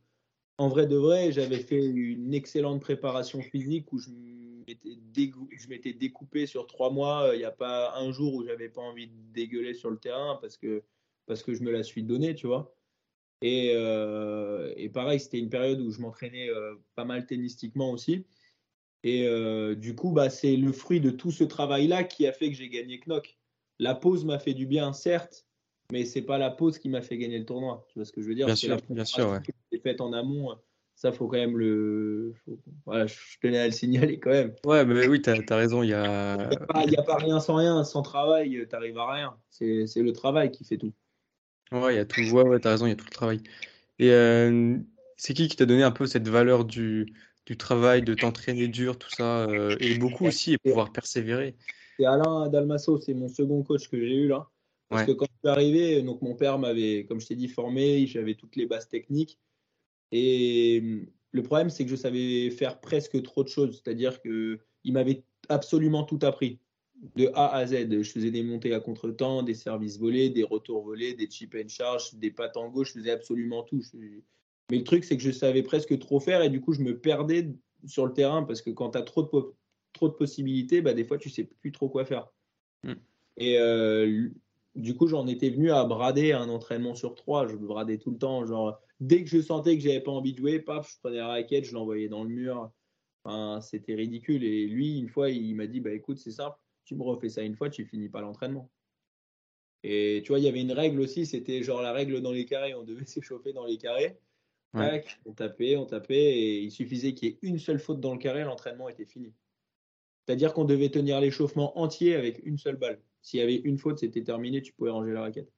En 0.57 0.67
vrai 0.67 0.87
de 0.87 0.97
vrai, 0.97 1.31
j'avais 1.31 1.59
fait 1.59 1.85
une 1.85 2.33
excellente 2.33 2.81
préparation 2.81 3.41
physique 3.41 3.93
où 3.93 3.99
je 3.99 4.09
m'étais 5.69 5.93
découpé 5.93 6.45
sur 6.45 6.67
trois 6.67 6.91
mois. 6.91 7.29
Il 7.33 7.37
n'y 7.37 7.45
a 7.45 7.51
pas 7.51 7.95
un 7.95 8.11
jour 8.11 8.33
où 8.33 8.43
j'avais 8.43 8.67
pas 8.67 8.81
envie 8.81 9.07
de 9.07 9.13
dégueuler 9.33 9.75
sur 9.75 9.91
le 9.91 9.97
terrain 9.97 10.37
parce 10.41 10.57
que, 10.57 10.83
parce 11.25 11.43
que 11.43 11.53
je 11.53 11.61
me 11.63 11.71
la 11.71 11.83
suis 11.83 12.03
donnée, 12.03 12.35
tu 12.35 12.47
vois. 12.47 12.75
Et, 13.41 13.71
euh, 13.75 14.73
et 14.75 14.89
pareil, 14.89 15.19
c'était 15.19 15.37
une 15.37 15.49
période 15.49 15.79
où 15.79 15.91
je 15.91 16.01
m'entraînais 16.01 16.49
euh, 16.49 16.73
pas 16.95 17.05
mal 17.05 17.27
tennistiquement 17.27 17.91
aussi. 17.91 18.25
Et 19.07 19.25
euh, 19.25 19.73
du 19.73 19.95
coup, 19.95 20.11
bah, 20.11 20.29
c'est 20.29 20.57
le 20.57 20.73
fruit 20.73 20.99
de 20.99 21.11
tout 21.11 21.31
ce 21.31 21.45
travail-là 21.45 22.03
qui 22.03 22.27
a 22.27 22.33
fait 22.33 22.49
que 22.49 22.57
j'ai 22.57 22.67
gagné 22.67 22.99
Knock. 22.99 23.37
La 23.79 23.95
pause 23.95 24.25
m'a 24.25 24.37
fait 24.37 24.53
du 24.53 24.65
bien, 24.65 24.91
certes, 24.91 25.45
mais 25.93 26.03
c'est 26.03 26.23
pas 26.23 26.37
la 26.37 26.49
pause 26.49 26.77
qui 26.77 26.89
m'a 26.89 27.01
fait 27.01 27.17
gagner 27.17 27.39
le 27.39 27.45
tournoi. 27.45 27.85
Tu 27.87 27.99
vois 27.99 28.05
ce 28.05 28.11
que 28.11 28.21
je 28.21 28.27
veux 28.27 28.35
dire? 28.35 28.47
Bien 28.47 28.55
sûr, 28.57 28.77
bien 28.89 29.05
sûr. 29.05 29.29
Ouais. 29.29 29.79
faite 29.79 30.01
en 30.01 30.11
amont. 30.11 30.57
Ça, 30.95 31.13
faut 31.13 31.27
quand 31.27 31.37
même 31.37 31.57
le. 31.57 32.33
Voilà, 32.85 33.07
je 33.07 33.15
tenais 33.41 33.59
à 33.59 33.67
le 33.67 33.71
signaler 33.71 34.19
quand 34.19 34.31
même. 34.31 34.53
Ouais, 34.65 34.83
mais 34.83 35.07
oui, 35.07 35.21
tu 35.21 35.29
as, 35.29 35.55
raison. 35.55 35.83
Il 35.83 35.87
n'y 35.87 35.93
a... 35.93 36.33
a, 36.33 37.03
pas 37.03 37.15
rien 37.15 37.39
sans 37.39 37.55
rien. 37.55 37.85
Sans 37.85 38.01
travail, 38.01 38.49
tu 38.49 38.67
n'arrives 38.73 38.97
à 38.97 39.09
rien. 39.09 39.37
C'est 39.49 39.85
le 39.95 40.11
travail 40.11 40.51
qui 40.51 40.65
fait 40.65 40.77
tout. 40.77 40.91
Ouais, 41.71 41.93
il 41.93 41.97
y 41.97 41.99
a 41.99 42.05
tout. 42.05 42.19
Ouais, 42.19 42.43
ouais, 42.43 42.59
tu 42.59 42.67
as 42.67 42.71
raison, 42.71 42.87
il 42.87 42.89
y 42.89 42.93
a 42.93 42.97
tout 42.97 43.05
le 43.05 43.11
travail. 43.11 43.41
Et 43.99 44.11
euh, 44.11 44.77
c'est 45.15 45.33
qui 45.33 45.47
qui 45.47 45.55
t'a 45.55 45.65
donné 45.65 45.83
un 45.83 45.91
peu 45.91 46.07
cette 46.07 46.27
valeur 46.27 46.65
du, 46.65 47.13
du 47.47 47.55
travail, 47.55 48.01
de 48.01 48.13
t'entraîner 48.13 48.67
dur, 48.67 48.99
tout 48.99 49.09
ça, 49.09 49.47
euh, 49.47 49.77
et 49.79 49.97
beaucoup 49.97 50.25
aussi, 50.25 50.53
et 50.53 50.57
pouvoir 50.57 50.91
persévérer. 50.91 51.55
C'est 51.97 52.05
Alain 52.05 52.49
Dalmasso, 52.49 52.99
c'est 52.99 53.13
mon 53.13 53.29
second 53.29 53.63
coach 53.63 53.87
que 53.87 53.97
j'ai 53.97 54.15
eu 54.15 54.27
là. 54.27 54.49
Parce 54.89 55.05
que 55.05 55.13
quand 55.13 55.25
je 55.25 55.39
suis 55.39 55.49
arrivé, 55.49 56.01
donc 56.01 56.21
mon 56.21 56.35
père 56.35 56.59
m'avait, 56.59 57.05
comme 57.05 57.21
je 57.21 57.27
t'ai 57.27 57.35
dit, 57.35 57.47
formé, 57.47 58.05
j'avais 58.05 58.35
toutes 58.35 58.57
les 58.57 58.65
bases 58.65 58.89
techniques. 58.89 59.39
Et 60.11 60.79
hum, 60.81 61.07
le 61.31 61.43
problème, 61.43 61.69
c'est 61.69 61.85
que 61.85 61.89
je 61.89 61.95
savais 61.95 62.49
faire 62.51 62.79
presque 62.81 63.21
trop 63.23 63.43
de 63.43 63.49
choses. 63.49 63.81
C'est-à-dire 63.81 64.21
qu'il 64.21 64.59
m'avait 64.85 65.23
absolument 65.47 66.03
tout 66.03 66.19
appris. 66.21 66.59
De 67.15 67.29
A 67.35 67.55
à 67.55 67.65
Z. 67.67 68.01
Je 68.01 68.11
faisais 68.11 68.31
des 68.31 68.43
montées 68.43 68.73
à 68.73 68.79
contre-temps, 68.79 69.43
des 69.43 69.53
services 69.53 69.99
volés, 69.99 70.29
des 70.29 70.43
retours 70.43 70.83
volés, 70.83 71.13
des 71.13 71.29
chip 71.29 71.55
and 71.55 71.67
charge, 71.69 72.15
des 72.15 72.31
pattes 72.31 72.57
en 72.57 72.69
gauche. 72.69 72.89
Je 72.89 72.99
faisais 72.99 73.11
absolument 73.11 73.63
tout. 73.63 73.81
Mais 74.69 74.77
le 74.77 74.83
truc, 74.83 75.03
c'est 75.03 75.15
que 75.15 75.23
je 75.23 75.31
savais 75.31 75.63
presque 75.63 75.97
trop 75.99 76.19
faire 76.19 76.41
et 76.41 76.49
du 76.49 76.61
coup, 76.61 76.73
je 76.73 76.81
me 76.81 76.99
perdais 76.99 77.53
sur 77.85 78.05
le 78.05 78.13
terrain 78.13 78.43
parce 78.43 78.61
que 78.61 78.69
quand 78.69 78.91
tu 78.91 78.97
as 78.97 79.03
trop 79.03 79.23
de, 79.23 79.29
trop 79.93 80.09
de 80.09 80.13
possibilités, 80.13 80.81
bah, 80.81 80.93
des 80.93 81.05
fois, 81.05 81.17
tu 81.17 81.29
sais 81.29 81.45
plus 81.45 81.71
trop 81.71 81.89
quoi 81.89 82.05
faire. 82.05 82.27
Mm. 82.83 82.93
Et 83.37 83.59
euh, 83.59 84.29
du 84.75 84.95
coup, 84.95 85.07
j'en 85.07 85.27
étais 85.27 85.49
venu 85.49 85.71
à 85.71 85.85
brader 85.85 86.33
un 86.33 86.49
entraînement 86.49 86.95
sur 86.95 87.15
trois. 87.15 87.47
Je 87.47 87.55
bradais 87.55 87.97
tout 87.97 88.11
le 88.11 88.17
temps. 88.17 88.45
Genre, 88.45 88.79
dès 88.99 89.23
que 89.23 89.29
je 89.29 89.41
sentais 89.41 89.77
que 89.77 89.83
j'avais 89.83 90.01
pas 90.01 90.11
envie 90.11 90.33
de 90.33 90.39
jouer, 90.39 90.59
paf, 90.59 90.91
je 90.91 90.99
prenais 90.99 91.17
la 91.17 91.27
raquette, 91.27 91.65
je 91.65 91.73
l'envoyais 91.73 92.09
dans 92.09 92.23
le 92.23 92.29
mur. 92.29 92.71
Enfin, 93.23 93.61
c'était 93.61 93.95
ridicule. 93.95 94.43
Et 94.43 94.67
lui, 94.67 94.99
une 94.99 95.09
fois, 95.09 95.29
il 95.29 95.55
m'a 95.55 95.67
dit 95.67 95.79
bah 95.79 95.91
écoute, 95.91 96.17
c'est 96.17 96.31
simple, 96.31 96.57
tu 96.83 96.95
me 96.95 97.03
refais 97.03 97.29
ça 97.29 97.41
une 97.41 97.55
fois, 97.55 97.69
tu 97.69 97.85
finis 97.85 98.09
pas 98.09 98.21
l'entraînement. 98.21 98.69
Et 99.83 100.21
tu 100.25 100.29
vois, 100.29 100.39
il 100.39 100.45
y 100.45 100.47
avait 100.47 100.61
une 100.61 100.71
règle 100.71 100.99
aussi, 100.99 101.25
c'était 101.25 101.61
genre 101.63 101.81
la 101.81 101.93
règle 101.93 102.21
dans 102.21 102.31
les 102.31 102.45
carrés. 102.45 102.73
On 102.73 102.83
devait 102.83 103.05
s'échauffer 103.05 103.53
dans 103.53 103.65
les 103.65 103.77
carrés 103.77 104.17
on 104.73 105.33
tapait, 105.33 105.75
on 105.75 105.85
tapait, 105.85 106.15
et 106.15 106.59
il 106.59 106.71
suffisait 106.71 107.13
qu'il 107.13 107.29
y 107.29 107.31
ait 107.31 107.39
une 107.41 107.59
seule 107.59 107.79
faute 107.79 107.99
dans 107.99 108.13
le 108.13 108.19
carré, 108.19 108.43
l'entraînement 108.43 108.89
était 108.89 109.05
fini. 109.05 109.33
C'est-à-dire 110.25 110.53
qu'on 110.53 110.65
devait 110.65 110.89
tenir 110.89 111.21
l'échauffement 111.21 111.79
entier 111.79 112.15
avec 112.15 112.41
une 112.45 112.57
seule 112.57 112.75
balle. 112.75 112.99
S'il 113.21 113.39
y 113.39 113.43
avait 113.43 113.55
une 113.55 113.77
faute, 113.77 113.99
c'était 113.99 114.23
terminé, 114.23 114.61
tu 114.61 114.73
pouvais 114.73 114.91
ranger 114.91 115.13
la 115.13 115.21
raquette. 115.21 115.51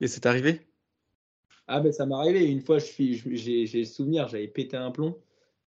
Et 0.00 0.08
c'est 0.08 0.26
arrivé? 0.26 0.60
Ah 1.66 1.80
ben 1.80 1.92
ça 1.92 2.04
m'est 2.06 2.14
arrivé. 2.14 2.50
Une 2.50 2.60
fois, 2.60 2.78
j'ai 2.78 3.64
le 3.64 3.84
souvenir, 3.84 4.28
j'avais 4.28 4.48
pété 4.48 4.76
un 4.76 4.90
plomb. 4.90 5.18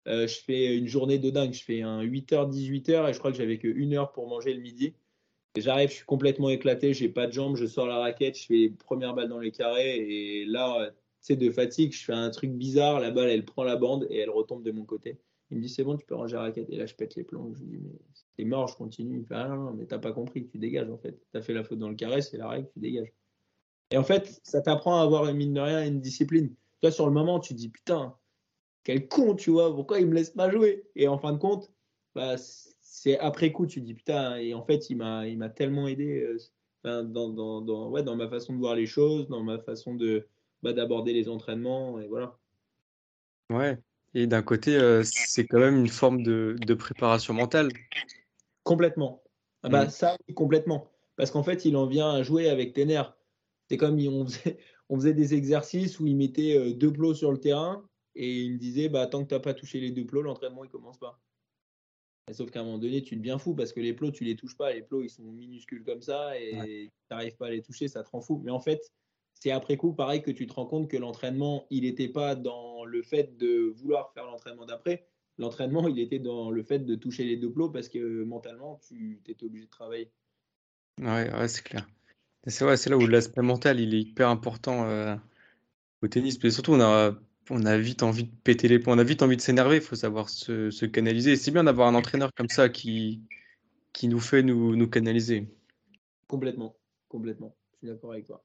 Euh, 0.08 0.28
je 0.28 0.40
fais 0.40 0.78
une 0.78 0.88
journée 0.88 1.18
de 1.18 1.30
dingue. 1.30 1.54
Je 1.54 1.64
fais 1.64 1.82
un 1.82 2.04
8h, 2.04 2.52
18h 2.52 3.10
et 3.10 3.14
je 3.14 3.20
crois 3.20 3.32
que 3.32 3.38
j'avais 3.38 3.58
que 3.58 3.68
une 3.68 3.94
heure 3.94 4.12
pour 4.12 4.28
manger 4.28 4.54
le 4.54 4.62
midi. 4.62 4.94
J'arrive, 5.56 5.90
je 5.90 5.96
suis 5.96 6.06
complètement 6.06 6.50
éclaté, 6.50 6.94
j'ai 6.94 7.10
pas 7.10 7.26
de 7.26 7.34
jambes, 7.34 7.56
je 7.56 7.66
sors 7.66 7.88
la 7.88 7.98
raquette, 7.98 8.38
je 8.38 8.46
fais 8.46 8.70
première 8.70 9.16
balle 9.16 9.28
dans 9.28 9.40
les 9.40 9.52
carrés 9.52 9.98
et 9.98 10.46
là, 10.46 10.92
de 11.30 11.52
fatigue, 11.52 11.94
je 11.94 12.06
fais 12.06 12.14
un 12.14 12.30
truc 12.30 12.52
bizarre, 12.52 13.00
la 13.00 13.12
balle, 13.12 13.30
elle 13.30 13.46
prend 13.46 13.64
la 13.64 13.76
bande 13.76 14.08
et 14.10 14.18
elle 14.18 14.30
retombe 14.30 14.64
de 14.64 14.72
mon 14.72 14.86
côté. 14.86 15.20
Il 15.50 15.58
me 15.58 15.62
dit, 15.62 15.70
c'est 15.70 15.84
bon, 15.84 15.96
tu 15.96 16.06
peux 16.06 16.16
ranger 16.16 16.36
la 16.36 16.42
raquette. 16.44 16.70
Et 16.70 16.78
là, 16.78 16.86
je 16.86 16.96
pète 16.96 17.16
les 17.16 17.24
plombs. 17.24 17.54
Je 17.54 17.64
lui 17.64 17.68
dis, 17.68 17.78
mais 17.84 18.00
c'est 18.36 18.44
mort, 18.44 18.68
je 18.68 18.76
continue. 18.76 19.20
Il 19.20 19.26
fait, 19.26 19.36
ah 19.36 19.72
mais 19.76 19.86
t'as 19.86 20.00
pas 20.00 20.12
compris, 20.12 20.48
tu 20.48 20.58
dégages 20.58 20.90
en 20.90 20.98
fait. 20.98 21.20
T'as 21.32 21.42
fait 21.42 21.54
la 21.54 21.64
faute 21.64 21.80
dans 21.80 21.90
le 21.90 21.96
carré, 21.96 22.22
c'est 22.22 22.38
la 22.38 22.50
règle, 22.50 22.70
tu 22.74 22.80
dégages. 22.80 23.14
Et 23.92 23.98
en 23.98 24.04
fait, 24.04 24.42
ça 24.44 24.62
t'apprend 24.62 25.00
à 25.00 25.04
avoir, 25.04 25.34
mine 25.34 25.54
de 25.54 25.62
rien, 25.62 25.86
une 25.86 26.02
discipline. 26.02 26.54
Toi, 26.82 26.92
sur 26.92 27.06
le 27.08 27.14
moment, 27.14 27.40
tu 27.40 27.54
te 27.54 27.60
dis, 27.60 27.70
putain, 27.70 28.16
quel 28.84 29.08
con, 29.08 29.36
tu 29.36 29.52
vois, 29.52 29.74
pourquoi 29.74 30.00
il 30.00 30.08
me 30.08 30.14
laisse 30.14 30.32
pas 30.32 30.50
jouer? 30.50 30.86
Et 30.96 31.08
en 31.08 31.18
fin 31.18 31.32
de 31.32 31.38
compte, 31.38 31.72
bah, 32.14 32.36
c'est 32.38 33.18
après 33.20 33.52
coup, 33.52 33.66
tu 33.66 33.80
te 33.80 33.86
dis, 33.86 33.94
putain, 33.94 34.36
et 34.38 34.54
en 34.54 34.64
fait, 34.64 34.90
il 34.90 34.98
m'a 34.98 35.50
tellement 35.50 35.88
aidé 35.88 36.38
euh, 36.86 37.04
dans, 37.04 37.30
dans, 37.30 37.62
dans, 37.62 37.90
ouais, 37.90 38.04
dans 38.04 38.18
ma 38.18 38.28
façon 38.28 38.54
de 38.54 38.60
voir 38.60 38.76
les 38.76 38.86
choses, 38.86 39.28
dans 39.30 39.44
ma 39.44 39.60
façon 39.60 39.96
de, 39.96 40.28
bah, 40.64 40.74
d'aborder 40.74 41.14
les 41.14 41.30
entraînements 41.30 42.00
et 42.00 42.08
voilà. 42.08 42.38
Ouais. 43.50 43.78
Et 44.14 44.28
d'un 44.28 44.42
côté, 44.42 44.76
euh, 44.76 45.04
c'est 45.04 45.46
quand 45.46 45.60
même 45.60 45.78
une 45.78 45.90
forme 45.90 46.24
de, 46.24 46.56
de 46.60 46.74
préparation 46.74 47.34
mentale. 47.34 47.70
Complètement. 48.64 49.24
Ah 49.64 49.70
bah, 49.70 49.86
mm. 49.86 49.90
Ça, 49.90 50.18
complètement. 50.36 50.90
Parce 51.16 51.32
qu'en 51.32 51.44
fait, 51.44 51.66
il 51.66 51.76
en 51.76 51.86
vient 51.88 52.12
à 52.12 52.24
jouer 52.24 52.50
avec 52.50 52.74
tes 52.74 52.86
nerfs. 52.86 53.16
C'est 53.70 53.78
comme 53.78 54.00
on 54.00 54.26
faisait, 54.26 54.58
on 54.90 54.96
faisait 54.96 55.14
des 55.14 55.34
exercices 55.34 56.00
où 56.00 56.08
il 56.08 56.16
mettait 56.16 56.58
euh, 56.58 56.74
deux 56.74 56.92
plots 56.92 57.14
sur 57.14 57.32
le 57.32 57.40
terrain 57.40 57.88
et 58.16 58.42
il 58.42 58.54
me 58.54 58.58
disait 58.58 58.90
bah, 58.90 59.08
tant 59.08 59.24
que 59.24 59.30
tu 59.30 59.36
n'as 59.36 59.40
pas 59.40 59.54
touché 59.54 59.80
les 59.80 59.92
deux 59.92 60.06
plots, 60.06 60.22
l'entraînement 60.22 60.64
il 60.64 60.70
commence 60.70 60.98
pas. 60.98 61.20
sauf 62.32 62.50
qu'à 62.50 62.62
un 62.62 62.64
moment 62.64 62.78
donné, 62.78 63.04
tu 63.04 63.16
deviens 63.16 63.38
fou 63.38 63.54
parce 63.56 63.74
que 63.74 63.80
les 63.80 63.94
plots, 63.94 64.12
tu 64.12 64.24
les 64.24 64.36
touches 64.36 64.58
pas. 64.58 64.74
Les 64.74 64.82
plots, 64.82 65.04
ils 65.04 65.10
sont 65.10 65.24
minuscules 65.24 65.84
comme 65.84 66.02
ça 66.02 66.40
et 66.40 66.90
tu 66.90 66.92
n'arrives 67.12 67.36
pas 67.36 67.48
à 67.48 67.52
les 67.52 67.62
toucher, 67.62 67.88
ça 67.88 68.04
te 68.04 68.10
rend 68.10 68.22
fou. 68.22 68.42
Mais 68.44 68.52
en 68.52 68.60
fait, 68.60 68.82
c'est 69.40 69.52
après 69.52 69.78
coup, 69.78 69.94
pareil, 69.94 70.22
que 70.22 70.32
tu 70.32 70.48
te 70.48 70.54
rends 70.54 70.66
compte 70.66 70.90
que 70.90 70.98
l'entraînement, 70.98 71.68
il 71.70 71.84
n'était 71.84 72.08
pas 72.08 72.36
dans 72.36 72.86
le 72.86 73.04
fait 73.04 73.38
de 73.38 73.72
vouloir 73.76 74.12
faire 74.14 74.26
l'entraînement 74.26 74.66
d'après. 74.66 75.08
L'entraînement, 75.38 75.88
il 75.88 76.00
était 76.00 76.20
dans 76.20 76.50
le 76.50 76.64
fait 76.64 76.80
de 76.80 76.96
toucher 76.96 77.24
les 77.24 77.38
deux 77.38 77.52
plots 77.52 77.70
parce 77.70 77.90
que 77.90 78.24
mentalement, 78.24 78.80
tu 78.88 79.22
étais 79.28 79.46
obligé 79.46 79.66
de 79.66 79.70
travailler. 79.70 80.12
Ouais, 81.00 81.48
c'est 81.48 81.64
clair. 81.64 81.88
C'est 82.48 82.90
là 82.90 82.98
où 82.98 83.06
l'aspect 83.06 83.42
mental, 83.42 83.80
il 83.80 83.94
est 83.94 84.02
hyper 84.02 84.30
important 84.30 84.86
euh, 84.86 85.16
au 86.02 86.08
tennis. 86.08 86.42
Mais 86.42 86.50
surtout, 86.50 86.74
on 86.74 86.82
a, 86.82 87.16
on 87.52 87.66
a 87.66 87.78
vite 87.78 88.02
envie 88.02 88.24
de 88.24 88.36
péter 88.44 88.68
les 88.68 88.80
points, 88.80 88.96
on 88.96 89.00
a 89.00 89.04
vite 89.04 89.22
envie 89.22 89.38
de 89.38 89.42
s'énerver, 89.42 89.76
il 89.76 89.82
faut 89.82 89.96
savoir 89.96 90.30
se, 90.30 90.86
canaliser. 90.86 91.36
C'est 91.36 91.52
bien 91.52 91.66
d'avoir 91.66 91.88
un 91.88 91.96
entraîneur 91.96 92.34
comme 92.34 92.50
ça 92.50 92.70
qui, 92.70 93.22
qui 93.94 94.08
nous 94.08 94.20
fait 94.20 94.42
nous, 94.42 94.76
nous 94.76 94.90
canaliser. 94.90 95.48
Complètement, 96.28 96.76
complètement. 97.10 97.56
Je 97.74 97.78
suis 97.78 97.88
d'accord 97.88 98.14
avec 98.14 98.26
toi. 98.26 98.44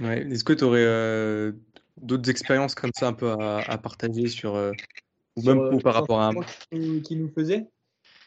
Est-ce 0.00 0.44
que 0.44 0.52
tu 0.52 0.64
aurais 0.64 0.84
euh, 0.84 1.52
d'autres 1.96 2.30
expériences 2.30 2.74
comme 2.74 2.92
ça 2.94 3.08
un 3.08 3.12
peu 3.12 3.30
à, 3.30 3.78
partager 3.78 4.28
sur, 4.28 4.54
euh, 4.54 4.72
ou 5.36 5.42
même 5.42 5.58
euh, 5.58 5.78
par 5.78 5.94
rapport 5.94 6.20
à 6.20 6.28
un... 6.28 7.00
qui, 7.02 7.16
nous 7.16 7.28
faisait? 7.28 7.66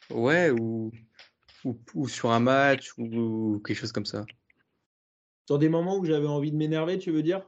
Ouais, 0.09 0.49
ou, 0.49 0.91
ou, 1.95 2.07
sur 2.07 2.31
un 2.31 2.39
match 2.39 2.91
ou, 2.97 3.61
quelque 3.65 3.77
chose 3.77 3.91
comme 3.91 4.05
ça. 4.05 4.25
Sur 5.47 5.59
des 5.59 5.69
moments 5.69 5.97
où 5.97 6.05
j'avais 6.05 6.27
envie 6.27 6.51
de 6.51 6.57
m'énerver, 6.57 6.97
tu 6.97 7.11
veux 7.11 7.23
dire? 7.23 7.45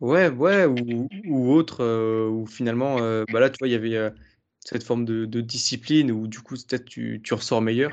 Ouais, 0.00 0.28
ouais, 0.28 0.66
ou, 0.66 1.08
ou 1.26 1.52
autre, 1.52 1.84
où 2.28 2.46
finalement, 2.46 2.96
bah 3.30 3.40
là, 3.40 3.50
tu 3.50 3.58
vois, 3.58 3.68
il 3.68 3.72
y 3.72 3.74
avait 3.74 4.12
cette 4.60 4.82
forme 4.82 5.04
de, 5.04 5.40
discipline 5.40 6.10
où 6.10 6.26
du 6.26 6.40
coup, 6.40 6.54
peut-être 6.54 6.86
tu, 6.86 7.20
tu 7.22 7.34
ressors 7.34 7.60
meilleur. 7.60 7.92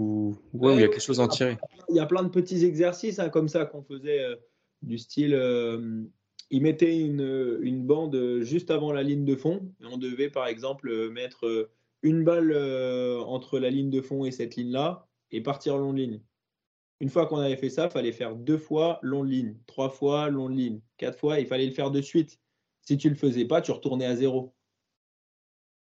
Ou 0.00 0.36
ouais, 0.52 0.74
il 0.74 0.80
y 0.80 0.84
a 0.84 0.88
quelque 0.88 1.02
chose 1.02 1.20
à 1.20 1.24
en 1.24 1.28
tirer. 1.28 1.56
Il 1.88 1.96
y 1.96 2.00
a 2.00 2.06
plein 2.06 2.22
de 2.22 2.28
petits 2.28 2.64
exercices 2.64 3.18
hein, 3.18 3.28
comme 3.28 3.48
ça 3.48 3.64
qu'on 3.64 3.82
faisait 3.82 4.22
euh, 4.22 4.36
du 4.82 4.98
style. 4.98 5.34
Euh, 5.34 6.04
ils 6.50 6.62
mettaient 6.62 6.98
une, 6.98 7.58
une, 7.62 7.86
bande 7.86 8.40
juste 8.42 8.70
avant 8.70 8.92
la 8.92 9.02
ligne 9.02 9.24
de 9.24 9.34
fond. 9.34 9.72
On 9.82 9.96
devait 9.96 10.30
par 10.30 10.46
exemple 10.46 11.10
mettre 11.10 11.68
une 12.04 12.22
balle 12.22 12.52
euh, 12.52 13.18
entre 13.20 13.58
la 13.58 13.70
ligne 13.70 13.90
de 13.90 14.02
fond 14.02 14.26
et 14.26 14.30
cette 14.30 14.56
ligne-là 14.56 15.08
et 15.30 15.40
partir 15.40 15.78
long 15.78 15.94
de 15.94 15.98
ligne. 15.98 16.20
Une 17.00 17.08
fois 17.08 17.26
qu'on 17.26 17.38
avait 17.38 17.56
fait 17.56 17.70
ça, 17.70 17.86
il 17.86 17.90
fallait 17.90 18.12
faire 18.12 18.36
deux 18.36 18.58
fois 18.58 19.00
long 19.02 19.24
de 19.24 19.30
ligne, 19.30 19.56
trois 19.66 19.88
fois 19.88 20.28
long 20.28 20.50
de 20.50 20.54
ligne, 20.54 20.80
quatre 20.98 21.18
fois. 21.18 21.40
Il 21.40 21.46
fallait 21.46 21.66
le 21.66 21.72
faire 21.72 21.90
de 21.90 22.02
suite. 22.02 22.38
Si 22.82 22.98
tu 22.98 23.08
ne 23.08 23.14
le 23.14 23.18
faisais 23.18 23.46
pas, 23.46 23.62
tu 23.62 23.72
retournais 23.72 24.04
à 24.04 24.14
zéro. 24.14 24.54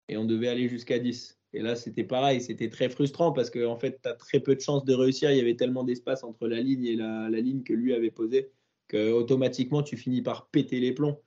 Et 0.08 0.16
on 0.16 0.24
devait 0.24 0.48
aller 0.48 0.68
jusqu'à 0.68 0.98
10. 0.98 1.39
Et 1.52 1.62
là, 1.62 1.74
c'était 1.74 2.04
pareil, 2.04 2.40
c'était 2.40 2.70
très 2.70 2.88
frustrant 2.88 3.32
parce 3.32 3.50
qu'en 3.50 3.72
en 3.72 3.78
fait, 3.78 4.00
tu 4.02 4.08
as 4.08 4.14
très 4.14 4.40
peu 4.40 4.54
de 4.54 4.60
chances 4.60 4.84
de 4.84 4.94
réussir. 4.94 5.30
Il 5.30 5.36
y 5.36 5.40
avait 5.40 5.56
tellement 5.56 5.82
d'espace 5.82 6.22
entre 6.22 6.46
la 6.46 6.60
ligne 6.60 6.84
et 6.84 6.96
la, 6.96 7.28
ligne 7.30 7.62
que 7.62 7.72
lui 7.72 7.92
avait 7.94 8.10
posée 8.10 8.50
que 8.86 9.12
automatiquement, 9.12 9.82
tu 9.82 9.96
finis 9.96 10.22
par 10.22 10.48
péter 10.48 10.80
les 10.80 10.92
plombs. 10.92 11.20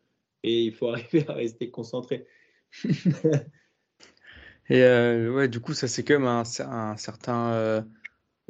Et 0.43 0.63
il 0.63 0.73
faut 0.73 0.87
arriver 0.93 1.25
à 1.27 1.33
rester 1.33 1.69
concentré. 1.69 2.25
et 4.69 4.81
euh, 4.81 5.33
ouais, 5.33 5.47
du 5.49 5.59
coup, 5.59 5.73
ça, 5.73 5.87
c'est 5.87 6.03
quand 6.03 6.19
même 6.19 6.27
un, 6.27 6.43
certain. 6.97 7.53
Euh, 7.53 7.81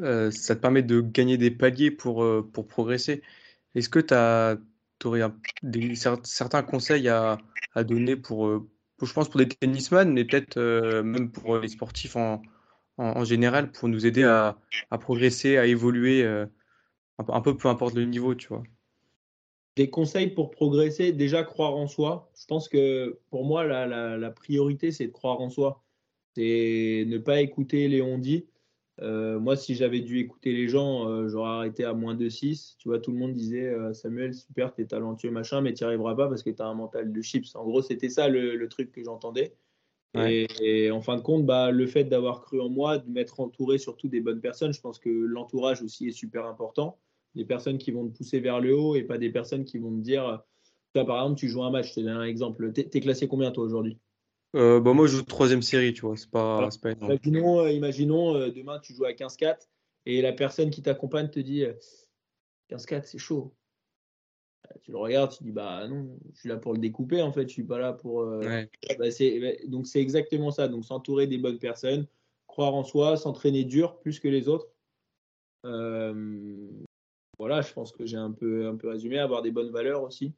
euh, 0.01 0.31
ça 0.31 0.55
te 0.55 0.61
permet 0.61 0.83
de 0.83 1.01
gagner 1.01 1.37
des 1.37 1.51
paliers 1.51 1.91
pour, 1.91 2.25
pour 2.51 2.67
progresser. 2.67 3.23
Est-ce 3.75 3.89
que 3.89 3.99
tu 3.99 5.07
aurais 5.07 5.21
des, 5.63 5.95
certains 5.95 6.63
conseils 6.63 7.09
à, 7.09 7.37
à 7.73 7.83
donner 7.83 8.15
pour, 8.15 8.63
je 9.05 9.13
pense, 9.13 9.29
pour 9.29 9.39
des 9.39 9.47
tennisman, 9.47 10.11
mais 10.11 10.25
peut-être 10.25 10.57
euh, 10.57 11.03
même 11.03 11.31
pour 11.31 11.57
les 11.57 11.67
sportifs 11.67 12.15
en, 12.15 12.41
général, 13.23 13.71
pour 13.71 13.89
nous 13.89 14.05
aider 14.05 14.23
à, 14.23 14.57
progresser, 14.99 15.57
à 15.57 15.65
évoluer, 15.65 16.23
euh, 16.23 16.45
un, 17.17 17.41
peu 17.41 17.57
peu 17.57 17.67
importe 17.67 17.95
le 17.95 18.05
niveau, 18.05 18.35
tu 18.35 18.47
vois. 18.47 18.63
Des 19.75 19.89
conseils 19.89 20.27
pour 20.27 20.51
progresser, 20.51 21.11
déjà 21.11 21.43
croire 21.43 21.75
en 21.75 21.87
soi. 21.87 22.31
Je 22.39 22.45
pense 22.45 22.69
que 22.69 23.19
pour 23.31 23.45
moi, 23.45 23.63
la, 23.63 23.87
la, 23.87 24.17
la 24.17 24.31
priorité, 24.31 24.91
c'est 24.91 25.07
de 25.07 25.11
croire 25.11 25.41
en 25.41 25.49
soi. 25.49 25.83
C'est 26.35 27.05
ne 27.07 27.17
pas 27.17 27.41
écouter 27.41 27.87
les 27.87 28.01
on-dit. 28.01 28.45
Euh, 29.01 29.39
moi, 29.39 29.55
si 29.55 29.75
j'avais 29.75 30.01
dû 30.01 30.19
écouter 30.19 30.53
les 30.53 30.67
gens, 30.67 31.09
euh, 31.09 31.27
j'aurais 31.27 31.49
arrêté 31.49 31.83
à 31.83 31.93
moins 31.93 32.15
de 32.15 32.29
6. 32.29 32.75
Tu 32.77 32.89
vois, 32.89 32.99
tout 32.99 33.11
le 33.11 33.17
monde 33.17 33.33
disait 33.33 33.65
euh, 33.65 33.93
Samuel, 33.93 34.33
super, 34.33 34.73
t'es 34.73 34.85
talentueux, 34.85 35.31
machin, 35.31 35.61
mais 35.61 35.73
t'y 35.73 35.83
arriveras 35.83 36.15
pas 36.15 36.27
parce 36.27 36.43
que 36.43 36.51
t'as 36.51 36.67
un 36.67 36.75
mental 36.75 37.11
de 37.11 37.21
chips. 37.21 37.55
En 37.55 37.63
gros, 37.63 37.81
c'était 37.81 38.09
ça 38.09 38.27
le, 38.27 38.67
truc 38.69 38.91
que 38.91 39.03
j'entendais. 39.03 39.55
Et, 40.15 40.91
en 40.91 41.01
fin 41.01 41.15
de 41.15 41.21
compte, 41.21 41.43
bah, 41.45 41.71
le 41.71 41.87
fait 41.87 42.03
d'avoir 42.03 42.41
cru 42.41 42.61
en 42.61 42.69
moi, 42.69 42.99
de 42.99 43.09
m'être 43.09 43.39
entouré 43.39 43.79
surtout 43.79 44.07
des 44.07 44.21
bonnes 44.21 44.41
personnes, 44.41 44.71
je 44.71 44.79
pense 44.79 44.99
que 44.99 45.09
l'entourage 45.09 45.81
aussi 45.81 46.07
est 46.07 46.11
super 46.11 46.45
important. 46.45 46.99
Des 47.33 47.45
personnes 47.45 47.79
qui 47.79 47.89
vont 47.89 48.07
te 48.07 48.15
pousser 48.15 48.39
vers 48.39 48.59
le 48.59 48.77
haut 48.77 48.95
et 48.95 49.01
pas 49.01 49.17
des 49.17 49.31
personnes 49.31 49.65
qui 49.65 49.79
vont 49.79 49.89
te 49.89 50.01
dire 50.01 50.43
Toi, 50.93 51.03
par 51.05 51.23
exemple, 51.23 51.39
tu 51.39 51.49
joues 51.49 51.63
un 51.63 51.71
match, 51.71 51.89
je 51.89 51.95
te 51.95 51.99
donne 52.01 52.17
un 52.17 52.25
exemple. 52.25 52.71
T'es 52.73 52.99
classé 52.99 53.27
combien, 53.27 53.51
toi, 53.51 53.63
aujourd'hui? 53.63 53.97
Euh, 54.55 54.79
bah, 54.79 54.93
moi, 54.93 55.07
je 55.07 55.17
joue 55.17 55.23
troisième 55.23 55.61
série, 55.61 55.93
tu 55.93 56.01
vois. 56.01 56.15
C'est 56.15 56.29
pas, 56.29 56.69
pas 56.81 56.91
Imaginons, 56.91 57.61
euh, 57.61 57.71
imaginons 57.71 58.35
euh, 58.35 58.51
demain, 58.51 58.79
tu 58.79 58.93
joues 58.93 59.05
à 59.05 59.11
15-4 59.11 59.67
et 60.05 60.21
la 60.21 60.33
personne 60.33 60.69
qui 60.69 60.81
t'accompagne 60.81 61.29
te 61.29 61.39
dit 61.39 61.65
15-4, 62.69 63.05
c'est 63.05 63.17
chaud. 63.17 63.53
Tu 64.81 64.91
le 64.91 64.97
regardes, 64.97 65.35
tu 65.35 65.43
dis 65.43 65.51
bah 65.51 65.87
non, 65.87 66.17
je 66.33 66.39
suis 66.39 66.49
là 66.49 66.57
pour 66.57 66.73
le 66.73 66.79
découper 66.79 67.21
en 67.21 67.31
fait, 67.31 67.47
je 67.47 67.53
suis 67.53 67.63
pas 67.63 67.77
là 67.77 67.93
pour. 67.93 68.25
Bah, 68.25 69.07
donc 69.67 69.87
c'est 69.87 69.99
exactement 70.01 70.51
ça. 70.51 70.67
Donc 70.67 70.85
s'entourer 70.85 71.27
des 71.27 71.37
bonnes 71.37 71.59
personnes, 71.59 72.07
croire 72.47 72.73
en 72.73 72.83
soi, 72.83 73.17
s'entraîner 73.17 73.65
dur 73.65 73.99
plus 73.99 74.19
que 74.19 74.27
les 74.27 74.47
autres. 74.47 74.69
voilà, 75.63 77.61
je 77.61 77.73
pense 77.73 77.91
que 77.91 78.05
j'ai 78.05 78.17
un 78.17 78.31
peu, 78.31 78.67
un 78.67 78.75
peu 78.75 78.89
résumé, 78.89 79.19
avoir 79.19 79.41
des 79.41 79.51
bonnes 79.51 79.71
valeurs 79.71 80.03
aussi. 80.03 80.33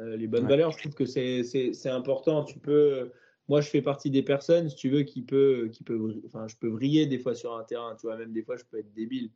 Euh, 0.00 0.16
les 0.16 0.28
bonnes 0.28 0.46
valeurs, 0.46 0.70
je 0.72 0.78
trouve 0.78 0.94
que 0.94 1.06
c'est 1.06 1.88
important. 1.88 2.44
Tu 2.44 2.58
peux, 2.58 3.10
moi, 3.48 3.60
je 3.60 3.68
fais 3.68 3.82
partie 3.82 4.10
des 4.10 4.22
personnes, 4.22 4.68
si 4.68 4.76
tu 4.76 4.90
veux, 4.90 5.02
qui 5.02 5.22
peut, 5.22 5.68
qui 5.72 5.82
peut, 5.82 6.22
enfin, 6.26 6.46
je 6.46 6.56
peux 6.56 6.68
vriller 6.68 7.06
des 7.06 7.18
fois 7.18 7.34
sur 7.34 7.56
un 7.56 7.64
terrain. 7.64 7.96
Tu 7.96 8.06
vois, 8.06 8.16
même 8.16 8.32
des 8.32 8.42
fois, 8.42 8.56
je 8.56 8.64
peux 8.64 8.78
être 8.78 8.92
débile. 8.94 9.30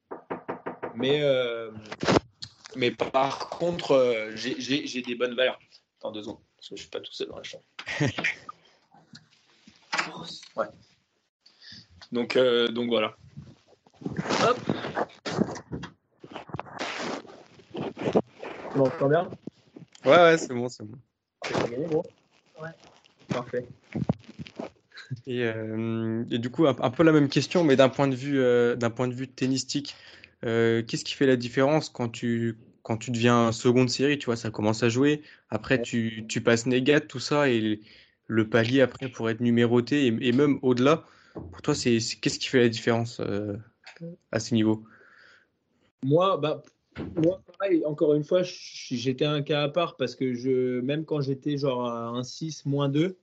Mais, 0.95 1.23
euh, 1.23 1.71
mais 2.77 2.91
par 2.91 3.51
contre, 3.51 3.93
euh, 3.93 4.31
j'ai 4.37 5.03
des 5.03 5.15
bonnes 5.15 5.35
valeurs. 5.35 5.59
Attends 5.99 6.13
deux 6.13 6.23
secondes, 6.23 6.39
parce 6.57 6.69
que 6.69 6.77
je 6.77 6.83
suis 6.83 6.91
pas 6.91 7.01
tout 7.01 7.13
seul 7.13 7.29
dans 7.29 7.37
la 7.37 7.43
chambre. 7.43 7.65
ouais. 10.57 10.67
Donc, 12.13 12.39
donc 12.73 12.89
voilà. 12.89 13.17
Hop. 14.45 14.59
Bien? 19.09 19.29
Ouais, 20.05 20.17
ouais, 20.17 20.39
c'est 20.39 20.53
bon, 20.55 20.69
c'est 20.69 20.85
bon. 20.85 20.99
Ouais, 22.61 22.69
parfait. 23.29 23.67
Et, 25.27 25.45
euh, 25.45 26.25
et, 26.31 26.39
du 26.39 26.51
coup, 26.51 26.67
un, 26.67 26.75
peu 26.91 27.03
la 27.03 27.13
même 27.13 27.29
question, 27.29 27.65
mais 27.65 27.77
d'un 27.77 27.89
point 27.89 28.09
de 28.09 28.15
vue, 28.15 28.41
euh, 28.41 28.75
d'un 28.77 28.91
point 28.91 29.09
de 29.09 29.15
vue 29.15 29.29
tennistique, 29.29 29.95
euh, 30.45 30.83
qu'est-ce 30.83 31.05
qui 31.05 31.15
fait 31.15 31.27
la 31.27 31.37
différence 31.37 31.89
quand 31.89 32.09
tu, 32.09 32.59
quand 32.83 32.97
tu 32.97 33.11
deviens 33.11 33.53
seconde 33.53 33.91
série, 33.91 34.19
tu 34.19 34.27
vois, 34.27 34.37
ça 34.37 34.51
commence 34.51 34.83
à 34.83 34.89
jouer, 34.89 35.23
après 35.51 35.83
tu, 35.83 36.25
tu 36.29 36.41
passes 36.41 36.67
négat, 36.67 37.01
tout 37.01 37.21
ça, 37.21 37.49
et 37.49 37.81
le 38.27 38.49
palier 38.49 38.81
après 38.81 39.09
pour 39.09 39.31
être 39.31 39.41
numéroté, 39.41 40.07
et, 40.07 40.29
et 40.29 40.33
même 40.33 40.59
au-delà, 40.63 41.05
pour 41.35 41.63
toi, 41.63 41.75
c'est, 41.75 41.99
qu'est-ce 42.21 42.39
qui 42.39 42.49
fait 42.49 42.61
la 42.61 42.69
différence 42.69 43.21
à 44.33 44.41
ce 44.41 44.55
niveau? 44.55 44.85
Moi, 46.03 46.37
bah, 46.39 46.63
moi, 47.17 47.43
pareil, 47.59 47.85
encore 47.85 48.15
une 48.15 48.25
fois, 48.25 48.43
j'étais 48.43 49.25
un 49.25 49.43
cas 49.43 49.63
à 49.63 49.69
part 49.69 49.97
parce 49.97 50.15
que 50.15 50.35
je, 50.35 50.81
même 50.81 51.05
quand 51.05 51.21
j'étais 51.21 51.57
genre 51.57 51.87
à 51.87 52.09
un 52.09 52.23
6, 52.23 52.67
moins 52.67 52.89
2, 52.89 53.19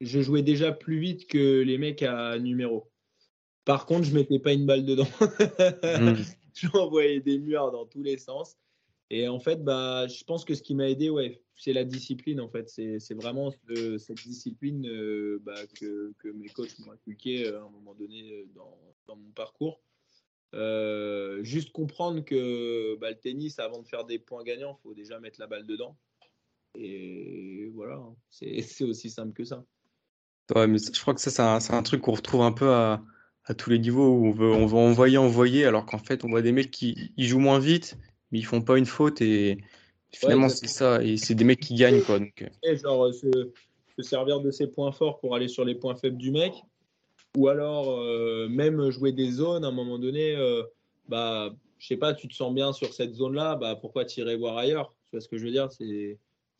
je 0.00 0.20
jouais 0.20 0.42
déjà 0.42 0.72
plus 0.72 0.98
vite 0.98 1.26
que 1.26 1.60
les 1.60 1.78
mecs 1.78 2.02
à 2.02 2.38
numéro. 2.38 2.90
Par 3.64 3.86
contre, 3.86 4.04
je 4.04 4.14
mettais 4.14 4.38
pas 4.38 4.52
une 4.52 4.66
balle 4.66 4.84
dedans. 4.84 5.08
Hmm. 5.82 6.14
J'envoyais 6.54 7.20
des 7.20 7.38
murs 7.38 7.70
dans 7.70 7.86
tous 7.86 8.02
les 8.02 8.18
sens. 8.18 8.56
Et 9.10 9.28
en 9.28 9.38
fait, 9.38 9.62
bah, 9.62 10.06
je 10.08 10.24
pense 10.24 10.44
que 10.44 10.54
ce 10.54 10.62
qui 10.62 10.74
m'a 10.74 10.88
aidé, 10.88 11.10
ouais, 11.10 11.42
c'est 11.54 11.72
la 11.72 11.84
discipline. 11.84 12.40
En 12.40 12.48
fait, 12.48 12.68
c'est 12.68 13.14
vraiment 13.14 13.50
cette 13.98 14.26
discipline 14.26 14.86
euh, 14.86 15.38
bah, 15.42 15.66
que, 15.78 16.12
que, 16.18 16.28
mes 16.28 16.48
coachs 16.48 16.78
m'ont 16.78 16.92
inculqué 16.92 17.46
euh, 17.46 17.60
à 17.60 17.64
un 17.64 17.70
moment 17.70 17.94
donné 17.94 18.32
euh, 18.32 18.44
dans, 18.54 18.78
dans 19.06 19.16
mon 19.16 19.30
parcours. 19.30 19.80
Euh, 20.54 21.42
juste 21.42 21.72
comprendre 21.72 22.22
que 22.24 22.96
bah, 22.96 23.10
le 23.10 23.18
tennis, 23.18 23.58
avant 23.58 23.80
de 23.80 23.86
faire 23.86 24.04
des 24.04 24.18
points 24.18 24.44
gagnants, 24.44 24.78
il 24.78 24.82
faut 24.82 24.94
déjà 24.94 25.18
mettre 25.18 25.40
la 25.40 25.46
balle 25.46 25.66
dedans. 25.66 25.96
Et 26.78 27.70
voilà, 27.74 27.96
hein. 27.96 28.14
c'est 28.30 28.84
aussi 28.84 29.10
simple 29.10 29.32
que 29.32 29.44
ça. 29.44 29.64
Ouais, 30.54 30.66
mais 30.66 30.78
je 30.78 31.00
crois 31.00 31.14
que 31.14 31.20
ça, 31.20 31.60
c'est 31.60 31.72
un, 31.72 31.82
truc 31.82 32.02
qu'on 32.02 32.12
retrouve 32.12 32.42
un 32.42 32.52
peu 32.52 32.70
à, 32.70 33.02
à, 33.44 33.54
tous 33.54 33.70
les 33.70 33.78
niveaux 33.78 34.08
où 34.08 34.26
on 34.26 34.32
veut, 34.32 34.50
on 34.50 34.66
veut 34.66 34.76
envoyer, 34.76 35.16
envoyer, 35.16 35.64
alors 35.64 35.86
qu'en 35.86 35.98
fait, 35.98 36.24
on 36.24 36.28
voit 36.28 36.42
des 36.42 36.52
mecs 36.52 36.70
qui 36.70 37.12
ils 37.16 37.26
jouent 37.26 37.38
moins 37.38 37.58
vite, 37.58 37.96
mais 38.30 38.38
ils 38.38 38.44
font 38.44 38.60
pas 38.60 38.76
une 38.76 38.86
faute 38.86 39.22
et 39.22 39.58
finalement, 40.12 40.48
c'est 40.48 40.66
ça. 40.66 41.02
Et 41.02 41.16
c'est 41.16 41.34
des 41.34 41.44
mecs 41.44 41.60
qui 41.60 41.74
gagnent. 41.74 42.02
Quoi, 42.02 42.18
donc. 42.18 42.44
Euh. 42.64 42.76
genre, 42.76 43.12
se, 43.14 43.52
se, 43.96 44.02
servir 44.02 44.40
de 44.40 44.50
ses 44.50 44.66
points 44.66 44.92
forts 44.92 45.20
pour 45.20 45.34
aller 45.34 45.48
sur 45.48 45.64
les 45.64 45.74
points 45.74 45.94
faibles 45.94 46.18
du 46.18 46.30
mec, 46.30 46.52
ou 47.36 47.48
alors, 47.48 47.90
euh, 47.90 48.48
même 48.48 48.90
jouer 48.90 49.12
des 49.12 49.30
zones, 49.30 49.64
à 49.64 49.68
un 49.68 49.72
moment 49.72 49.98
donné, 49.98 50.36
euh, 50.36 50.62
bah, 51.08 51.54
je 51.78 51.86
sais 51.86 51.96
pas, 51.96 52.12
tu 52.14 52.28
te 52.28 52.34
sens 52.34 52.52
bien 52.54 52.72
sur 52.72 52.92
cette 52.92 53.14
zone-là, 53.14 53.56
bah, 53.56 53.76
pourquoi 53.76 54.04
tirer 54.04 54.36
voir 54.36 54.58
ailleurs? 54.58 54.94
Tu 55.06 55.16
vois 55.16 55.20
ce 55.20 55.28
que 55.28 55.38
je 55.38 55.44
veux 55.44 55.50
dire? 55.50 55.70
C'est 55.72 56.18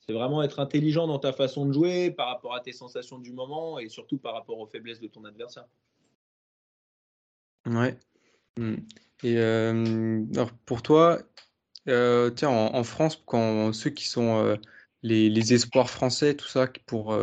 vraiment 0.08 0.42
être 0.42 0.60
intelligent 0.60 1.06
dans 1.06 1.18
ta 1.18 1.32
façon 1.32 1.66
de 1.66 1.72
jouer 1.72 2.10
par 2.10 2.28
rapport 2.28 2.54
à 2.54 2.60
tes 2.60 2.72
sensations 2.72 3.18
du 3.18 3.32
moment 3.32 3.78
et 3.78 3.88
surtout 3.88 4.18
par 4.18 4.34
rapport 4.34 4.58
aux 4.58 4.66
faiblesses 4.66 5.00
de 5.00 5.06
ton 5.08 5.24
adversaire. 5.24 5.66
Ouais. 7.66 7.96
Hmm. 8.58 8.76
Et 9.22 9.38
euh, 9.38 10.24
alors 10.34 10.52
pour 10.64 10.82
toi, 10.82 11.18
tiens, 11.86 12.48
en, 12.48 12.82
France, 12.82 13.22
quand 13.26 13.72
ceux 13.72 13.90
qui 13.90 14.08
sont 14.08 14.58
les, 15.02 15.30
les, 15.30 15.54
espoirs 15.54 15.88
français, 15.88 16.34
tout 16.34 16.48
ça, 16.48 16.66
pour, 16.86 17.16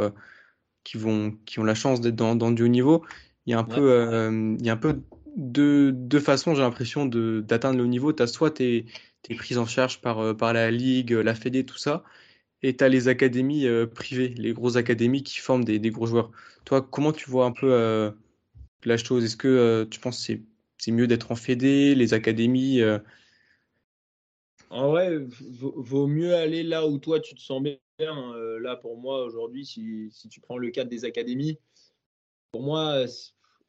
qui, 0.85 0.97
vont, 0.97 1.31
qui 1.45 1.59
ont 1.59 1.63
la 1.63 1.75
chance 1.75 1.99
d'être 1.99 2.15
dans, 2.15 2.35
dans, 2.35 2.51
du 2.51 2.63
haut 2.63 2.67
niveau, 2.67 3.03
il 3.49 3.53
y 3.53 3.55
a 3.55 3.59
un 3.59 3.63
peu, 3.63 3.91
euh, 3.91 4.55
il 4.59 4.63
y 4.63 4.69
a 4.69 4.73
un 4.73 4.77
peu 4.77 5.01
deux, 5.35 5.91
deux 5.91 6.19
façons, 6.19 6.53
j'ai 6.53 6.61
l'impression, 6.61 7.07
d'atteindre 7.07 7.79
le 7.79 7.83
haut 7.83 7.87
niveau. 7.87 8.13
Tu 8.13 8.21
as 8.21 8.27
soit 8.27 8.51
tes 8.51 8.85
es 9.27 9.35
prise 9.35 9.57
en 9.57 9.65
charge 9.65 10.01
par, 10.01 10.19
euh, 10.19 10.33
par 10.35 10.53
la 10.53 10.69
Ligue, 10.69 11.13
la 11.13 11.33
Fédé, 11.33 11.65
tout 11.65 11.77
ça, 11.79 12.03
et 12.61 12.77
tu 12.77 12.83
as 12.83 12.89
les 12.89 13.07
académies 13.07 13.65
euh, 13.65 13.87
privées, 13.87 14.35
les 14.37 14.53
grosses 14.53 14.75
académies 14.75 15.23
qui 15.23 15.39
forment 15.39 15.63
des, 15.63 15.79
des, 15.79 15.89
gros 15.89 16.05
joueurs. 16.05 16.29
Toi, 16.63 16.83
comment 16.83 17.11
tu 17.11 17.27
vois 17.27 17.45
un 17.45 17.51
peu 17.51 18.13
la 18.83 18.97
chose? 18.97 19.23
Est-ce 19.23 19.37
que 19.37 19.87
tu 19.89 19.99
penses 19.99 20.27
que 20.27 20.33
c'est 20.77 20.91
mieux 20.91 21.07
d'être 21.07 21.31
en 21.31 21.35
Fédé, 21.35 21.95
les 21.95 22.13
académies 22.13 22.83
En 24.69 24.89
vrai, 24.89 25.17
vaut 25.49 26.05
mieux 26.05 26.35
aller 26.35 26.61
là 26.61 26.85
où 26.85 26.99
toi 26.99 27.19
tu 27.19 27.33
te 27.33 27.41
sens 27.41 27.63
bien. 27.63 27.77
là, 27.99 28.75
pour 28.75 28.95
moi, 28.97 29.23
aujourd'hui, 29.23 29.65
si, 29.65 30.09
si, 30.11 30.29
tu 30.29 30.39
prends 30.39 30.59
le 30.59 30.69
cadre 30.69 30.91
des 30.91 31.03
académies, 31.03 31.57
pour 32.51 32.61
moi, 32.61 33.05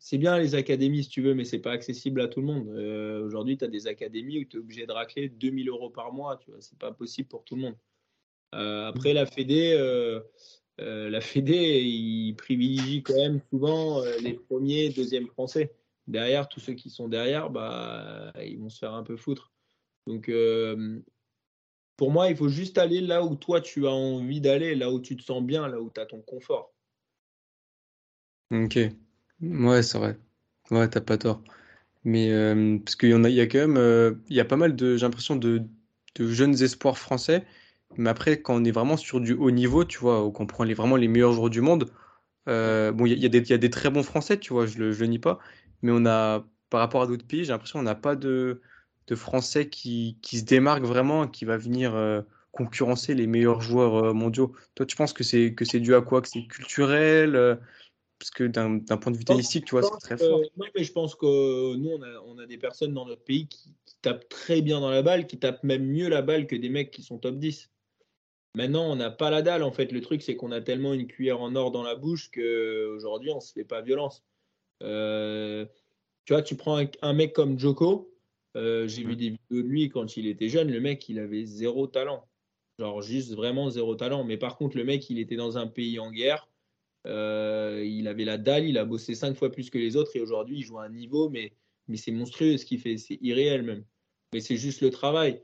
c'est 0.02 0.16
bien 0.16 0.38
les 0.38 0.54
académies 0.54 1.04
si 1.04 1.10
tu 1.10 1.20
veux, 1.20 1.34
mais 1.34 1.44
c'est 1.44 1.58
pas 1.58 1.72
accessible 1.72 2.22
à 2.22 2.28
tout 2.28 2.40
le 2.40 2.46
monde. 2.46 2.68
Euh, 2.70 3.22
aujourd'hui, 3.22 3.58
tu 3.58 3.66
as 3.66 3.68
des 3.68 3.86
académies 3.86 4.40
où 4.40 4.44
tu 4.46 4.56
es 4.56 4.60
obligé 4.60 4.86
de 4.86 4.92
racler 4.92 5.28
2000 5.28 5.68
euros 5.68 5.90
par 5.90 6.10
mois. 6.10 6.38
Tu 6.38 6.50
vois, 6.50 6.60
c'est 6.62 6.78
pas 6.78 6.90
possible 6.90 7.28
pour 7.28 7.44
tout 7.44 7.54
le 7.54 7.62
monde. 7.62 7.76
Euh, 8.54 8.88
après, 8.88 9.12
la 9.12 9.26
Fédé, 9.26 9.74
euh, 9.74 10.20
la 10.78 11.20
Fédé, 11.20 11.82
il 11.82 12.34
privilégie 12.34 13.02
quand 13.02 13.14
même 13.14 13.42
souvent 13.50 14.02
les 14.22 14.32
premiers, 14.32 14.88
deuxièmes 14.88 15.28
français. 15.28 15.74
Derrière, 16.06 16.48
tous 16.48 16.60
ceux 16.60 16.72
qui 16.72 16.88
sont 16.88 17.08
derrière, 17.08 17.50
bah, 17.50 18.32
ils 18.42 18.58
vont 18.58 18.70
se 18.70 18.78
faire 18.78 18.94
un 18.94 19.02
peu 19.02 19.18
foutre. 19.18 19.52
Donc, 20.06 20.30
pour 21.98 22.10
moi, 22.10 22.30
il 22.30 22.36
faut 22.36 22.48
juste 22.48 22.78
aller 22.78 23.02
là 23.02 23.22
où 23.22 23.36
toi 23.36 23.60
tu 23.60 23.86
as 23.86 23.92
envie 23.92 24.40
d'aller, 24.40 24.74
là 24.74 24.90
où 24.90 24.98
tu 24.98 25.18
te 25.18 25.22
sens 25.22 25.42
bien, 25.42 25.68
là 25.68 25.78
où 25.78 25.90
tu 25.90 26.00
as 26.00 26.06
ton 26.06 26.22
confort. 26.22 26.72
Ok. 28.50 28.78
Ouais, 29.40 29.82
c'est 29.82 29.98
vrai. 29.98 30.18
Ouais, 30.70 30.88
t'as 30.88 31.00
pas 31.00 31.18
tort. 31.18 31.42
Mais 32.04 32.32
euh, 32.32 32.78
parce 32.80 32.96
qu'il 32.96 33.10
y 33.10 33.14
a, 33.14 33.30
y 33.30 33.40
a 33.40 33.46
quand 33.46 33.58
même, 33.58 33.78
euh, 33.78 34.14
il 34.28 34.36
y 34.36 34.40
a 34.40 34.46
pas 34.46 34.56
mal 34.56 34.76
de, 34.76 34.96
j'ai 34.96 35.06
l'impression 35.06 35.36
de, 35.36 35.62
de 36.16 36.28
jeunes 36.32 36.62
espoirs 36.62 36.98
français. 36.98 37.46
Mais 37.96 38.10
après, 38.10 38.42
quand 38.42 38.56
on 38.56 38.64
est 38.64 38.72
vraiment 38.72 38.96
sur 38.96 39.20
du 39.20 39.34
haut 39.34 39.50
niveau, 39.52 39.84
tu 39.84 39.98
vois, 39.98 40.24
ou 40.26 40.32
qu'on 40.32 40.46
prend 40.46 40.64
les, 40.64 40.74
vraiment 40.74 40.96
les 40.96 41.08
meilleurs 41.08 41.32
joueurs 41.34 41.50
du 41.50 41.60
monde, 41.62 41.90
euh, 42.48 42.92
bon, 42.92 43.06
il 43.06 43.18
y 43.20 43.26
a, 43.26 43.30
des, 43.30 43.38
il 43.40 43.50
y 43.50 43.54
a 43.54 43.58
des 43.58 43.70
très 43.70 43.90
bons 43.90 44.02
Français, 44.04 44.38
tu 44.38 44.52
vois, 44.54 44.66
je 44.66 44.78
le, 44.78 45.06
nie 45.06 45.18
pas. 45.20 45.40
Mais 45.82 45.92
on 45.94 46.06
a, 46.06 46.44
par 46.70 46.80
rapport 46.80 47.02
à 47.02 47.06
d'autres 47.08 47.26
pays, 47.26 47.44
j'ai 47.44 47.52
l'impression 47.52 47.80
qu'on 47.80 47.84
n'a 47.84 47.94
pas 47.96 48.16
de, 48.16 48.62
de 49.08 49.14
Français 49.16 49.68
qui, 49.70 50.18
qui 50.22 50.38
se 50.40 50.44
démarquent 50.44 50.84
vraiment, 50.84 51.28
qui 51.28 51.44
va 51.46 51.56
venir 51.58 51.94
concurrencer 52.52 53.14
les 53.14 53.26
meilleurs 53.28 53.60
joueurs 53.62 54.14
mondiaux. 54.14 54.54
Toi, 54.76 54.86
tu 54.86 54.96
penses 54.96 55.12
que 55.14 55.24
c'est 55.24 55.54
que 55.54 55.64
c'est 55.64 55.80
dû 55.80 55.94
à 55.94 56.02
quoi? 56.02 56.22
Que 56.22 56.28
c'est 56.28 56.46
culturel? 56.46 57.60
Parce 58.20 58.30
que 58.30 58.44
d'un 58.44 58.78
point 58.78 59.10
de 59.10 59.16
vue 59.16 59.24
tennistique, 59.24 59.64
tu 59.64 59.72
vois, 59.72 59.82
c'est 59.82 59.98
très 59.98 60.16
fort. 60.28 60.40
non, 60.56 60.66
mais 60.76 60.84
je 60.84 60.92
pense 60.92 61.14
que 61.16 61.74
nous, 61.74 61.90
on 61.90 62.02
a, 62.02 62.20
on 62.26 62.38
a 62.38 62.46
des 62.46 62.58
personnes 62.58 62.92
dans 62.94 63.06
notre 63.06 63.24
pays 63.24 63.48
qui, 63.48 63.74
qui 63.86 63.96
tapent 64.02 64.28
très 64.28 64.60
bien 64.60 64.78
dans 64.80 64.90
la 64.90 65.02
balle, 65.02 65.26
qui 65.26 65.38
tapent 65.38 65.64
même 65.64 65.86
mieux 65.86 66.08
la 66.08 66.22
balle 66.22 66.46
que 66.46 66.54
des 66.54 66.68
mecs 66.68 66.90
qui 66.92 67.02
sont 67.02 67.18
top 67.18 67.36
10. 67.38 67.70
Maintenant, 68.54 68.84
on 68.90 68.96
n'a 68.96 69.10
pas 69.10 69.30
la 69.30 69.42
dalle. 69.42 69.62
En 69.62 69.72
fait, 69.72 69.90
le 69.90 70.00
truc, 70.02 70.22
c'est 70.22 70.36
qu'on 70.36 70.52
a 70.52 70.60
tellement 70.60 70.92
une 70.92 71.06
cuillère 71.06 71.40
en 71.40 71.54
or 71.56 71.70
dans 71.70 71.82
la 71.82 71.94
bouche 71.94 72.30
qu'aujourd'hui, 72.30 73.30
on 73.30 73.36
ne 73.36 73.40
se 73.40 73.52
fait 73.54 73.64
pas 73.64 73.80
violence. 73.80 74.22
Euh, 74.82 75.64
tu 76.26 76.34
vois, 76.34 76.42
tu 76.42 76.56
prends 76.56 76.78
un, 76.78 76.86
un 77.00 77.12
mec 77.14 77.32
comme 77.32 77.58
Joko. 77.58 78.12
euh, 78.56 78.86
J'ai 78.86 79.02
vu 79.04 79.16
des 79.16 79.30
vidéos 79.30 79.62
de 79.62 79.68
lui 79.68 79.88
quand 79.88 80.16
il 80.18 80.26
était 80.26 80.48
jeune. 80.50 80.70
Le 80.70 80.80
mec, 80.80 81.08
il 81.08 81.18
avait 81.18 81.44
zéro 81.46 81.86
talent. 81.86 82.28
Genre, 82.78 83.00
juste 83.00 83.32
vraiment 83.34 83.70
zéro 83.70 83.94
talent. 83.94 84.24
Mais 84.24 84.36
par 84.36 84.58
contre, 84.58 84.76
le 84.76 84.84
mec, 84.84 85.08
il 85.08 85.18
était 85.18 85.36
dans 85.36 85.56
un 85.56 85.66
pays 85.66 85.98
en 85.98 86.10
guerre. 86.10 86.48
Euh, 87.06 87.82
il 87.84 88.08
avait 88.08 88.24
la 88.24 88.38
dalle. 88.38 88.66
Il 88.66 88.78
a 88.78 88.84
bossé 88.84 89.14
cinq 89.14 89.36
fois 89.36 89.50
plus 89.50 89.70
que 89.70 89.78
les 89.78 89.96
autres. 89.96 90.16
Et 90.16 90.20
aujourd'hui, 90.20 90.58
il 90.58 90.62
joue 90.62 90.78
à 90.78 90.84
un 90.84 90.90
niveau, 90.90 91.28
mais, 91.30 91.52
mais 91.88 91.96
c'est 91.96 92.12
monstrueux 92.12 92.56
ce 92.56 92.64
qu'il 92.64 92.80
fait. 92.80 92.96
C'est 92.96 93.18
irréel 93.20 93.62
même. 93.62 93.84
Mais 94.32 94.40
c'est 94.40 94.56
juste 94.56 94.80
le 94.80 94.90
travail. 94.90 95.42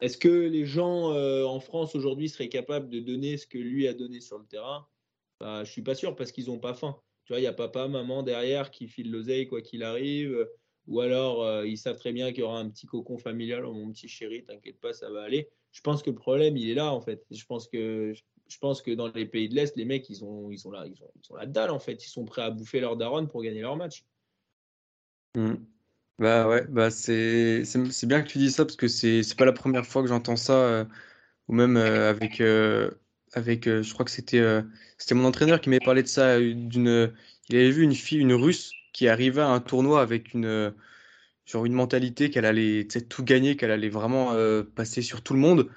Est-ce 0.00 0.18
que 0.18 0.28
les 0.28 0.66
gens 0.66 1.12
euh, 1.12 1.44
en 1.44 1.60
France 1.60 1.94
aujourd'hui 1.94 2.28
seraient 2.28 2.48
capables 2.48 2.88
de 2.88 3.00
donner 3.00 3.36
ce 3.36 3.46
que 3.46 3.58
lui 3.58 3.86
a 3.86 3.94
donné 3.94 4.20
sur 4.20 4.38
le 4.38 4.46
terrain? 4.46 4.86
Bah, 5.40 5.64
Je 5.64 5.70
suis 5.70 5.82
pas 5.82 5.94
sûr 5.94 6.16
parce 6.16 6.32
qu'ils 6.32 6.46
n'ont 6.46 6.58
pas 6.58 6.74
faim. 6.74 6.96
Tu 7.24 7.32
vois, 7.32 7.40
il 7.40 7.44
y 7.44 7.48
a 7.48 7.52
papa, 7.52 7.88
maman 7.88 8.22
derrière 8.22 8.70
qui 8.70 8.86
file 8.86 9.10
l'oseille 9.10 9.46
quoi 9.46 9.62
qu'il 9.62 9.82
arrive. 9.82 10.46
Ou 10.86 11.00
alors, 11.00 11.42
euh, 11.42 11.66
ils 11.66 11.78
savent 11.78 11.98
très 11.98 12.12
bien 12.12 12.30
qu'il 12.32 12.40
y 12.40 12.42
aura 12.42 12.58
un 12.58 12.68
petit 12.68 12.86
cocon 12.86 13.16
familial. 13.16 13.64
Oh, 13.64 13.72
mon 13.72 13.90
petit 13.90 14.08
chéri, 14.08 14.44
t'inquiète 14.44 14.80
pas, 14.80 14.92
ça 14.92 15.10
va 15.10 15.22
aller. 15.22 15.48
Je 15.72 15.80
pense 15.80 16.02
que 16.02 16.10
le 16.10 16.16
problème, 16.16 16.56
il 16.56 16.68
est 16.68 16.74
là, 16.74 16.92
en 16.92 17.00
fait. 17.00 17.24
Je 17.30 17.44
pense 17.46 17.68
que, 17.68 18.12
je 18.54 18.58
pense 18.60 18.82
que 18.82 18.92
dans 18.92 19.08
les 19.08 19.26
pays 19.26 19.48
de 19.48 19.54
l'Est, 19.56 19.74
les 19.76 19.84
mecs, 19.84 20.08
ils 20.08 20.24
ont, 20.24 20.48
ils, 20.50 20.58
sont 20.60 20.70
là, 20.70 20.86
ils, 20.86 21.02
ont, 21.02 21.10
ont 21.30 21.36
la 21.36 21.46
dalle, 21.46 21.70
en 21.70 21.80
fait. 21.80 22.04
Ils 22.06 22.08
sont 22.08 22.24
prêts 22.24 22.42
à 22.42 22.50
bouffer 22.50 22.78
leur 22.78 22.96
daronne 22.96 23.26
pour 23.26 23.42
gagner 23.42 23.62
leur 23.62 23.76
match. 23.76 24.04
Mm. 25.34 25.54
Bah 26.20 26.46
ouais, 26.46 26.64
bah 26.68 26.92
c'est 26.92 27.64
bien 28.06 28.22
que 28.22 28.28
tu 28.28 28.38
dis 28.38 28.52
ça 28.52 28.64
parce 28.64 28.76
que 28.76 28.86
c'est 28.86 29.24
c'est 29.24 29.36
pas 29.36 29.44
la 29.44 29.52
première 29.52 29.84
fois 29.84 30.00
que 30.02 30.08
j'entends 30.08 30.36
ça 30.36 30.52
euh, 30.52 30.84
ou 31.48 31.54
même 31.54 31.76
euh, 31.76 32.08
avec 32.08 32.40
euh, 32.40 32.92
avec 33.32 33.64
je 33.64 33.92
crois 33.92 34.04
que 34.04 34.12
c'était 34.12 34.40
c'était 34.96 35.16
mon 35.16 35.24
entraîneur 35.24 35.60
qui 35.60 35.70
m'avait 35.70 35.84
parlé 35.84 36.04
de 36.04 36.08
ça 36.08 36.38
il 36.38 36.88
avait 37.50 37.70
vu 37.72 37.82
une 37.82 37.94
fille 37.96 38.20
une 38.20 38.34
Russe 38.34 38.72
qui 38.92 39.08
arrivait 39.08 39.40
à 39.42 39.48
un 39.48 39.60
tournoi 39.60 40.00
avec 40.02 40.34
une 40.34 40.72
genre 41.46 41.66
une 41.66 41.72
mentalité 41.72 42.30
qu'elle 42.30 42.44
allait 42.46 42.86
tout 42.86 43.24
gagner 43.24 43.56
qu'elle 43.56 43.72
allait 43.72 43.88
vraiment 43.88 44.36
passer 44.76 45.02
sur 45.02 45.22
tout 45.22 45.34
le 45.34 45.40
monde 45.40 45.68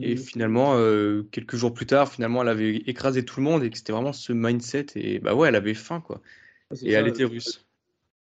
et 0.00 0.16
Mhm. 0.16 0.16
finalement 0.16 0.76
euh, 0.76 1.22
quelques 1.30 1.56
jours 1.56 1.72
plus 1.72 1.86
tard 1.86 2.10
finalement 2.10 2.42
elle 2.42 2.48
avait 2.48 2.76
écrasé 2.76 3.24
tout 3.24 3.40
le 3.40 3.44
monde 3.44 3.62
et 3.62 3.70
que 3.70 3.76
c'était 3.78 3.92
vraiment 3.92 4.12
ce 4.12 4.32
mindset 4.32 4.86
et 4.96 5.18
bah 5.18 5.34
ouais 5.34 5.48
elle 5.48 5.56
avait 5.56 5.74
faim 5.74 6.00
quoi 6.00 6.20
et 6.84 6.92
elle 6.92 7.06
était 7.06 7.24
russe. 7.24 7.64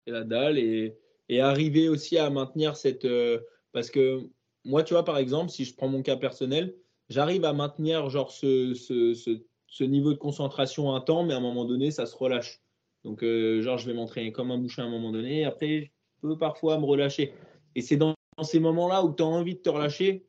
c'est 0.06 0.12
la 0.12 0.24
dalle. 0.24 0.58
Et, 0.58 0.96
et 1.28 1.40
arriver 1.40 1.88
aussi 1.88 2.18
à 2.18 2.30
maintenir 2.30 2.76
cette. 2.76 3.04
euh, 3.04 3.40
parce 3.72 3.90
que 3.90 4.28
moi, 4.64 4.82
tu 4.82 4.94
vois, 4.94 5.04
par 5.04 5.18
exemple, 5.18 5.50
si 5.50 5.64
je 5.64 5.74
prends 5.74 5.88
mon 5.88 6.02
cas 6.02 6.16
personnel, 6.16 6.74
j'arrive 7.08 7.44
à 7.44 7.52
maintenir 7.52 8.10
genre 8.10 8.30
ce, 8.30 8.74
ce, 8.74 9.14
ce, 9.14 9.42
ce 9.66 9.84
niveau 9.84 10.12
de 10.12 10.18
concentration 10.18 10.94
un 10.94 11.00
temps, 11.00 11.24
mais 11.24 11.34
à 11.34 11.38
un 11.38 11.40
moment 11.40 11.64
donné, 11.64 11.90
ça 11.90 12.06
se 12.06 12.16
relâche. 12.16 12.60
Donc, 13.04 13.22
euh, 13.24 13.60
genre, 13.62 13.78
je 13.78 13.86
vais 13.86 13.94
m'entraîner 13.94 14.32
comme 14.32 14.50
un 14.50 14.58
boucher 14.58 14.82
à 14.82 14.84
un 14.84 14.90
moment 14.90 15.10
donné, 15.10 15.40
et 15.40 15.44
après, 15.44 15.92
je 16.22 16.28
peux 16.28 16.38
parfois 16.38 16.78
me 16.78 16.84
relâcher. 16.84 17.32
Et 17.74 17.80
c'est 17.82 17.96
dans, 17.96 18.14
dans 18.36 18.44
ces 18.44 18.60
moments-là 18.60 19.02
où 19.04 19.12
tu 19.14 19.22
as 19.22 19.26
envie 19.26 19.54
de 19.54 19.60
te 19.60 19.68
relâcher 19.70 20.26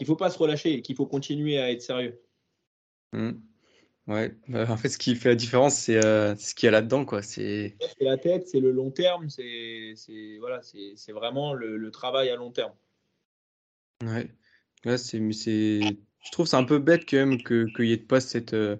qu'il 0.00 0.06
faut 0.06 0.16
pas 0.16 0.30
se 0.30 0.38
relâcher 0.38 0.72
et 0.72 0.80
qu'il 0.80 0.96
faut 0.96 1.04
continuer 1.04 1.58
à 1.58 1.70
être 1.70 1.82
sérieux. 1.82 2.18
Mm. 3.12 3.32
Ouais, 4.06 4.34
bah, 4.48 4.64
en 4.70 4.78
fait, 4.78 4.88
ce 4.88 4.96
qui 4.96 5.14
fait 5.14 5.28
la 5.28 5.34
différence, 5.34 5.76
c'est 5.76 6.02
euh, 6.02 6.34
ce 6.36 6.54
qu'il 6.54 6.64
y 6.64 6.68
a 6.68 6.70
là-dedans, 6.70 7.04
quoi. 7.04 7.20
C'est 7.20 7.76
la 8.00 8.16
tête, 8.16 8.48
c'est 8.48 8.60
le 8.60 8.70
long 8.70 8.90
terme, 8.90 9.28
c'est 9.28 9.94
voilà, 10.38 10.62
c'est 10.62 11.12
vraiment 11.12 11.52
le, 11.52 11.76
le 11.76 11.90
travail 11.90 12.30
à 12.30 12.36
long 12.36 12.50
terme. 12.50 12.72
ouais, 14.02 14.30
ouais, 14.86 14.96
c'est, 14.96 15.18
je 15.18 16.30
trouve 16.32 16.46
c'est 16.46 16.56
un 16.56 16.64
peu 16.64 16.78
bête 16.78 17.04
quand 17.06 17.18
même 17.18 17.42
que 17.42 17.66
qu'il 17.76 17.84
y 17.84 17.92
ait 17.92 17.98
pas 17.98 18.22
cette 18.22 18.54
euh, 18.54 18.78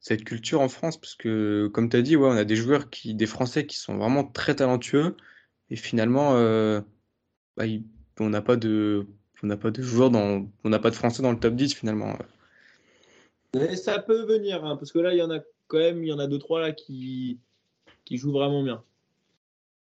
cette 0.00 0.24
culture 0.24 0.62
en 0.62 0.70
France, 0.70 0.98
parce 0.98 1.14
que 1.14 1.68
comme 1.74 1.90
tu 1.90 1.98
as 1.98 2.02
dit, 2.02 2.16
ouais, 2.16 2.28
on 2.28 2.38
a 2.38 2.44
des 2.44 2.56
joueurs 2.56 2.88
qui, 2.88 3.14
des 3.14 3.26
Français 3.26 3.66
qui 3.66 3.76
sont 3.76 3.98
vraiment 3.98 4.24
très 4.24 4.56
talentueux, 4.56 5.14
et 5.68 5.76
finalement, 5.76 6.36
euh, 6.36 6.80
bah, 7.58 7.64
on 8.18 8.30
n'a 8.30 8.40
pas 8.40 8.56
de, 8.56 9.06
on 9.44 9.46
n'a 9.46 9.58
pas 9.58 9.70
de 9.70 9.82
joueurs 9.82 10.10
dans, 10.10 10.46
on 10.64 10.68
n'a 10.70 10.78
pas 10.78 10.88
de 10.88 10.94
Français 10.94 11.22
dans 11.22 11.30
le 11.30 11.38
top 11.38 11.54
10 11.54 11.74
finalement. 11.74 12.16
Mais 13.54 13.76
ça 13.76 13.98
peut 13.98 14.24
venir, 14.24 14.64
hein, 14.64 14.76
parce 14.76 14.90
que 14.90 14.98
là, 14.98 15.12
il 15.12 15.18
y 15.18 15.22
en 15.22 15.30
a 15.30 15.40
quand 15.68 15.78
même, 15.78 16.02
il 16.02 16.08
y 16.08 16.12
en 16.12 16.18
a 16.18 16.26
deux, 16.26 16.38
trois 16.38 16.60
là 16.60 16.72
qui, 16.72 17.38
qui 18.06 18.16
jouent 18.16 18.32
vraiment 18.32 18.62
bien. 18.62 18.82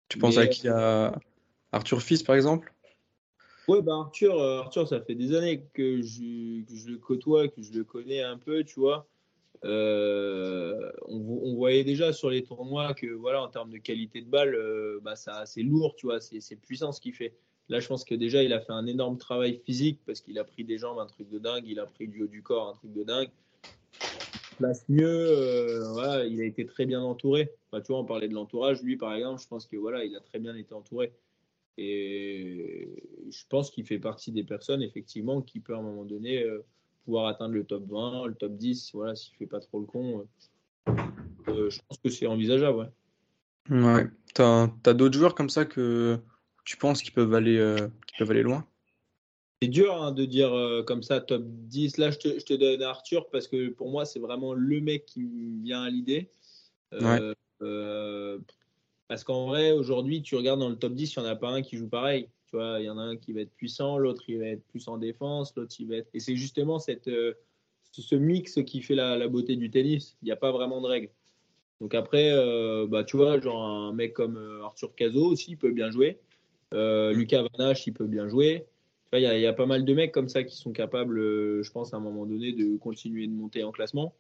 Tu 0.10 0.20
penses 0.20 0.38
Mais 0.38 0.44
à 0.44 0.48
qui? 0.48 0.68
À 0.70 1.20
Arthur 1.72 2.04
Fils, 2.04 2.22
par 2.22 2.36
exemple? 2.36 2.72
ouais, 3.68 3.82
bah 3.82 3.96
Arthur, 3.96 4.40
euh, 4.40 4.60
Arthur, 4.60 4.88
ça 4.88 5.02
fait 5.02 5.16
des 5.16 5.36
années 5.36 5.64
que 5.74 6.04
je, 6.04 6.64
que 6.64 6.76
je 6.76 6.90
le 6.92 6.98
côtoie, 7.00 7.48
que 7.48 7.64
je 7.64 7.74
le 7.74 7.84
connais 7.84 8.22
un 8.22 8.38
peu, 8.38 8.64
tu 8.64 8.80
vois. 8.80 9.08
Euh, 9.66 10.92
on, 11.08 11.20
vo- 11.20 11.42
on 11.44 11.56
voyait 11.56 11.84
déjà 11.84 12.14
sur 12.14 12.30
les 12.30 12.44
tournois 12.44 12.94
que, 12.94 13.08
voilà, 13.08 13.42
en 13.42 13.48
termes 13.48 13.72
de 13.72 13.80
qualité 13.80 14.22
de 14.22 14.30
balle, 14.30 14.54
euh, 14.54 15.00
bah, 15.02 15.16
ça, 15.16 15.48
c'est 15.48 15.64
lourd, 15.64 15.96
tu 15.96 16.06
vois, 16.06 16.22
c'est 16.22 16.42
c'est 16.42 16.56
puissant 16.58 16.92
ce 16.92 17.02
qu'il 17.02 17.14
fait. 17.16 17.36
Là, 17.70 17.80
je 17.80 17.88
pense 17.88 18.06
que 18.06 18.16
déjà, 18.16 18.44
il 18.44 18.54
a 18.54 18.62
fait 18.62 18.72
un 18.72 18.86
énorme 18.88 19.18
travail 19.18 19.62
physique 19.66 20.00
parce 20.06 20.22
qu'il 20.22 20.40
a 20.40 20.44
pris 20.44 20.64
des 20.64 20.78
jambes, 20.78 21.00
un 21.00 21.06
truc 21.06 21.30
de 21.30 21.38
dingue, 21.38 21.64
il 21.68 21.80
a 21.80 21.86
pris 21.86 22.08
du 22.08 22.24
haut 22.24 22.28
du 22.28 22.42
corps, 22.42 22.70
un 22.70 22.74
truc 22.74 22.94
de 22.94 23.04
dingue. 23.04 23.30
place 24.58 24.86
mieux. 24.88 25.06
euh, 25.06 26.28
il 26.30 26.40
a 26.42 26.46
été 26.46 26.66
très 26.66 26.86
bien 26.86 27.02
entouré. 27.02 27.52
Tu 27.74 27.82
vois, 27.90 28.00
on 28.00 28.06
parlait 28.06 28.30
de 28.30 28.34
l'entourage. 28.34 28.82
Lui, 28.82 28.96
par 28.96 29.14
exemple, 29.14 29.42
je 29.42 29.48
pense 29.48 29.66
que 29.68 29.76
voilà, 29.76 30.06
il 30.06 30.16
a 30.16 30.22
très 30.22 30.40
bien 30.40 30.56
été 30.56 30.74
entouré. 30.74 31.12
Et 31.78 32.90
je 33.30 33.44
pense 33.50 33.70
qu'il 33.70 33.86
fait 33.86 34.00
partie 34.00 34.32
des 34.32 34.44
personnes, 34.44 34.82
effectivement, 34.82 35.42
qui 35.42 35.60
peut 35.60 35.76
à 35.76 35.78
un 35.78 35.84
moment 35.84 36.06
donné 36.06 36.42
euh, 36.44 36.66
pouvoir 37.06 37.28
atteindre 37.28 37.54
le 37.54 37.66
top 37.66 37.84
20, 37.88 38.28
le 38.28 38.34
top 38.34 38.54
10. 38.54 38.92
Voilà, 38.94 39.16
s'il 39.16 39.36
fait 39.36 39.46
pas 39.46 39.60
trop 39.60 39.80
le 39.80 39.86
con, 39.86 40.26
euh, 41.50 41.70
je 41.70 41.80
pense 41.88 41.98
que 42.00 42.10
c'est 42.10 42.28
envisageable. 42.28 42.78
Ouais. 42.80 42.90
Ouais. 43.70 44.08
T'as, 44.34 44.70
t'as 44.82 44.94
d'autres 44.94 45.18
joueurs 45.18 45.36
comme 45.36 45.50
ça 45.50 45.66
que 45.66 46.18
tu 46.68 46.76
penses 46.76 47.02
qu'ils 47.02 47.14
peuvent 47.14 47.34
aller, 47.34 47.58
euh, 47.58 47.88
qu'ils 48.08 48.18
peuvent 48.20 48.32
aller 48.32 48.44
loin? 48.44 48.68
C'est 49.62 49.70
dur 49.70 50.04
hein, 50.04 50.12
de 50.12 50.26
dire 50.26 50.54
euh, 50.54 50.84
comme 50.84 51.02
ça 51.02 51.22
top 51.22 51.44
10. 51.46 51.96
Là, 51.98 52.12
je 52.12 52.18
te, 52.18 52.40
je 52.40 52.46
te 52.46 52.54
donne 52.54 52.84
Arthur 52.84 53.30
parce 53.30 53.48
que 53.48 53.70
pour 53.70 53.90
moi, 53.90 54.04
c'est 54.04 54.20
vraiment 54.20 54.54
le 54.54 54.82
mec 54.82 55.06
qui 55.06 55.22
me 55.22 55.64
vient 55.64 55.84
à 55.84 55.90
l'idée. 55.90 56.30
Euh, 56.94 58.38
parce 59.08 59.24
qu'en 59.24 59.48
vrai, 59.48 59.72
aujourd'hui, 59.72 60.22
tu 60.22 60.36
regardes 60.36 60.60
dans 60.60 60.68
le 60.68 60.76
top 60.76 60.94
10, 60.94 61.16
il 61.16 61.20
n'y 61.22 61.26
en 61.26 61.30
a 61.30 61.38
pas 61.38 61.48
un 61.48 61.62
qui 61.62 61.78
joue 61.78 61.88
pareil. 61.88 62.28
Tu 62.48 62.58
vois, 62.58 62.82
il 62.82 62.86
y 62.86 62.90
en 62.90 62.98
a 62.98 63.02
un 63.02 63.16
qui 63.16 63.32
va 63.32 63.42
être 63.42 63.56
puissant, 63.56 63.98
l'autre 63.98 64.24
il 64.28 64.40
va 64.40 64.48
être 64.48 64.66
plus 64.68 64.90
en 64.90 64.98
défense, 64.98 65.56
l'autre 65.56 65.74
il 65.80 65.88
va 65.88 65.96
être. 65.96 66.10
Et 66.14 66.20
c'est 66.20 66.36
justement 66.36 66.80
cette, 66.80 67.10
ce 67.92 68.16
mix 68.16 68.60
qui 68.66 68.82
fait 68.82 68.96
la, 68.96 69.18
la 69.18 69.28
beauté 69.30 69.56
du 69.56 69.72
tennis. 69.72 70.18
Il 70.22 70.26
n'y 70.26 70.32
a 70.32 70.36
pas 70.36 70.52
vraiment 70.52 70.82
de 70.82 70.88
règles. 70.88 71.10
Donc 71.80 71.96
après, 71.96 72.34
bah, 72.90 73.06
tu 73.06 73.16
vois, 73.16 73.40
genre 73.40 73.64
un 73.64 73.94
mec 73.94 74.14
comme 74.14 74.38
Arthur 74.66 74.94
Cazot 74.96 75.32
aussi, 75.32 75.52
il 75.52 75.58
peut 75.58 75.72
bien 75.72 75.90
jouer. 75.92 76.20
Euh, 76.74 77.14
Lucas 77.14 77.44
Vanache, 77.54 77.88
il 77.88 77.94
peut 77.94 78.08
bien 78.08 78.28
jouer. 78.28 78.66
Il 79.14 79.22
y, 79.22 79.46
a- 79.46 79.54
pas 79.54 79.66
mal 79.66 79.86
de 79.86 79.94
mecs 79.94 80.12
comme 80.12 80.28
ça 80.28 80.44
qui 80.44 80.58
sont 80.58 80.74
capables, 80.74 81.18
euh, 81.18 81.64
je 81.64 81.72
pense, 81.72 81.94
à 81.94 81.98
un 81.98 82.02
moment 82.02 82.26
donné, 82.26 82.52
de 82.52 82.76
continuer 82.78 83.26
de 83.28 83.32
monter 83.32 83.64
en 83.64 83.72
classement. 83.72 84.14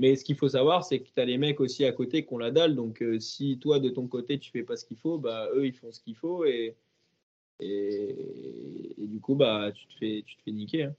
Mais 0.00 0.16
ce 0.16 0.24
qu'il 0.24 0.36
faut 0.36 0.48
savoir, 0.48 0.82
c'est 0.82 1.00
que 1.00 1.08
tu 1.14 1.20
as 1.20 1.26
les 1.26 1.36
mecs 1.36 1.60
aussi 1.60 1.84
à 1.84 1.92
côté 1.92 2.24
qui 2.24 2.32
ont 2.32 2.38
la 2.38 2.50
dalle. 2.50 2.74
Donc 2.74 3.02
euh, 3.02 3.20
si 3.20 3.58
toi, 3.58 3.80
de 3.80 3.90
ton 3.90 4.06
côté, 4.06 4.38
tu 4.38 4.50
fais 4.50 4.62
pas 4.62 4.76
ce 4.76 4.86
qu'il 4.86 4.96
faut, 4.96 5.18
bah, 5.18 5.48
eux, 5.54 5.66
ils 5.66 5.74
font 5.74 5.92
ce 5.92 6.00
qu'il 6.00 6.16
faut. 6.16 6.44
Et, 6.46 6.76
du 7.60 9.20
coup, 9.20 9.34
bah, 9.34 9.70
tu 9.72 9.86
te 9.88 9.92
fais, 9.98 10.24
tu 10.26 10.52
niquer. 10.52 10.84
hein. 10.84 10.94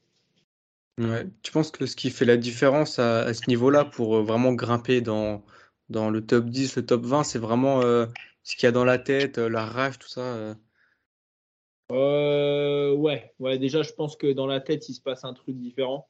Ouais. 1.00 1.26
Tu 1.42 1.52
penses 1.52 1.72
que 1.72 1.88
ce 1.88 1.96
qui 1.96 2.12
fait 2.12 2.26
la 2.26 2.38
différence 2.38 3.00
à, 3.00 3.34
ce 3.34 3.42
niveau-là 3.48 3.86
pour 3.86 4.22
vraiment 4.22 4.54
grimper 4.54 5.02
dans, 5.02 5.44
le 5.90 6.20
top 6.20 6.46
10, 6.46 6.76
le 6.76 6.86
top 6.86 7.04
20, 7.06 7.24
c'est 7.24 7.40
vraiment 7.40 7.82
ce 7.82 8.56
qu'il 8.56 8.66
y 8.66 8.68
a 8.68 8.72
dans 8.72 8.86
la 8.86 9.00
tête, 9.00 9.40
la 9.40 9.66
rage, 9.66 9.98
tout 9.98 10.10
ça. 10.10 10.56
Euh. 11.92 12.94
Ouais, 12.94 13.34
ouais, 13.40 13.58
déjà, 13.58 13.82
je 13.82 13.94
pense 13.94 14.16
que 14.16 14.32
dans 14.32 14.48
la 14.48 14.62
tête, 14.62 14.88
il 14.90 14.94
se 14.94 15.02
passe 15.02 15.24
un 15.24 15.34
truc 15.34 15.58
différent. 15.58 16.08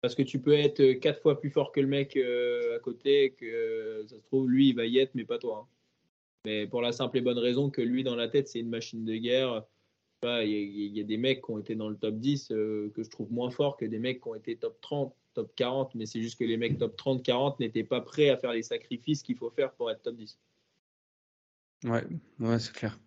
Parce 0.00 0.14
que 0.14 0.22
tu 0.22 0.38
peux 0.38 0.52
être 0.52 0.92
quatre 1.00 1.22
fois 1.22 1.40
plus 1.40 1.50
fort 1.50 1.72
que 1.72 1.80
le 1.80 1.86
mec 1.86 2.16
euh, 2.16 2.76
à 2.76 2.78
côté, 2.78 3.30
que 3.38 3.46
euh, 3.46 4.06
ça 4.06 4.16
se 4.16 4.22
trouve, 4.24 4.50
lui, 4.50 4.68
il 4.68 4.76
va 4.76 4.84
y 4.84 4.98
être, 4.98 5.14
mais 5.14 5.24
pas 5.24 5.38
toi. 5.38 5.66
hein. 5.66 5.74
Mais 6.44 6.66
pour 6.66 6.82
la 6.82 6.92
simple 6.92 7.16
et 7.16 7.20
bonne 7.22 7.38
raison 7.38 7.70
que 7.70 7.80
lui, 7.80 8.04
dans 8.04 8.16
la 8.16 8.28
tête, 8.28 8.48
c'est 8.48 8.60
une 8.60 8.68
machine 8.68 9.04
de 9.04 9.14
guerre. 9.16 9.64
Il 10.22 10.96
y, 10.96 11.00
a 11.00 11.04
des 11.04 11.16
mecs 11.16 11.44
qui 11.44 11.50
ont 11.50 11.58
été 11.58 11.74
dans 11.74 11.88
le 11.88 11.96
top 11.96 12.16
10 12.16 12.50
euh, 12.50 12.90
que 12.94 13.02
je 13.02 13.10
trouve 13.10 13.30
moins 13.32 13.50
forts 13.50 13.76
que 13.76 13.84
des 13.84 13.98
mecs 13.98 14.22
qui 14.22 14.28
ont 14.28 14.34
été 14.34 14.56
top 14.56 14.80
30, 14.80 15.14
top 15.34 15.54
40. 15.54 15.94
Mais 15.94 16.06
c'est 16.06 16.22
juste 16.22 16.38
que 16.38 16.44
les 16.44 16.56
mecs 16.56 16.78
top 16.78 16.96
30, 16.96 17.22
40 17.22 17.60
n'étaient 17.60 17.84
pas 17.84 18.00
prêts 18.00 18.30
à 18.30 18.36
faire 18.36 18.52
les 18.52 18.62
sacrifices 18.62 19.22
qu'il 19.22 19.36
faut 19.36 19.50
faire 19.50 19.72
pour 19.72 19.90
être 19.90 20.02
top 20.02 20.16
10. 20.16 20.38
Ouais, 21.84 22.04
ouais 22.40 22.58
c'est 22.58 22.72
clair. 22.72 22.98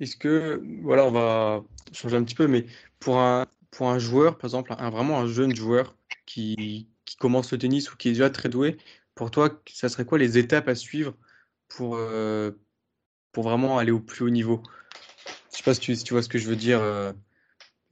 Est-ce 0.00 0.16
que, 0.16 0.62
voilà, 0.82 1.04
on 1.04 1.10
va 1.10 1.64
changer 1.92 2.16
un 2.16 2.24
petit 2.24 2.34
peu, 2.34 2.46
mais 2.46 2.66
pour 3.00 3.18
un, 3.18 3.46
pour 3.70 3.88
un 3.90 3.98
joueur, 3.98 4.38
par 4.38 4.46
exemple, 4.46 4.74
un, 4.78 4.90
vraiment 4.90 5.18
un 5.18 5.26
jeune 5.26 5.54
joueur 5.54 5.96
qui, 6.26 6.88
qui 7.04 7.16
commence 7.16 7.52
le 7.52 7.58
tennis 7.58 7.92
ou 7.92 7.96
qui 7.96 8.08
est 8.08 8.12
déjà 8.12 8.30
très 8.30 8.48
doué, 8.48 8.76
pour 9.14 9.30
toi, 9.30 9.50
ça 9.70 9.88
serait 9.88 10.04
quoi 10.04 10.18
les 10.18 10.38
étapes 10.38 10.68
à 10.68 10.74
suivre 10.74 11.14
pour, 11.68 11.96
euh, 11.96 12.52
pour 13.32 13.44
vraiment 13.44 13.78
aller 13.78 13.90
au 13.90 14.00
plus 14.00 14.24
haut 14.24 14.30
niveau? 14.30 14.62
Je 15.50 15.56
sais 15.56 15.62
pas 15.64 15.74
si 15.74 15.80
tu, 15.80 15.96
tu 15.96 16.14
vois 16.14 16.22
ce 16.22 16.28
que 16.28 16.38
je 16.38 16.48
veux 16.48 16.56
dire. 16.56 16.80
Euh, 16.80 17.12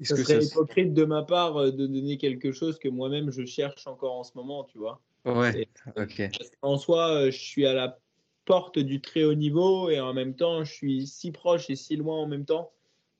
ça 0.03 0.17
serait 0.17 0.45
hypocrite 0.45 0.95
de 0.95 1.05
ma 1.05 1.25
part 1.25 1.57
euh, 1.57 1.73
de 1.73 1.87
donner 1.87 2.19
quelque 2.19 2.53
chose 2.53 2.79
que 2.79 2.89
moi-même 2.89 3.31
je 3.31 3.45
cherche 3.45 3.87
encore 3.87 4.15
en 4.15 4.23
ce 4.23 4.33
moment, 4.37 4.65
tu 4.65 4.79
vois. 4.79 5.01
Ouais, 5.25 5.69
ok. 5.97 6.23
En 6.63 6.79
soi, 6.79 7.31
je 7.31 7.39
suis 7.39 7.67
à 7.67 7.73
la 7.73 7.99
porte 8.47 8.79
du 8.79 9.03
très 9.03 9.25
haut 9.25 9.35
niveau 9.35 9.91
et 9.91 10.01
en 10.01 10.15
même 10.15 10.35
temps, 10.35 10.65
je 10.65 10.73
suis 10.73 11.07
si 11.07 11.33
proche 11.33 11.69
et 11.69 11.77
si 11.77 11.97
loin 11.97 12.17
en 12.17 12.27
même 12.27 12.47
temps. 12.47 12.73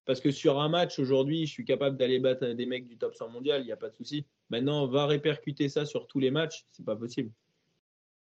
Parce 0.07 0.21
que 0.21 0.31
sur 0.31 0.61
un 0.61 0.69
match, 0.69 0.99
aujourd'hui, 1.01 1.47
je 1.47 1.53
suis 1.53 1.65
capable 1.65 1.97
d'aller 1.97 2.21
battre 2.21 2.47
des 2.47 2.65
mecs 2.65 2.87
du 2.87 2.97
top 2.97 3.15
100 3.15 3.29
mondial, 3.29 3.61
il 3.63 3.67
n'y 3.67 3.73
a 3.73 3.77
pas 3.77 3.91
de 3.91 3.95
souci. 3.97 4.25
Maintenant, 4.51 4.87
va 4.87 5.07
répercuter 5.07 5.69
ça 5.69 5.85
sur 5.85 6.07
tous 6.07 6.21
les 6.21 6.31
matchs, 6.31 6.65
c'est 6.71 6.85
pas 6.85 6.95
possible. 6.95 7.33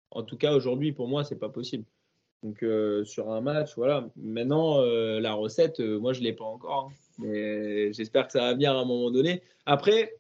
En 0.10 0.24
tout 0.24 0.38
cas, 0.38 0.56
aujourd'hui, 0.56 0.92
pour 0.92 1.08
moi, 1.08 1.24
c'est 1.24 1.38
pas 1.38 1.50
possible. 1.50 1.86
Donc, 2.44 2.64
euh, 2.64 3.06
sur 3.06 3.32
un 3.32 3.42
match, 3.42 3.76
voilà. 3.76 4.10
Maintenant, 4.16 4.82
euh, 4.82 5.20
la 5.20 5.34
recette, 5.34 5.80
euh, 5.80 6.00
moi, 6.00 6.14
je 6.14 6.22
l'ai 6.22 6.34
pas 6.34 6.46
encore. 6.46 6.90
Hein. 6.90 6.96
Mais 7.20 7.94
j'espère 7.94 8.26
que 8.26 8.34
ça 8.34 8.40
va 8.40 8.54
venir 8.54 8.72
à 8.72 8.80
un 8.80 8.86
moment 8.86 9.12
donné. 9.12 9.44
Après, 9.66 10.16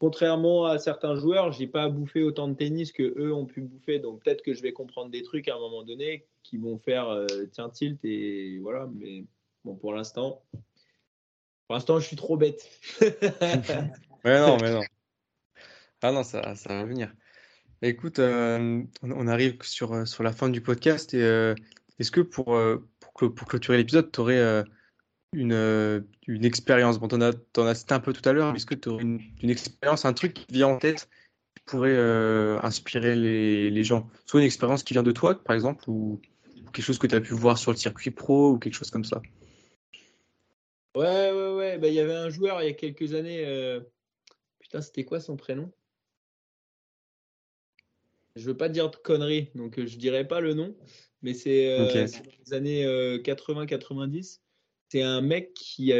contrairement 0.00 0.66
à 0.66 0.78
certains 0.78 1.14
joueurs, 1.14 1.52
j'ai 1.52 1.68
pas 1.68 1.88
bouffé 1.88 2.24
autant 2.24 2.48
de 2.48 2.54
tennis 2.54 2.90
que 2.90 3.14
eux 3.16 3.32
ont 3.32 3.46
pu 3.46 3.60
bouffer. 3.60 4.00
Donc, 4.00 4.24
peut-être 4.24 4.42
que 4.42 4.54
je 4.54 4.62
vais 4.62 4.72
comprendre 4.72 5.12
des 5.12 5.22
trucs 5.22 5.46
à 5.46 5.54
un 5.54 5.60
moment 5.60 5.84
donné 5.84 6.26
qui 6.42 6.56
vont 6.56 6.78
faire 6.78 7.26
tiens 7.52 7.70
tilt 7.70 8.04
et 8.04 8.58
voilà. 8.58 8.88
Mais 8.92 9.24
bon, 9.64 9.76
pour 9.76 9.92
l'instant, 9.92 10.42
pour 11.70 11.74
l'instant, 11.76 12.00
je 12.00 12.06
suis 12.08 12.16
trop 12.16 12.36
bête. 12.36 12.68
mais 14.24 14.40
non, 14.40 14.56
mais 14.60 14.72
non. 14.72 14.82
Ah 16.02 16.10
non, 16.10 16.24
ça, 16.24 16.40
va 16.40 16.84
venir. 16.84 17.14
Écoute, 17.80 18.18
euh, 18.18 18.82
on 19.02 19.28
arrive 19.28 19.62
sur, 19.62 19.92
euh, 19.92 20.04
sur 20.04 20.24
la 20.24 20.32
fin 20.32 20.48
du 20.48 20.62
podcast 20.62 21.14
euh, 21.14 21.54
est-ce 22.00 22.10
que 22.10 22.22
pour 22.22 22.58
clôturer 23.14 23.76
l'épisode, 23.76 24.10
tu 24.10 24.18
aurais 24.18 24.64
une, 25.32 26.04
une 26.26 26.44
expérience, 26.44 26.98
bon, 26.98 27.08
tu 27.08 27.14
en, 27.14 27.66
as 27.66 27.74
cité 27.74 27.94
un 27.94 28.00
peu 28.00 28.12
tout 28.12 28.26
à 28.28 28.32
l'heure, 28.32 28.52
mais 28.52 28.56
est-ce 28.56 28.66
que 28.66 28.74
tu 28.74 28.88
aurais 28.88 29.02
une, 29.02 29.20
une 29.42 29.50
expérience, 29.50 30.04
un 30.04 30.12
truc 30.12 30.34
qui 30.34 30.46
vient 30.50 30.68
en 30.68 30.78
tête 30.78 31.08
qui 31.56 31.64
pourrait 31.66 31.96
inspirer 32.62 33.14
les, 33.16 33.70
les 33.70 33.84
gens? 33.84 34.08
Soit 34.26 34.40
une 34.40 34.46
expérience 34.46 34.82
qui 34.82 34.92
vient 34.92 35.02
de 35.02 35.12
toi, 35.12 35.42
par 35.42 35.54
exemple, 35.54 35.88
ou 35.88 36.20
quelque 36.72 36.84
chose 36.84 36.98
que 36.98 37.06
tu 37.06 37.14
as 37.14 37.20
pu 37.20 37.34
voir 37.34 37.58
sur 37.58 37.70
le 37.70 37.76
circuit 37.76 38.10
pro 38.10 38.52
ou 38.52 38.58
quelque 38.58 38.74
chose 38.74 38.90
comme 38.90 39.04
ça? 39.04 39.22
Ouais, 40.96 41.30
ouais, 41.30 41.54
ouais. 41.54 41.78
Bah, 41.78 41.88
il 41.88 41.94
y 41.94 42.00
avait 42.00 42.14
un 42.14 42.30
joueur 42.30 42.62
il 42.62 42.66
y 42.66 42.70
a 42.70 42.74
quelques 42.74 43.14
années. 43.14 43.80
Putain, 44.60 44.82
c'était 44.82 45.04
quoi 45.04 45.20
son 45.20 45.36
prénom? 45.36 45.70
Je 48.36 48.46
veux 48.46 48.56
pas 48.56 48.68
dire 48.68 48.90
de 48.90 48.96
conneries, 48.96 49.50
donc 49.54 49.78
euh, 49.78 49.86
je 49.86 49.96
dirais 49.98 50.26
pas 50.26 50.40
le 50.40 50.54
nom, 50.54 50.76
mais 51.22 51.34
c'est 51.34 51.68
euh, 51.68 52.06
les 52.46 52.54
années 52.54 52.84
80-90. 53.22 54.40
Euh, 54.94 54.98
c'est 54.98 55.02
un 55.02 55.20
mec 55.20 55.54
qui, 55.54 55.92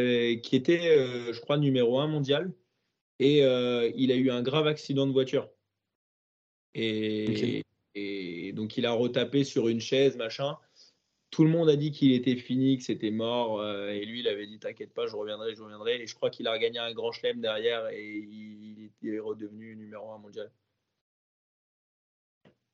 qui 0.42 0.56
était, 0.56 1.32
je 1.32 1.40
crois, 1.40 1.58
numéro 1.58 1.98
un 1.98 2.06
mondial 2.06 2.52
et 3.18 3.38
il 3.40 4.12
a 4.12 4.16
eu 4.16 4.30
un 4.30 4.42
grave 4.42 4.66
accident 4.66 5.06
de 5.06 5.12
voiture. 5.12 5.48
Et, 6.74 7.64
et, 7.94 8.52
donc 8.52 8.76
il 8.76 8.86
a 8.86 8.92
retapé 8.92 9.44
sur 9.44 9.68
une 9.68 9.80
chaise, 9.80 10.16
machin. 10.16 10.56
Tout 11.30 11.44
le 11.44 11.50
monde 11.50 11.68
a 11.68 11.76
dit 11.76 11.92
qu'il 11.92 12.12
était 12.12 12.36
fini, 12.36 12.78
que 12.78 12.82
c'était 12.82 13.10
mort. 13.12 13.64
et 13.64 14.04
lui, 14.04 14.20
il 14.20 14.28
avait 14.28 14.46
dit 14.46 14.58
T'inquiète 14.58 14.92
pas, 14.92 15.06
je 15.06 15.14
reviendrai, 15.14 15.54
je 15.54 15.62
reviendrai. 15.62 16.02
Et 16.02 16.06
je 16.06 16.14
crois 16.14 16.30
qu'il 16.30 16.46
a 16.48 16.52
regagné 16.52 16.78
un 16.78 16.92
grand 16.92 17.12
chelem 17.12 17.40
derrière 17.40 17.88
et 17.88 18.04
il, 18.04 18.90
il 19.02 19.14
est 19.14 19.20
redevenu 19.20 19.76
numéro 19.76 20.10
un 20.10 20.18
mondial. 20.18 20.50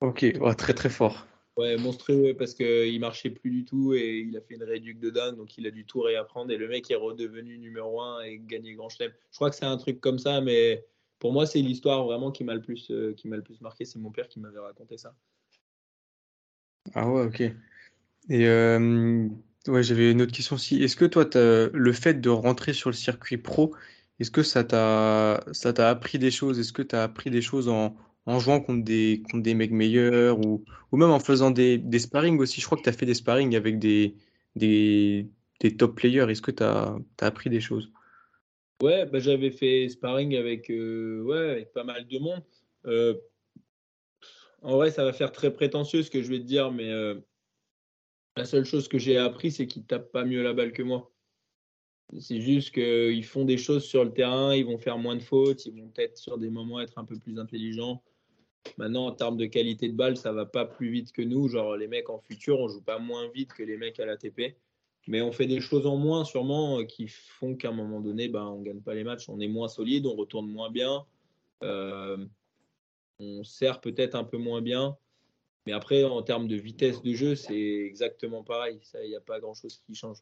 Ok, 0.01 0.25
très 0.57 0.75
très 0.75 0.91
fort. 0.91 1.27
Ouais, 1.57 1.79
monstrueux 1.79 2.35
parce 2.35 2.53
qu'il 2.53 3.01
marchait 3.01 3.31
plus 3.31 3.51
du 3.51 3.65
tout 3.65 3.95
et 3.95 4.19
il 4.29 4.37
a 4.37 4.43
fait 4.43 4.57
une 4.57 4.63
réduction 4.63 5.01
de 5.01 5.11
dingue, 5.11 5.37
donc 5.37 5.57
il 5.57 5.67
a 5.67 5.71
dû 5.71 5.87
tout 5.87 6.03
réapprendre. 6.03 6.53
Et 6.53 6.59
le 6.59 6.69
mec 6.69 6.91
est 6.91 6.97
redevenu 6.97 7.57
numéro 7.57 8.03
un 8.03 8.21
et 8.23 8.39
gagné 8.39 8.75
Grand 8.75 8.91
Chelem. 8.91 9.11
Je 9.31 9.37
crois 9.37 9.49
que 9.49 9.57
c'est 9.57 9.65
un 9.65 9.79
truc 9.79 10.01
comme 10.03 10.19
ça, 10.19 10.43
mais 10.43 10.85
pour 11.19 11.33
moi, 11.33 11.47
c'est 11.47 11.61
l'histoire 11.61 12.05
vraiment 12.05 12.31
qui 12.31 12.45
m'a 12.45 12.55
le 12.55 12.61
plus, 12.61 12.91
euh, 12.91 13.15
qui 13.15 13.27
m'a 13.27 13.37
le 13.37 13.43
plus 13.43 13.59
marqué. 13.63 13.87
C'est 13.87 13.99
mon 13.99 14.11
père 14.11 14.29
qui 14.29 14.39
m'avait 14.39 14.59
raconté 14.59 14.99
ça. 14.99 15.15
Ah 16.95 17.11
ouais, 17.11 17.25
ok. 17.25 17.41
Et 17.41 18.47
euh, 18.47 19.27
ouais, 19.67 19.83
j'avais 19.83 20.11
une 20.11 20.21
autre 20.21 20.33
question 20.33 20.57
aussi. 20.57 20.83
Est-ce 20.83 20.97
que 20.97 21.07
toi, 21.07 21.27
le 21.35 21.93
fait 21.93 22.21
de 22.21 22.29
rentrer 22.29 22.75
sur 22.75 22.91
le 22.91 22.95
circuit 22.95 23.39
pro, 23.39 23.75
est-ce 24.19 24.31
que 24.31 24.43
ça 24.43 24.63
t'a 24.63 25.43
ça 25.53 25.73
t'a 25.73 25.89
appris 25.89 26.19
des 26.19 26.31
choses? 26.31 26.59
Est-ce 26.59 26.75
que 26.75 26.83
tu 26.83 26.95
as 26.95 27.03
appris 27.03 27.31
des 27.31 27.43
choses 27.43 27.69
en, 27.69 27.97
en 28.27 28.41
jouant 28.41 28.61
contre 28.61 28.85
des, 28.85 29.23
contre 29.31 29.43
des 29.43 29.55
mecs 29.55 29.71
meilleurs 29.71 30.39
ou, 30.45 30.65
même 30.93 31.11
en 31.11 31.21
faisant 31.21 31.51
des, 31.51 31.79
des 31.79 32.01
sparring 32.01 32.39
aussi. 32.39 32.61
Je 32.61 32.67
crois 32.67 32.77
que 32.77 32.83
tu 32.83 32.89
as 32.89 32.93
fait 32.93 33.07
des 33.07 33.15
sparring 33.15 33.55
avec 33.55 33.79
des, 33.79 34.17
top 35.79 35.95
players. 35.95 36.27
Est-ce 36.29 36.43
que 36.43 36.51
tu 36.51 36.63
as, 36.63 36.97
appris 37.21 37.51
des 37.51 37.61
choses? 37.61 37.91
Ouais, 38.83 39.07
bah, 39.07 39.21
j'avais 39.21 39.51
fait 39.51 39.89
sparring 39.89 40.37
avec, 40.37 40.71
euh, 40.71 41.53
avec 41.53 41.73
pas 41.73 41.85
mal 41.85 42.07
de 42.07 42.19
monde. 42.19 42.43
Euh, 42.87 43.15
en 44.63 44.77
vrai, 44.77 44.91
ça 44.91 45.05
va 45.05 45.13
faire 45.13 45.33
très 45.33 45.53
prétentieux 45.53 46.03
ce 46.03 46.11
que 46.11 46.23
je 46.23 46.29
vais 46.29 46.41
te 46.41 46.45
dire, 46.45 46.73
mais 46.73 46.91
euh, 46.91 47.15
la 48.37 48.45
seule 48.45 48.65
chose 48.65 48.89
que 48.89 48.99
j'ai 48.99 49.17
appris, 49.17 49.53
c'est 49.53 49.67
qu'ils 49.67 49.85
tapent 49.85 50.11
pas 50.11 50.25
mieux 50.25 50.43
la 50.43 50.53
balle 50.53 50.73
que 50.73 50.83
moi. 50.83 51.13
C'est 52.19 52.41
juste 52.41 52.73
qu'ils 52.73 53.25
font 53.25 53.45
des 53.45 53.59
choses 53.59 53.85
sur 53.85 54.05
le 54.05 54.13
terrain, 54.13 54.55
ils 54.55 54.65
vont 54.65 54.79
faire 54.79 54.99
moins 54.99 55.17
de 55.17 55.23
fautes, 55.23 55.67
ils 55.67 55.73
vont 55.73 55.89
peut-être 55.89 56.19
sur 56.19 56.39
des 56.39 56.51
moments 56.51 56.81
être 56.81 56.99
un 56.99 57.05
peu 57.05 57.19
plus 57.19 57.39
intelligents. 57.39 58.03
Maintenant, 58.79 59.07
en 59.07 59.13
termes 59.13 59.37
de 59.37 59.47
qualité 59.47 59.89
de 59.89 59.95
balle, 59.95 60.17
ça 60.17 60.33
va 60.33 60.47
pas 60.47 60.65
plus 60.65 60.91
vite 60.91 61.13
que 61.13 61.23
nous. 61.23 61.49
Genre, 61.49 61.77
les 61.77 61.89
mecs 61.89 62.11
en 62.11 62.19
futur, 62.19 62.61
on 62.61 62.69
joue 62.69 62.83
pas 62.83 62.99
moins 62.99 63.29
vite 63.29 63.53
que 63.53 63.63
les 63.63 63.77
mecs 63.77 63.99
à 64.01 64.07
l'ATP. 64.07 64.57
Mais 65.09 65.23
on 65.23 65.33
fait 65.33 65.47
des 65.47 65.61
choses 65.61 65.87
en 65.87 65.97
moins, 65.97 66.25
sûrement, 66.25 66.81
euh, 66.81 66.85
qui 66.85 67.07
font 67.09 67.55
qu'à 67.55 67.69
un 67.69 67.73
moment 67.73 68.01
donné, 68.01 68.29
ben, 68.29 68.45
on 68.45 68.63
gagne 68.63 68.81
pas 68.81 68.95
les 68.95 69.05
matchs. 69.05 69.29
On 69.29 69.41
est 69.41 69.49
moins 69.49 69.69
solide, 69.69 70.07
on 70.07 70.17
retourne 70.17 70.51
moins 70.51 70.71
bien. 70.71 71.05
Euh, 71.63 72.27
on 73.19 73.45
sert 73.45 73.81
peut-être 73.81 74.15
un 74.15 74.25
peu 74.25 74.37
moins 74.37 74.63
bien. 74.63 74.97
Mais 75.67 75.73
après, 75.73 76.05
en 76.05 76.23
termes 76.23 76.49
de 76.49 76.57
vitesse 76.57 77.03
de 77.03 77.13
jeu, 77.13 77.35
c'est 77.35 77.55
exactement 77.55 78.43
pareil. 78.45 78.81
Il 79.03 79.09
n'y 79.09 79.17
a 79.17 79.21
pas 79.21 79.41
grand-chose 79.41 79.81
qui 79.87 79.95
change. 79.95 80.19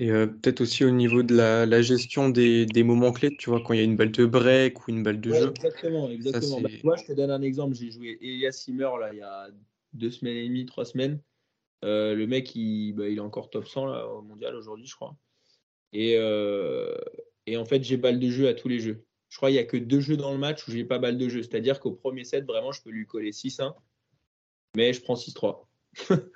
Et 0.00 0.12
euh, 0.12 0.28
peut-être 0.28 0.60
aussi 0.60 0.84
au 0.84 0.90
niveau 0.90 1.24
de 1.24 1.34
la, 1.34 1.82
gestion 1.82 2.28
des, 2.28 2.66
moments 2.84 3.12
clés, 3.12 3.36
tu 3.36 3.50
vois, 3.50 3.60
quand 3.60 3.72
il 3.72 3.78
y 3.78 3.80
a 3.80 3.84
une 3.84 3.96
balle 3.96 4.12
de 4.12 4.26
break 4.26 4.86
ou 4.86 4.90
une 4.92 5.02
balle 5.02 5.20
de 5.20 5.32
jeu. 5.32 5.50
Exactement, 5.50 6.08
exactement. 6.08 6.60
Bah, 6.60 6.68
moi, 6.84 6.96
je 6.96 7.04
te 7.04 7.12
donne 7.12 7.32
un 7.32 7.42
exemple. 7.42 7.74
J'ai 7.74 7.90
joué 7.90 8.16
Elias 8.20 8.52
Simmer 8.52 8.90
là, 9.00 9.12
il 9.12 9.18
y 9.18 9.22
a 9.22 9.48
deux 9.92 10.10
semaines 10.10 10.36
et 10.36 10.48
demie, 10.48 10.66
trois 10.66 10.84
semaines. 10.84 11.20
Euh, 11.84 12.14
le 12.14 12.26
mec, 12.26 12.54
il, 12.54 12.92
bah, 12.92 13.08
il 13.08 13.16
est 13.16 13.20
encore 13.20 13.50
top 13.50 13.66
100 13.66 13.86
là, 13.86 14.06
au 14.06 14.22
mondial 14.22 14.54
aujourd'hui, 14.54 14.86
je 14.86 14.94
crois. 14.94 15.16
Et, 15.92 16.14
euh, 16.16 16.94
et 17.46 17.56
en 17.56 17.64
fait, 17.64 17.82
j'ai 17.82 17.96
balle 17.96 18.20
de 18.20 18.30
jeu 18.30 18.46
à 18.46 18.54
tous 18.54 18.68
les 18.68 18.78
jeux. 18.78 19.04
Je 19.30 19.36
crois 19.36 19.48
qu'il 19.48 19.56
n'y 19.56 19.62
a 19.62 19.66
que 19.66 19.76
deux 19.76 20.00
jeux 20.00 20.16
dans 20.16 20.32
le 20.32 20.38
match 20.38 20.66
où 20.68 20.70
j'ai 20.70 20.84
pas 20.84 20.98
balle 20.98 21.18
de 21.18 21.28
jeu. 21.28 21.42
C'est-à-dire 21.42 21.80
qu'au 21.80 21.92
premier 21.92 22.24
set, 22.24 22.44
vraiment, 22.44 22.70
je 22.70 22.82
peux 22.82 22.90
lui 22.90 23.06
coller 23.06 23.32
6-1, 23.32 23.74
mais 24.76 24.92
je 24.92 25.02
prends 25.02 25.14
6-3. 25.14 25.66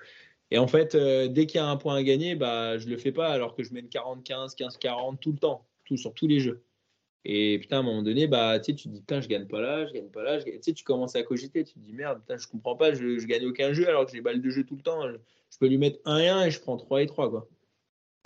Et 0.52 0.58
en 0.58 0.66
fait, 0.66 0.94
euh, 0.94 1.28
dès 1.28 1.46
qu'il 1.46 1.56
y 1.56 1.60
a 1.60 1.66
un 1.66 1.78
point 1.78 1.96
à 1.96 2.02
gagner, 2.02 2.34
bah, 2.34 2.76
je 2.76 2.86
le 2.86 2.98
fais 2.98 3.10
pas 3.10 3.28
alors 3.28 3.54
que 3.54 3.62
je 3.62 3.72
mène 3.72 3.86
40-15, 3.86 4.54
15-40 4.54 5.18
tout 5.18 5.32
le 5.32 5.38
temps, 5.38 5.66
tout, 5.86 5.96
sur 5.96 6.12
tous 6.12 6.26
les 6.26 6.40
jeux. 6.40 6.62
Et 7.24 7.58
putain, 7.58 7.76
à 7.76 7.80
un 7.80 7.82
moment 7.82 8.02
donné, 8.02 8.26
bah, 8.26 8.60
tu 8.60 8.76
te 8.76 8.86
dis, 8.86 9.00
putain, 9.00 9.22
je 9.22 9.28
gagne 9.28 9.46
pas 9.46 9.62
là, 9.62 9.86
je 9.86 9.94
gagne 9.94 10.10
pas 10.10 10.22
là. 10.22 10.42
Tu 10.42 10.52
sais, 10.60 10.74
tu 10.74 10.84
commences 10.84 11.16
à 11.16 11.22
cogiter, 11.22 11.64
tu 11.64 11.72
te 11.72 11.78
dis, 11.78 11.94
merde, 11.94 12.20
putain, 12.20 12.36
je 12.36 12.46
comprends 12.48 12.76
pas, 12.76 12.92
je, 12.92 13.18
je 13.18 13.26
gagne 13.26 13.46
aucun 13.46 13.72
jeu 13.72 13.88
alors 13.88 14.04
que 14.04 14.12
j'ai 14.12 14.20
balle 14.20 14.42
de 14.42 14.50
jeu 14.50 14.62
tout 14.64 14.76
le 14.76 14.82
temps. 14.82 15.08
Je, 15.08 15.58
peux 15.58 15.68
lui 15.68 15.78
mettre 15.78 16.00
1 16.04 16.18
et 16.18 16.28
1 16.28 16.44
et 16.44 16.50
je 16.50 16.60
prends 16.60 16.76
3 16.76 17.00
et 17.00 17.06
3, 17.06 17.30
quoi. 17.30 17.48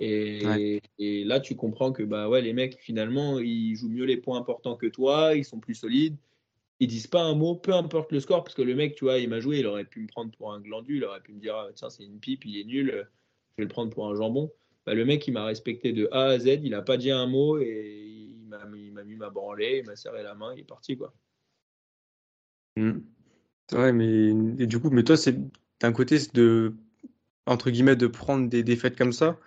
Et, 0.01 0.81
et, 0.99 1.23
là, 1.23 1.39
tu 1.39 1.55
comprends 1.55 1.93
que 1.93 2.03
bah, 2.03 2.27
ouais, 2.27 2.41
les 2.41 2.51
mecs, 2.51 2.77
finalement, 2.81 3.39
ils 3.39 3.77
jouent 3.77 3.87
mieux 3.87 4.05
les 4.05 4.17
points 4.17 4.37
importants 4.37 4.75
que 4.75 4.87
toi, 4.87 5.33
ils 5.33 5.45
sont 5.45 5.61
plus 5.61 5.75
solides, 5.75 6.17
ils 6.79 6.87
disent 6.87 7.07
pas 7.07 7.21
un 7.23 7.35
mot, 7.35 7.55
peu 7.55 7.73
importe 7.73 8.11
le 8.11 8.19
score, 8.19 8.43
parce 8.43 8.55
que 8.55 8.61
le 8.61 8.75
mec, 8.75 8.95
tu 8.95 9.05
vois, 9.05 9.17
il 9.17 9.29
m'a 9.29 9.39
joué, 9.39 9.59
il 9.59 9.65
aurait 9.65 9.85
pu 9.85 10.01
me 10.01 10.07
prendre 10.07 10.31
pour 10.31 10.53
un 10.53 10.59
glandu, 10.61 10.97
il 10.97 11.03
aurait 11.03 11.21
pu 11.21 11.33
me 11.33 11.39
dire, 11.39 11.55
ah, 11.55 11.69
tiens, 11.73 11.89
c'est 11.89 12.03
une 12.03 12.19
pipe, 12.19 12.45
il 12.45 12.59
est 12.59 12.63
nul, 12.63 13.07
je 13.57 13.61
vais 13.61 13.63
le 13.63 13.67
prendre 13.67 13.91
pour 13.91 14.07
un 14.07 14.15
jambon. 14.15 14.51
Bah, 14.85 14.93
le 14.93 15.03
mec, 15.03 15.27
il 15.27 15.31
m'a 15.31 15.45
respecté 15.45 15.91
de 15.91 16.07
A 16.11 16.25
à 16.25 16.39
Z, 16.39 16.59
il 16.63 16.71
n'a 16.71 16.81
pas 16.81 16.97
dit 16.97 17.11
un 17.11 17.25
mot 17.27 17.59
et 17.59 18.05
il 18.07 18.45
m'a 18.47 18.65
mis, 18.65 19.15
ma 19.15 19.29
branlée, 19.29 19.79
il 19.83 19.85
m'a 19.85 19.95
serré 19.95 20.23
la 20.23 20.35
main, 20.35 20.53
il 20.53 20.61
est 20.61 20.63
parti, 20.63 20.95
quoi. 20.95 21.13
Mmh. 22.77 22.99
Ouais, 23.73 23.91
mais 23.91 24.29
et 24.59 24.67
du 24.67 24.79
coup, 24.79 24.89
mais 24.91 25.03
toi, 25.03 25.17
c'est 25.17 25.35
d'un 25.81 25.91
côté, 25.91 26.19
c'est 26.19 26.33
de, 26.33 26.73
entre 27.45 27.69
guillemets, 27.69 27.95
de 27.95 28.07
prendre 28.07 28.47
des 28.47 28.63
défaites 28.63 28.97
comme 28.97 29.11
ça. 29.11 29.37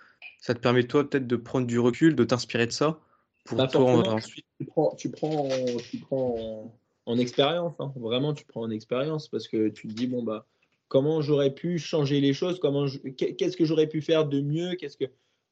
Ça 0.41 0.53
te 0.53 0.59
permet, 0.59 0.83
toi, 0.83 1.09
peut-être 1.09 1.27
de 1.27 1.35
prendre 1.35 1.65
du 1.65 1.79
recul, 1.79 2.15
de 2.15 2.23
t'inspirer 2.23 2.67
de 2.67 2.71
ça. 2.71 2.99
Pour 3.45 3.57
Bah, 3.57 3.67
toi, 3.67 4.13
ensuite. 4.13 4.45
tu 4.59 4.65
prends, 4.65 4.95
tu 4.95 5.09
prends, 5.09 5.45
en- 5.45 5.77
tu 5.79 5.97
prends 5.97 6.80
en, 7.05 7.13
en 7.13 7.17
expérience, 7.17 7.73
hein. 7.79 7.93
Vraiment, 7.95 8.33
tu 8.33 8.45
prends 8.45 8.61
en 8.61 8.71
expérience 8.71 9.27
parce 9.27 9.47
que 9.47 9.69
tu 9.69 9.87
te 9.87 9.93
dis, 9.93 10.07
bon, 10.07 10.23
bah, 10.23 10.45
comment 10.87 11.21
j'aurais 11.21 11.53
pu 11.53 11.79
changer 11.79 12.19
les 12.19 12.33
choses, 12.33 12.59
comment 12.59 12.85
qu'est-ce 13.17 13.55
que 13.55 13.65
j'aurais 13.65 13.87
pu 13.87 14.01
faire 14.01 14.25
de 14.27 14.41
mieux, 14.41 14.75
qu'est-ce 14.75 14.97
que. 14.97 15.05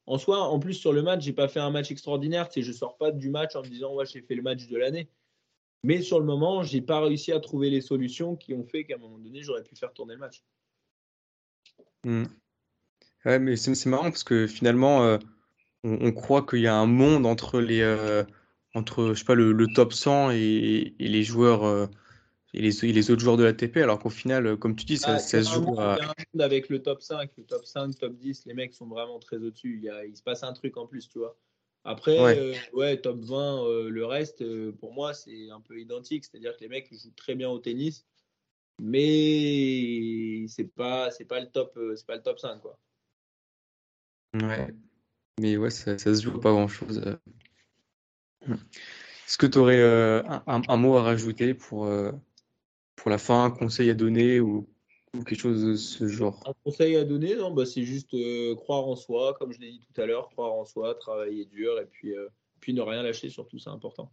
En 0.06 0.18
soi, 0.18 0.40
en 0.40 0.58
plus, 0.58 0.74
sur 0.74 0.92
le 0.92 1.02
match, 1.02 1.22
j'ai 1.22 1.32
pas 1.32 1.48
fait 1.48 1.60
un 1.60 1.70
match 1.70 1.90
extraordinaire, 1.90 2.50
sais, 2.50 2.62
je 2.62 2.72
sors 2.72 2.96
pas 2.96 3.12
du 3.12 3.30
match 3.30 3.54
en 3.54 3.62
me 3.62 3.68
disant, 3.68 3.94
ouais, 3.94 4.06
j'ai 4.06 4.22
fait 4.22 4.34
le 4.34 4.42
match 4.42 4.66
de 4.66 4.76
l'année. 4.76 5.08
Mais 5.82 6.02
sur 6.02 6.18
le 6.18 6.26
moment, 6.26 6.62
j'ai 6.62 6.82
pas 6.82 7.00
réussi 7.00 7.32
à 7.32 7.40
trouver 7.40 7.70
les 7.70 7.80
solutions 7.80 8.36
qui 8.36 8.52
ont 8.52 8.64
fait 8.64 8.84
qu'à 8.84 8.96
un 8.96 8.98
moment 8.98 9.18
donné, 9.18 9.42
j'aurais 9.42 9.62
pu 9.62 9.76
faire 9.76 9.92
tourner 9.92 10.14
le 10.14 10.20
match. 10.20 10.42
Hmm. 12.04 12.24
Ouais, 13.24 13.38
mais 13.38 13.56
c'est 13.56 13.74
c'est 13.74 13.88
marrant 13.88 14.04
parce 14.04 14.24
que 14.24 14.46
finalement, 14.46 15.04
euh, 15.04 15.18
on, 15.84 16.06
on 16.06 16.12
croit 16.12 16.44
qu'il 16.44 16.60
y 16.60 16.66
a 16.66 16.74
un 16.74 16.86
monde 16.86 17.24
entre 17.24 17.60
les, 17.60 17.80
euh, 17.80 18.24
entre, 18.74 19.08
je 19.14 19.18
sais 19.18 19.24
pas, 19.24 19.34
le, 19.34 19.52
le 19.52 19.66
top 19.68 19.92
100 19.92 20.30
et, 20.30 20.94
et 20.98 21.08
les 21.08 21.22
joueurs 21.22 21.64
euh, 21.64 21.86
et 22.54 22.60
les, 22.62 22.84
et 22.84 22.92
les 22.92 23.10
autres 23.10 23.22
joueurs 23.22 23.36
de 23.36 23.44
l'ATP, 23.44 23.78
alors 23.78 23.98
qu'au 23.98 24.10
final, 24.10 24.46
euh, 24.46 24.56
comme 24.56 24.74
tu 24.76 24.84
dis, 24.84 24.98
ça, 24.98 25.14
Ah, 25.14 25.18
ça 25.18 25.42
se 25.42 25.50
joue 25.52 25.74
à. 25.78 25.98
avec 26.38 26.68
le 26.68 26.82
top 26.82 27.02
5, 27.02 27.30
le 27.36 27.44
top 27.44 27.64
5, 27.64 27.96
top 27.98 28.14
10, 28.16 28.44
les 28.46 28.54
mecs 28.54 28.74
sont 28.74 28.86
vraiment 28.86 29.18
très 29.20 29.36
au-dessus. 29.36 29.76
Il, 29.78 29.84
y 29.84 29.88
a- 29.88 30.04
il 30.04 30.16
se 30.16 30.22
passe 30.22 30.42
un 30.42 30.52
truc 30.52 30.76
en 30.76 30.86
plus, 30.86 31.08
tu 31.08 31.18
vois. 31.18 31.36
Après, 31.84 32.18
Ouais. 32.20 32.38
euh, 32.38 32.54
ouais, 32.74 33.00
top 33.00 33.20
20, 33.20 33.64
euh, 33.64 33.88
le 33.88 34.04
reste, 34.04 34.44
pour 34.80 34.92
moi, 34.92 35.14
c'est 35.14 35.50
un 35.50 35.60
peu 35.60 35.78
identique. 35.80 36.24
C'est-à-dire 36.24 36.56
que 36.56 36.60
les 36.62 36.68
mecs 36.68 36.92
jouent 36.92 37.12
très 37.16 37.34
bien 37.34 37.48
au 37.50 37.58
tennis, 37.58 38.04
mais 38.80 40.46
c'est 40.48 40.74
pas, 40.74 41.10
c'est 41.10 41.24
pas 41.26 41.40
le 41.40 41.46
top, 41.50 41.78
c'est 41.96 42.06
pas 42.06 42.16
le 42.16 42.22
top 42.22 42.38
5, 42.38 42.60
quoi. 42.60 42.78
Ouais. 44.34 44.74
Mais 45.40 45.56
ouais, 45.56 45.70
ça, 45.70 45.98
ça 45.98 46.14
se 46.14 46.22
joue 46.22 46.38
pas 46.40 46.52
grand-chose. 46.52 47.02
Euh. 48.48 48.54
Hmm. 48.54 48.58
Est-ce 49.26 49.38
que 49.38 49.46
tu 49.46 49.58
aurais 49.58 49.82
un, 49.82 50.42
un- 50.46 50.62
un 50.68 50.76
mot 50.76 50.96
à 50.96 51.02
rajouter 51.02 51.54
pour, 51.54 51.86
euh, 51.86 52.12
pour 52.96 53.10
la 53.10 53.18
fin, 53.18 53.44
un 53.44 53.50
conseil 53.50 53.90
à 53.90 53.94
donner 53.94 54.40
ou, 54.40 54.68
ou 55.14 55.24
quelque 55.24 55.40
chose 55.40 55.64
de 55.64 55.74
ce 55.76 56.08
genre? 56.08 56.40
Un 56.46 56.52
conseil 56.64 56.96
à 56.96 57.04
donner, 57.04 57.34
non, 57.36 57.50
bah, 57.52 57.64
c'est 57.66 57.84
juste 57.84 58.12
euh, 58.14 58.54
croire 58.56 58.86
en 58.86 58.96
soi, 58.96 59.34
comme 59.38 59.52
je 59.52 59.60
l'ai 59.60 59.70
dit 59.72 59.80
tout 59.80 60.00
à 60.00 60.06
l'heure, 60.06 60.28
croire 60.30 60.52
en 60.52 60.64
soi, 60.64 60.94
travailler 60.94 61.44
dur 61.46 61.78
et 61.80 61.86
puis, 61.86 62.14
euh, 62.16 62.28
puis 62.60 62.74
ne 62.74 62.82
rien 62.82 63.02
lâcher, 63.02 63.30
surtout, 63.30 63.58
c'est 63.58 63.70
important. 63.70 64.12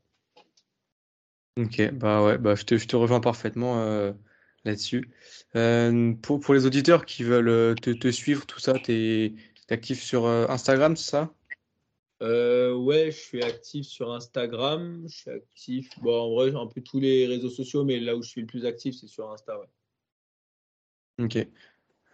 Ok, 1.58 1.92
bah 1.94 2.24
ouais, 2.24 2.38
bah 2.38 2.54
je 2.56 2.64
te, 2.66 2.78
je 2.78 2.88
te 2.88 2.96
rejoins 2.96 3.20
parfaitement 3.20 3.80
euh, 3.82 4.14
là-dessus. 4.64 5.12
Euh, 5.56 6.14
pour, 6.14 6.40
pour 6.40 6.54
les 6.54 6.66
auditeurs 6.68 7.04
qui 7.06 7.24
veulent 7.24 7.50
euh, 7.50 7.74
te, 7.74 7.90
te 7.90 8.12
suivre, 8.12 8.46
tout 8.46 8.60
ça, 8.60 8.78
t'es, 8.78 9.34
t'es 9.68 9.74
actif 9.74 10.04
sur 10.04 10.26
euh, 10.26 10.46
Instagram, 10.50 10.96
c'est 10.96 11.10
ça? 11.10 11.34
Euh, 12.22 12.74
ouais, 12.76 13.12
je 13.12 13.18
suis 13.18 13.44
actif 13.44 13.86
sur 13.88 14.12
Instagram. 14.12 15.04
Je 15.08 15.16
suis 15.18 15.32
actif, 15.32 15.90
bon, 16.00 16.20
en 16.20 16.34
vrai, 16.36 16.56
un 16.56 16.68
peu 16.68 16.82
tous 16.82 17.00
les 17.00 17.28
réseaux 17.28 17.50
sociaux, 17.50 17.84
mais 17.86 18.00
là 18.00 18.16
où 18.16 18.22
je 18.24 18.30
suis 18.30 18.42
le 18.42 18.48
plus 18.48 18.66
actif, 18.66 18.96
c'est 18.96 19.08
sur 19.08 19.32
Insta. 19.32 19.60
Ouais. 19.60 19.68
Ok. 21.20 21.38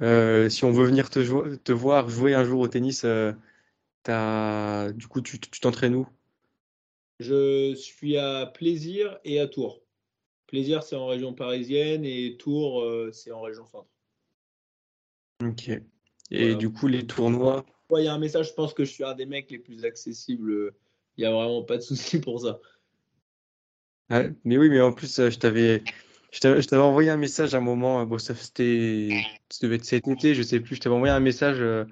Euh, 0.02 0.50
si 0.50 0.66
on 0.66 0.72
veut 0.72 0.86
venir 0.88 1.10
te, 1.10 1.24
jou- 1.24 1.58
te 1.58 1.72
voir 1.74 2.10
jouer 2.10 2.36
un 2.36 2.44
jour 2.46 2.62
au 2.62 2.68
tennis, 2.70 3.06
euh, 3.06 3.34
t'as, 4.04 4.92
du 4.94 5.08
coup, 5.08 5.22
tu 5.22 5.40
tu 5.40 5.62
t'entraînes 5.62 5.96
où? 5.96 6.08
Je 7.20 7.74
suis 7.74 8.18
à 8.18 8.46
Plaisir 8.46 9.20
et 9.24 9.40
à 9.40 9.48
Tours. 9.48 9.82
Plaisir, 10.48 10.84
c'est 10.84 10.96
en 10.96 11.08
région 11.08 11.34
parisienne 11.34 12.06
et 12.06 12.38
Tours, 12.38 12.82
euh, 12.84 13.12
c'est 13.14 13.32
en 13.32 13.42
région 13.42 13.66
centre. 13.66 13.90
Ok. 15.44 15.70
Et 15.70 15.84
Voilà. 16.32 16.56
du 16.56 16.72
coup, 16.72 16.88
les 16.88 17.06
tournois, 17.06 17.66
Un 17.96 18.18
message, 18.18 18.50
je 18.50 18.54
pense 18.54 18.74
que 18.74 18.84
je 18.86 18.92
suis 18.92 19.04
un 19.04 19.14
des 19.14 19.26
mecs 19.26 19.50
les 19.52 19.60
plus 19.60 19.86
accessibles. 19.86 20.74
Il 21.18 21.22
n'y 21.22 21.26
a 21.26 21.32
vraiment 21.32 21.64
pas 21.64 21.78
de 21.78 21.82
souci 21.82 22.20
pour 22.20 22.42
ça. 22.42 22.60
ah, 24.10 24.24
mais 24.44 24.58
oui, 24.58 24.70
mais 24.70 24.82
en 24.82 24.92
plus, 24.92 25.20
euh, 25.20 25.30
je 25.30 25.40
t'avais, 25.40 25.84
je 26.32 26.40
t'avais, 26.40 26.78
envoyé 26.78 27.10
un 27.10 27.18
message 27.18 27.54
à 27.54 27.58
un 27.58 27.62
moment, 27.62 28.02
euh, 28.02 28.06
bon, 28.06 28.18
ça 28.18 28.36
c'était, 28.36 29.10
ça 29.50 29.60
devait 29.66 29.76
être 29.76 29.86
cet 29.86 30.08
été, 30.08 30.34
je 30.34 30.42
sais 30.42 30.60
plus, 30.60 30.76
je 30.76 30.82
t'avais 30.82 30.96
envoyé 30.96 31.14
un 31.14 31.20
message 31.20 31.58
euh, 31.60 31.86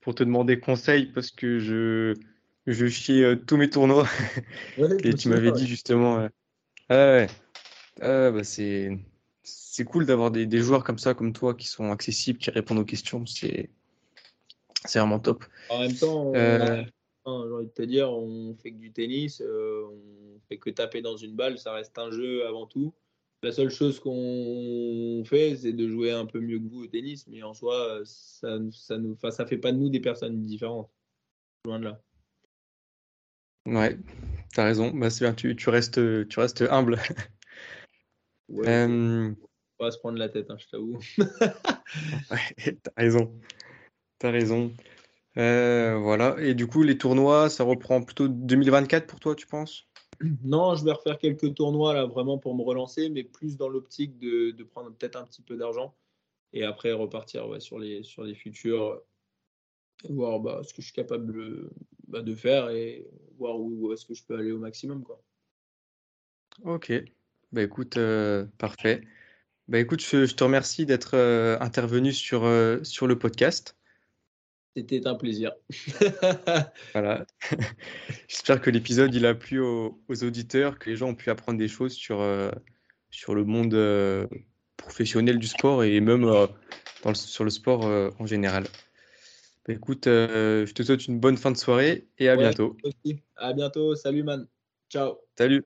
pour 0.00 0.14
te 0.14 0.24
demander 0.24 0.58
conseil 0.58 1.06
parce 1.06 1.30
que 1.30 1.58
je, 1.60 2.14
je 2.66 3.12
euh, 3.22 3.36
tous 3.36 3.56
mes 3.56 3.70
tournois 3.70 4.06
Ouais, 4.78 4.96
et 5.04 5.14
tu 5.14 5.28
m'avais 5.28 5.52
dit 5.52 5.66
justement, 5.66 6.18
euh, 6.18 6.28
ah 6.88 6.94
ouais, 6.94 7.26
ah, 8.00 8.30
bah 8.30 8.44
c'est, 8.44 8.98
c'est 9.42 9.84
cool 9.84 10.04
d'avoir 10.06 10.30
des, 10.30 10.46
des 10.46 10.58
joueurs 10.58 10.84
comme 10.84 10.98
ça, 10.98 11.14
comme 11.14 11.32
toi, 11.32 11.54
qui 11.54 11.68
sont 11.68 11.90
accessibles, 11.92 12.38
qui 12.38 12.50
répondent 12.50 12.78
aux 12.78 12.84
questions, 12.84 13.24
c'est, 13.26 13.70
c'est 14.86 14.98
vraiment 14.98 15.18
top. 15.18 15.44
En 15.68 15.80
même 15.80 15.94
temps, 15.96 16.22
on- 16.22 16.34
Euh, 16.36 16.84
J'ai 17.26 17.32
envie 17.32 17.66
de 17.66 17.72
te 17.72 17.82
dire, 17.82 18.08
on 18.10 18.54
fait 18.54 18.70
que 18.70 18.76
du 18.76 18.92
tennis, 18.92 19.40
euh, 19.44 19.84
on 19.90 20.40
fait 20.48 20.58
que 20.58 20.70
taper 20.70 21.02
dans 21.02 21.16
une 21.16 21.34
balle, 21.34 21.58
ça 21.58 21.72
reste 21.72 21.98
un 21.98 22.10
jeu 22.10 22.46
avant 22.46 22.66
tout. 22.66 22.94
La 23.42 23.50
seule 23.52 23.70
chose 23.70 23.98
qu'on 23.98 25.22
fait, 25.24 25.56
c'est 25.56 25.72
de 25.72 25.88
jouer 25.88 26.12
un 26.12 26.24
peu 26.26 26.40
mieux 26.40 26.58
que 26.60 26.64
vous 26.68 26.84
au 26.84 26.86
tennis, 26.86 27.26
mais 27.26 27.42
en 27.42 27.52
soi, 27.52 28.00
ça, 28.04 28.58
ça 28.70 28.96
nous, 28.98 29.12
enfin, 29.14 29.30
ça 29.32 29.44
fait 29.44 29.58
pas 29.58 29.72
de 29.72 29.78
nous 29.78 29.88
des 29.88 30.00
personnes 30.00 30.44
différentes. 30.44 30.88
Loin 31.64 31.80
de 31.80 31.84
là. 31.86 32.00
ouais, 33.66 33.98
t'as 34.54 34.64
raison, 34.64 34.90
bah 34.92 35.10
c'est 35.10 35.24
bien, 35.24 35.34
tu, 35.34 35.56
tu 35.56 35.68
restes, 35.68 36.28
tu 36.28 36.40
restes 36.40 36.62
humble. 36.62 36.96
Ouais, 38.48 38.68
Euh, 38.68 39.34
faut 39.34 39.48
pas 39.78 39.90
se 39.90 39.98
prendre 39.98 40.18
la 40.18 40.28
tête, 40.28 40.48
hein, 40.50 40.56
je 40.58 40.66
t'avoue. 40.68 40.98
Ouais, 42.30 42.76
t'as 42.82 42.92
raison. 42.96 43.32
T'as 44.18 44.30
raison. 44.30 44.72
Euh, 45.36 45.98
voilà. 45.98 46.36
Et 46.40 46.54
du 46.54 46.66
coup, 46.66 46.82
les 46.82 46.96
tournois, 46.96 47.50
ça 47.50 47.64
reprend 47.64 48.02
plutôt 48.02 48.28
2024 48.28 49.06
pour 49.06 49.20
toi, 49.20 49.34
tu 49.34 49.46
penses? 49.46 49.86
Non, 50.42 50.74
je 50.74 50.84
vais 50.84 50.92
refaire 50.92 51.18
quelques 51.18 51.54
tournois 51.54 51.92
là, 51.92 52.06
vraiment 52.06 52.38
pour 52.38 52.54
me 52.54 52.62
relancer, 52.62 53.10
mais 53.10 53.22
plus 53.22 53.56
dans 53.56 53.68
l'optique 53.68 54.18
de, 54.18 54.50
de 54.50 54.64
prendre 54.64 54.90
peut-être 54.90 55.16
un 55.16 55.24
petit 55.24 55.42
peu 55.42 55.56
d'argent 55.56 55.94
et 56.54 56.64
après 56.64 56.92
repartir 56.92 57.48
ouais, 57.48 57.60
sur 57.60 57.78
les, 57.78 58.02
sur 58.02 58.24
les 58.24 58.34
futurs, 58.34 59.02
et 60.08 60.12
voir 60.12 60.40
bah, 60.40 60.62
ce 60.62 60.72
que 60.72 60.80
je 60.80 60.86
suis 60.86 60.94
capable 60.94 61.32
de, 61.32 61.70
bah, 62.08 62.22
de 62.22 62.34
faire 62.34 62.70
et 62.70 63.06
voir 63.36 63.58
où, 63.58 63.88
où 63.88 63.92
est-ce 63.92 64.06
que 64.06 64.14
je 64.14 64.24
peux 64.24 64.38
aller 64.38 64.52
au 64.52 64.58
maximum. 64.58 65.02
Quoi. 65.02 65.22
Ok. 66.64 66.92
Bah 67.52 67.62
écoute, 67.62 67.98
euh, 67.98 68.46
parfait. 68.56 69.02
Bah 69.68 69.78
écoute, 69.78 70.00
je, 70.00 70.24
je 70.24 70.34
te 70.34 70.44
remercie 70.44 70.86
d'être 70.86 71.14
euh, 71.14 71.58
intervenu 71.60 72.12
sur, 72.12 72.48
sur 72.82 73.06
le 73.06 73.18
podcast. 73.18 73.76
C'était 74.76 75.06
un 75.06 75.14
plaisir. 75.14 75.52
Voilà. 76.92 77.24
J'espère 78.28 78.60
que 78.60 78.68
l'épisode 78.68 79.14
il 79.14 79.24
a 79.24 79.34
plu 79.34 79.58
aux, 79.60 79.98
aux 80.08 80.24
auditeurs, 80.24 80.78
que 80.78 80.90
les 80.90 80.96
gens 80.96 81.08
ont 81.08 81.14
pu 81.14 81.30
apprendre 81.30 81.58
des 81.58 81.68
choses 81.68 81.94
sur, 81.94 82.20
euh, 82.20 82.50
sur 83.10 83.34
le 83.34 83.44
monde 83.44 83.72
euh, 83.72 84.26
professionnel 84.76 85.38
du 85.38 85.46
sport 85.46 85.82
et 85.82 86.00
même 86.00 86.24
euh, 86.24 86.46
dans 87.02 87.10
le- 87.10 87.14
sur 87.16 87.44
le 87.44 87.50
sport 87.50 87.84
en 88.18 88.26
général. 88.26 88.64
Bah 89.66 89.72
écoute, 89.72 90.04
je 90.04 90.70
te 90.72 90.82
souhaite 90.82 91.06
une 91.06 91.18
bonne 91.18 91.38
fin 91.38 91.50
de 91.50 91.56
soirée 91.56 92.06
et 92.18 92.28
à 92.28 92.36
Ouais, 92.36 92.42
bientôt. 92.42 92.76
aussi. 92.84 93.22
À 93.36 93.52
bientôt. 93.54 93.94
Salut, 93.96 94.22
man. 94.22 94.46
Ciao. 94.90 95.16
Salut! 95.38 95.64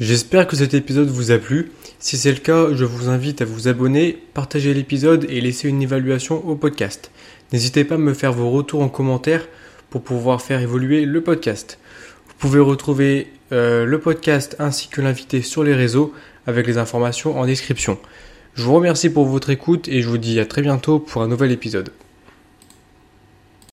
J'espère 0.00 0.48
que 0.48 0.56
cet 0.56 0.74
épisode 0.74 1.06
vous 1.08 1.30
a 1.30 1.38
plu. 1.38 1.70
Si 2.00 2.16
c'est 2.16 2.32
le 2.32 2.38
cas, 2.38 2.72
je 2.72 2.84
vous 2.84 3.08
invite 3.08 3.42
à 3.42 3.44
vous 3.44 3.68
abonner, 3.68 4.18
partager 4.34 4.74
l'épisode 4.74 5.24
et 5.28 5.40
laisser 5.40 5.68
une 5.68 5.82
évaluation 5.82 6.44
au 6.48 6.56
podcast. 6.56 7.12
N'hésitez 7.52 7.84
pas 7.84 7.94
à 7.94 7.98
me 7.98 8.12
faire 8.12 8.32
vos 8.32 8.50
retours 8.50 8.82
en 8.82 8.88
commentaire 8.88 9.46
pour 9.90 10.02
pouvoir 10.02 10.42
faire 10.42 10.60
évoluer 10.60 11.04
le 11.04 11.20
podcast. 11.20 11.78
Vous 12.26 12.34
pouvez 12.38 12.58
retrouver 12.58 13.28
euh, 13.52 13.84
le 13.84 14.00
podcast 14.00 14.56
ainsi 14.58 14.88
que 14.88 15.00
l'invité 15.00 15.42
sur 15.42 15.62
les 15.62 15.74
réseaux 15.74 16.12
avec 16.48 16.66
les 16.66 16.76
informations 16.76 17.38
en 17.38 17.46
description. 17.46 17.96
Je 18.54 18.64
vous 18.64 18.74
remercie 18.74 19.10
pour 19.10 19.26
votre 19.26 19.50
écoute 19.50 19.86
et 19.86 20.02
je 20.02 20.08
vous 20.08 20.18
dis 20.18 20.40
à 20.40 20.44
très 20.44 20.62
bientôt 20.62 20.98
pour 20.98 21.22
un 21.22 21.28
nouvel 21.28 21.52
épisode. 21.52 21.90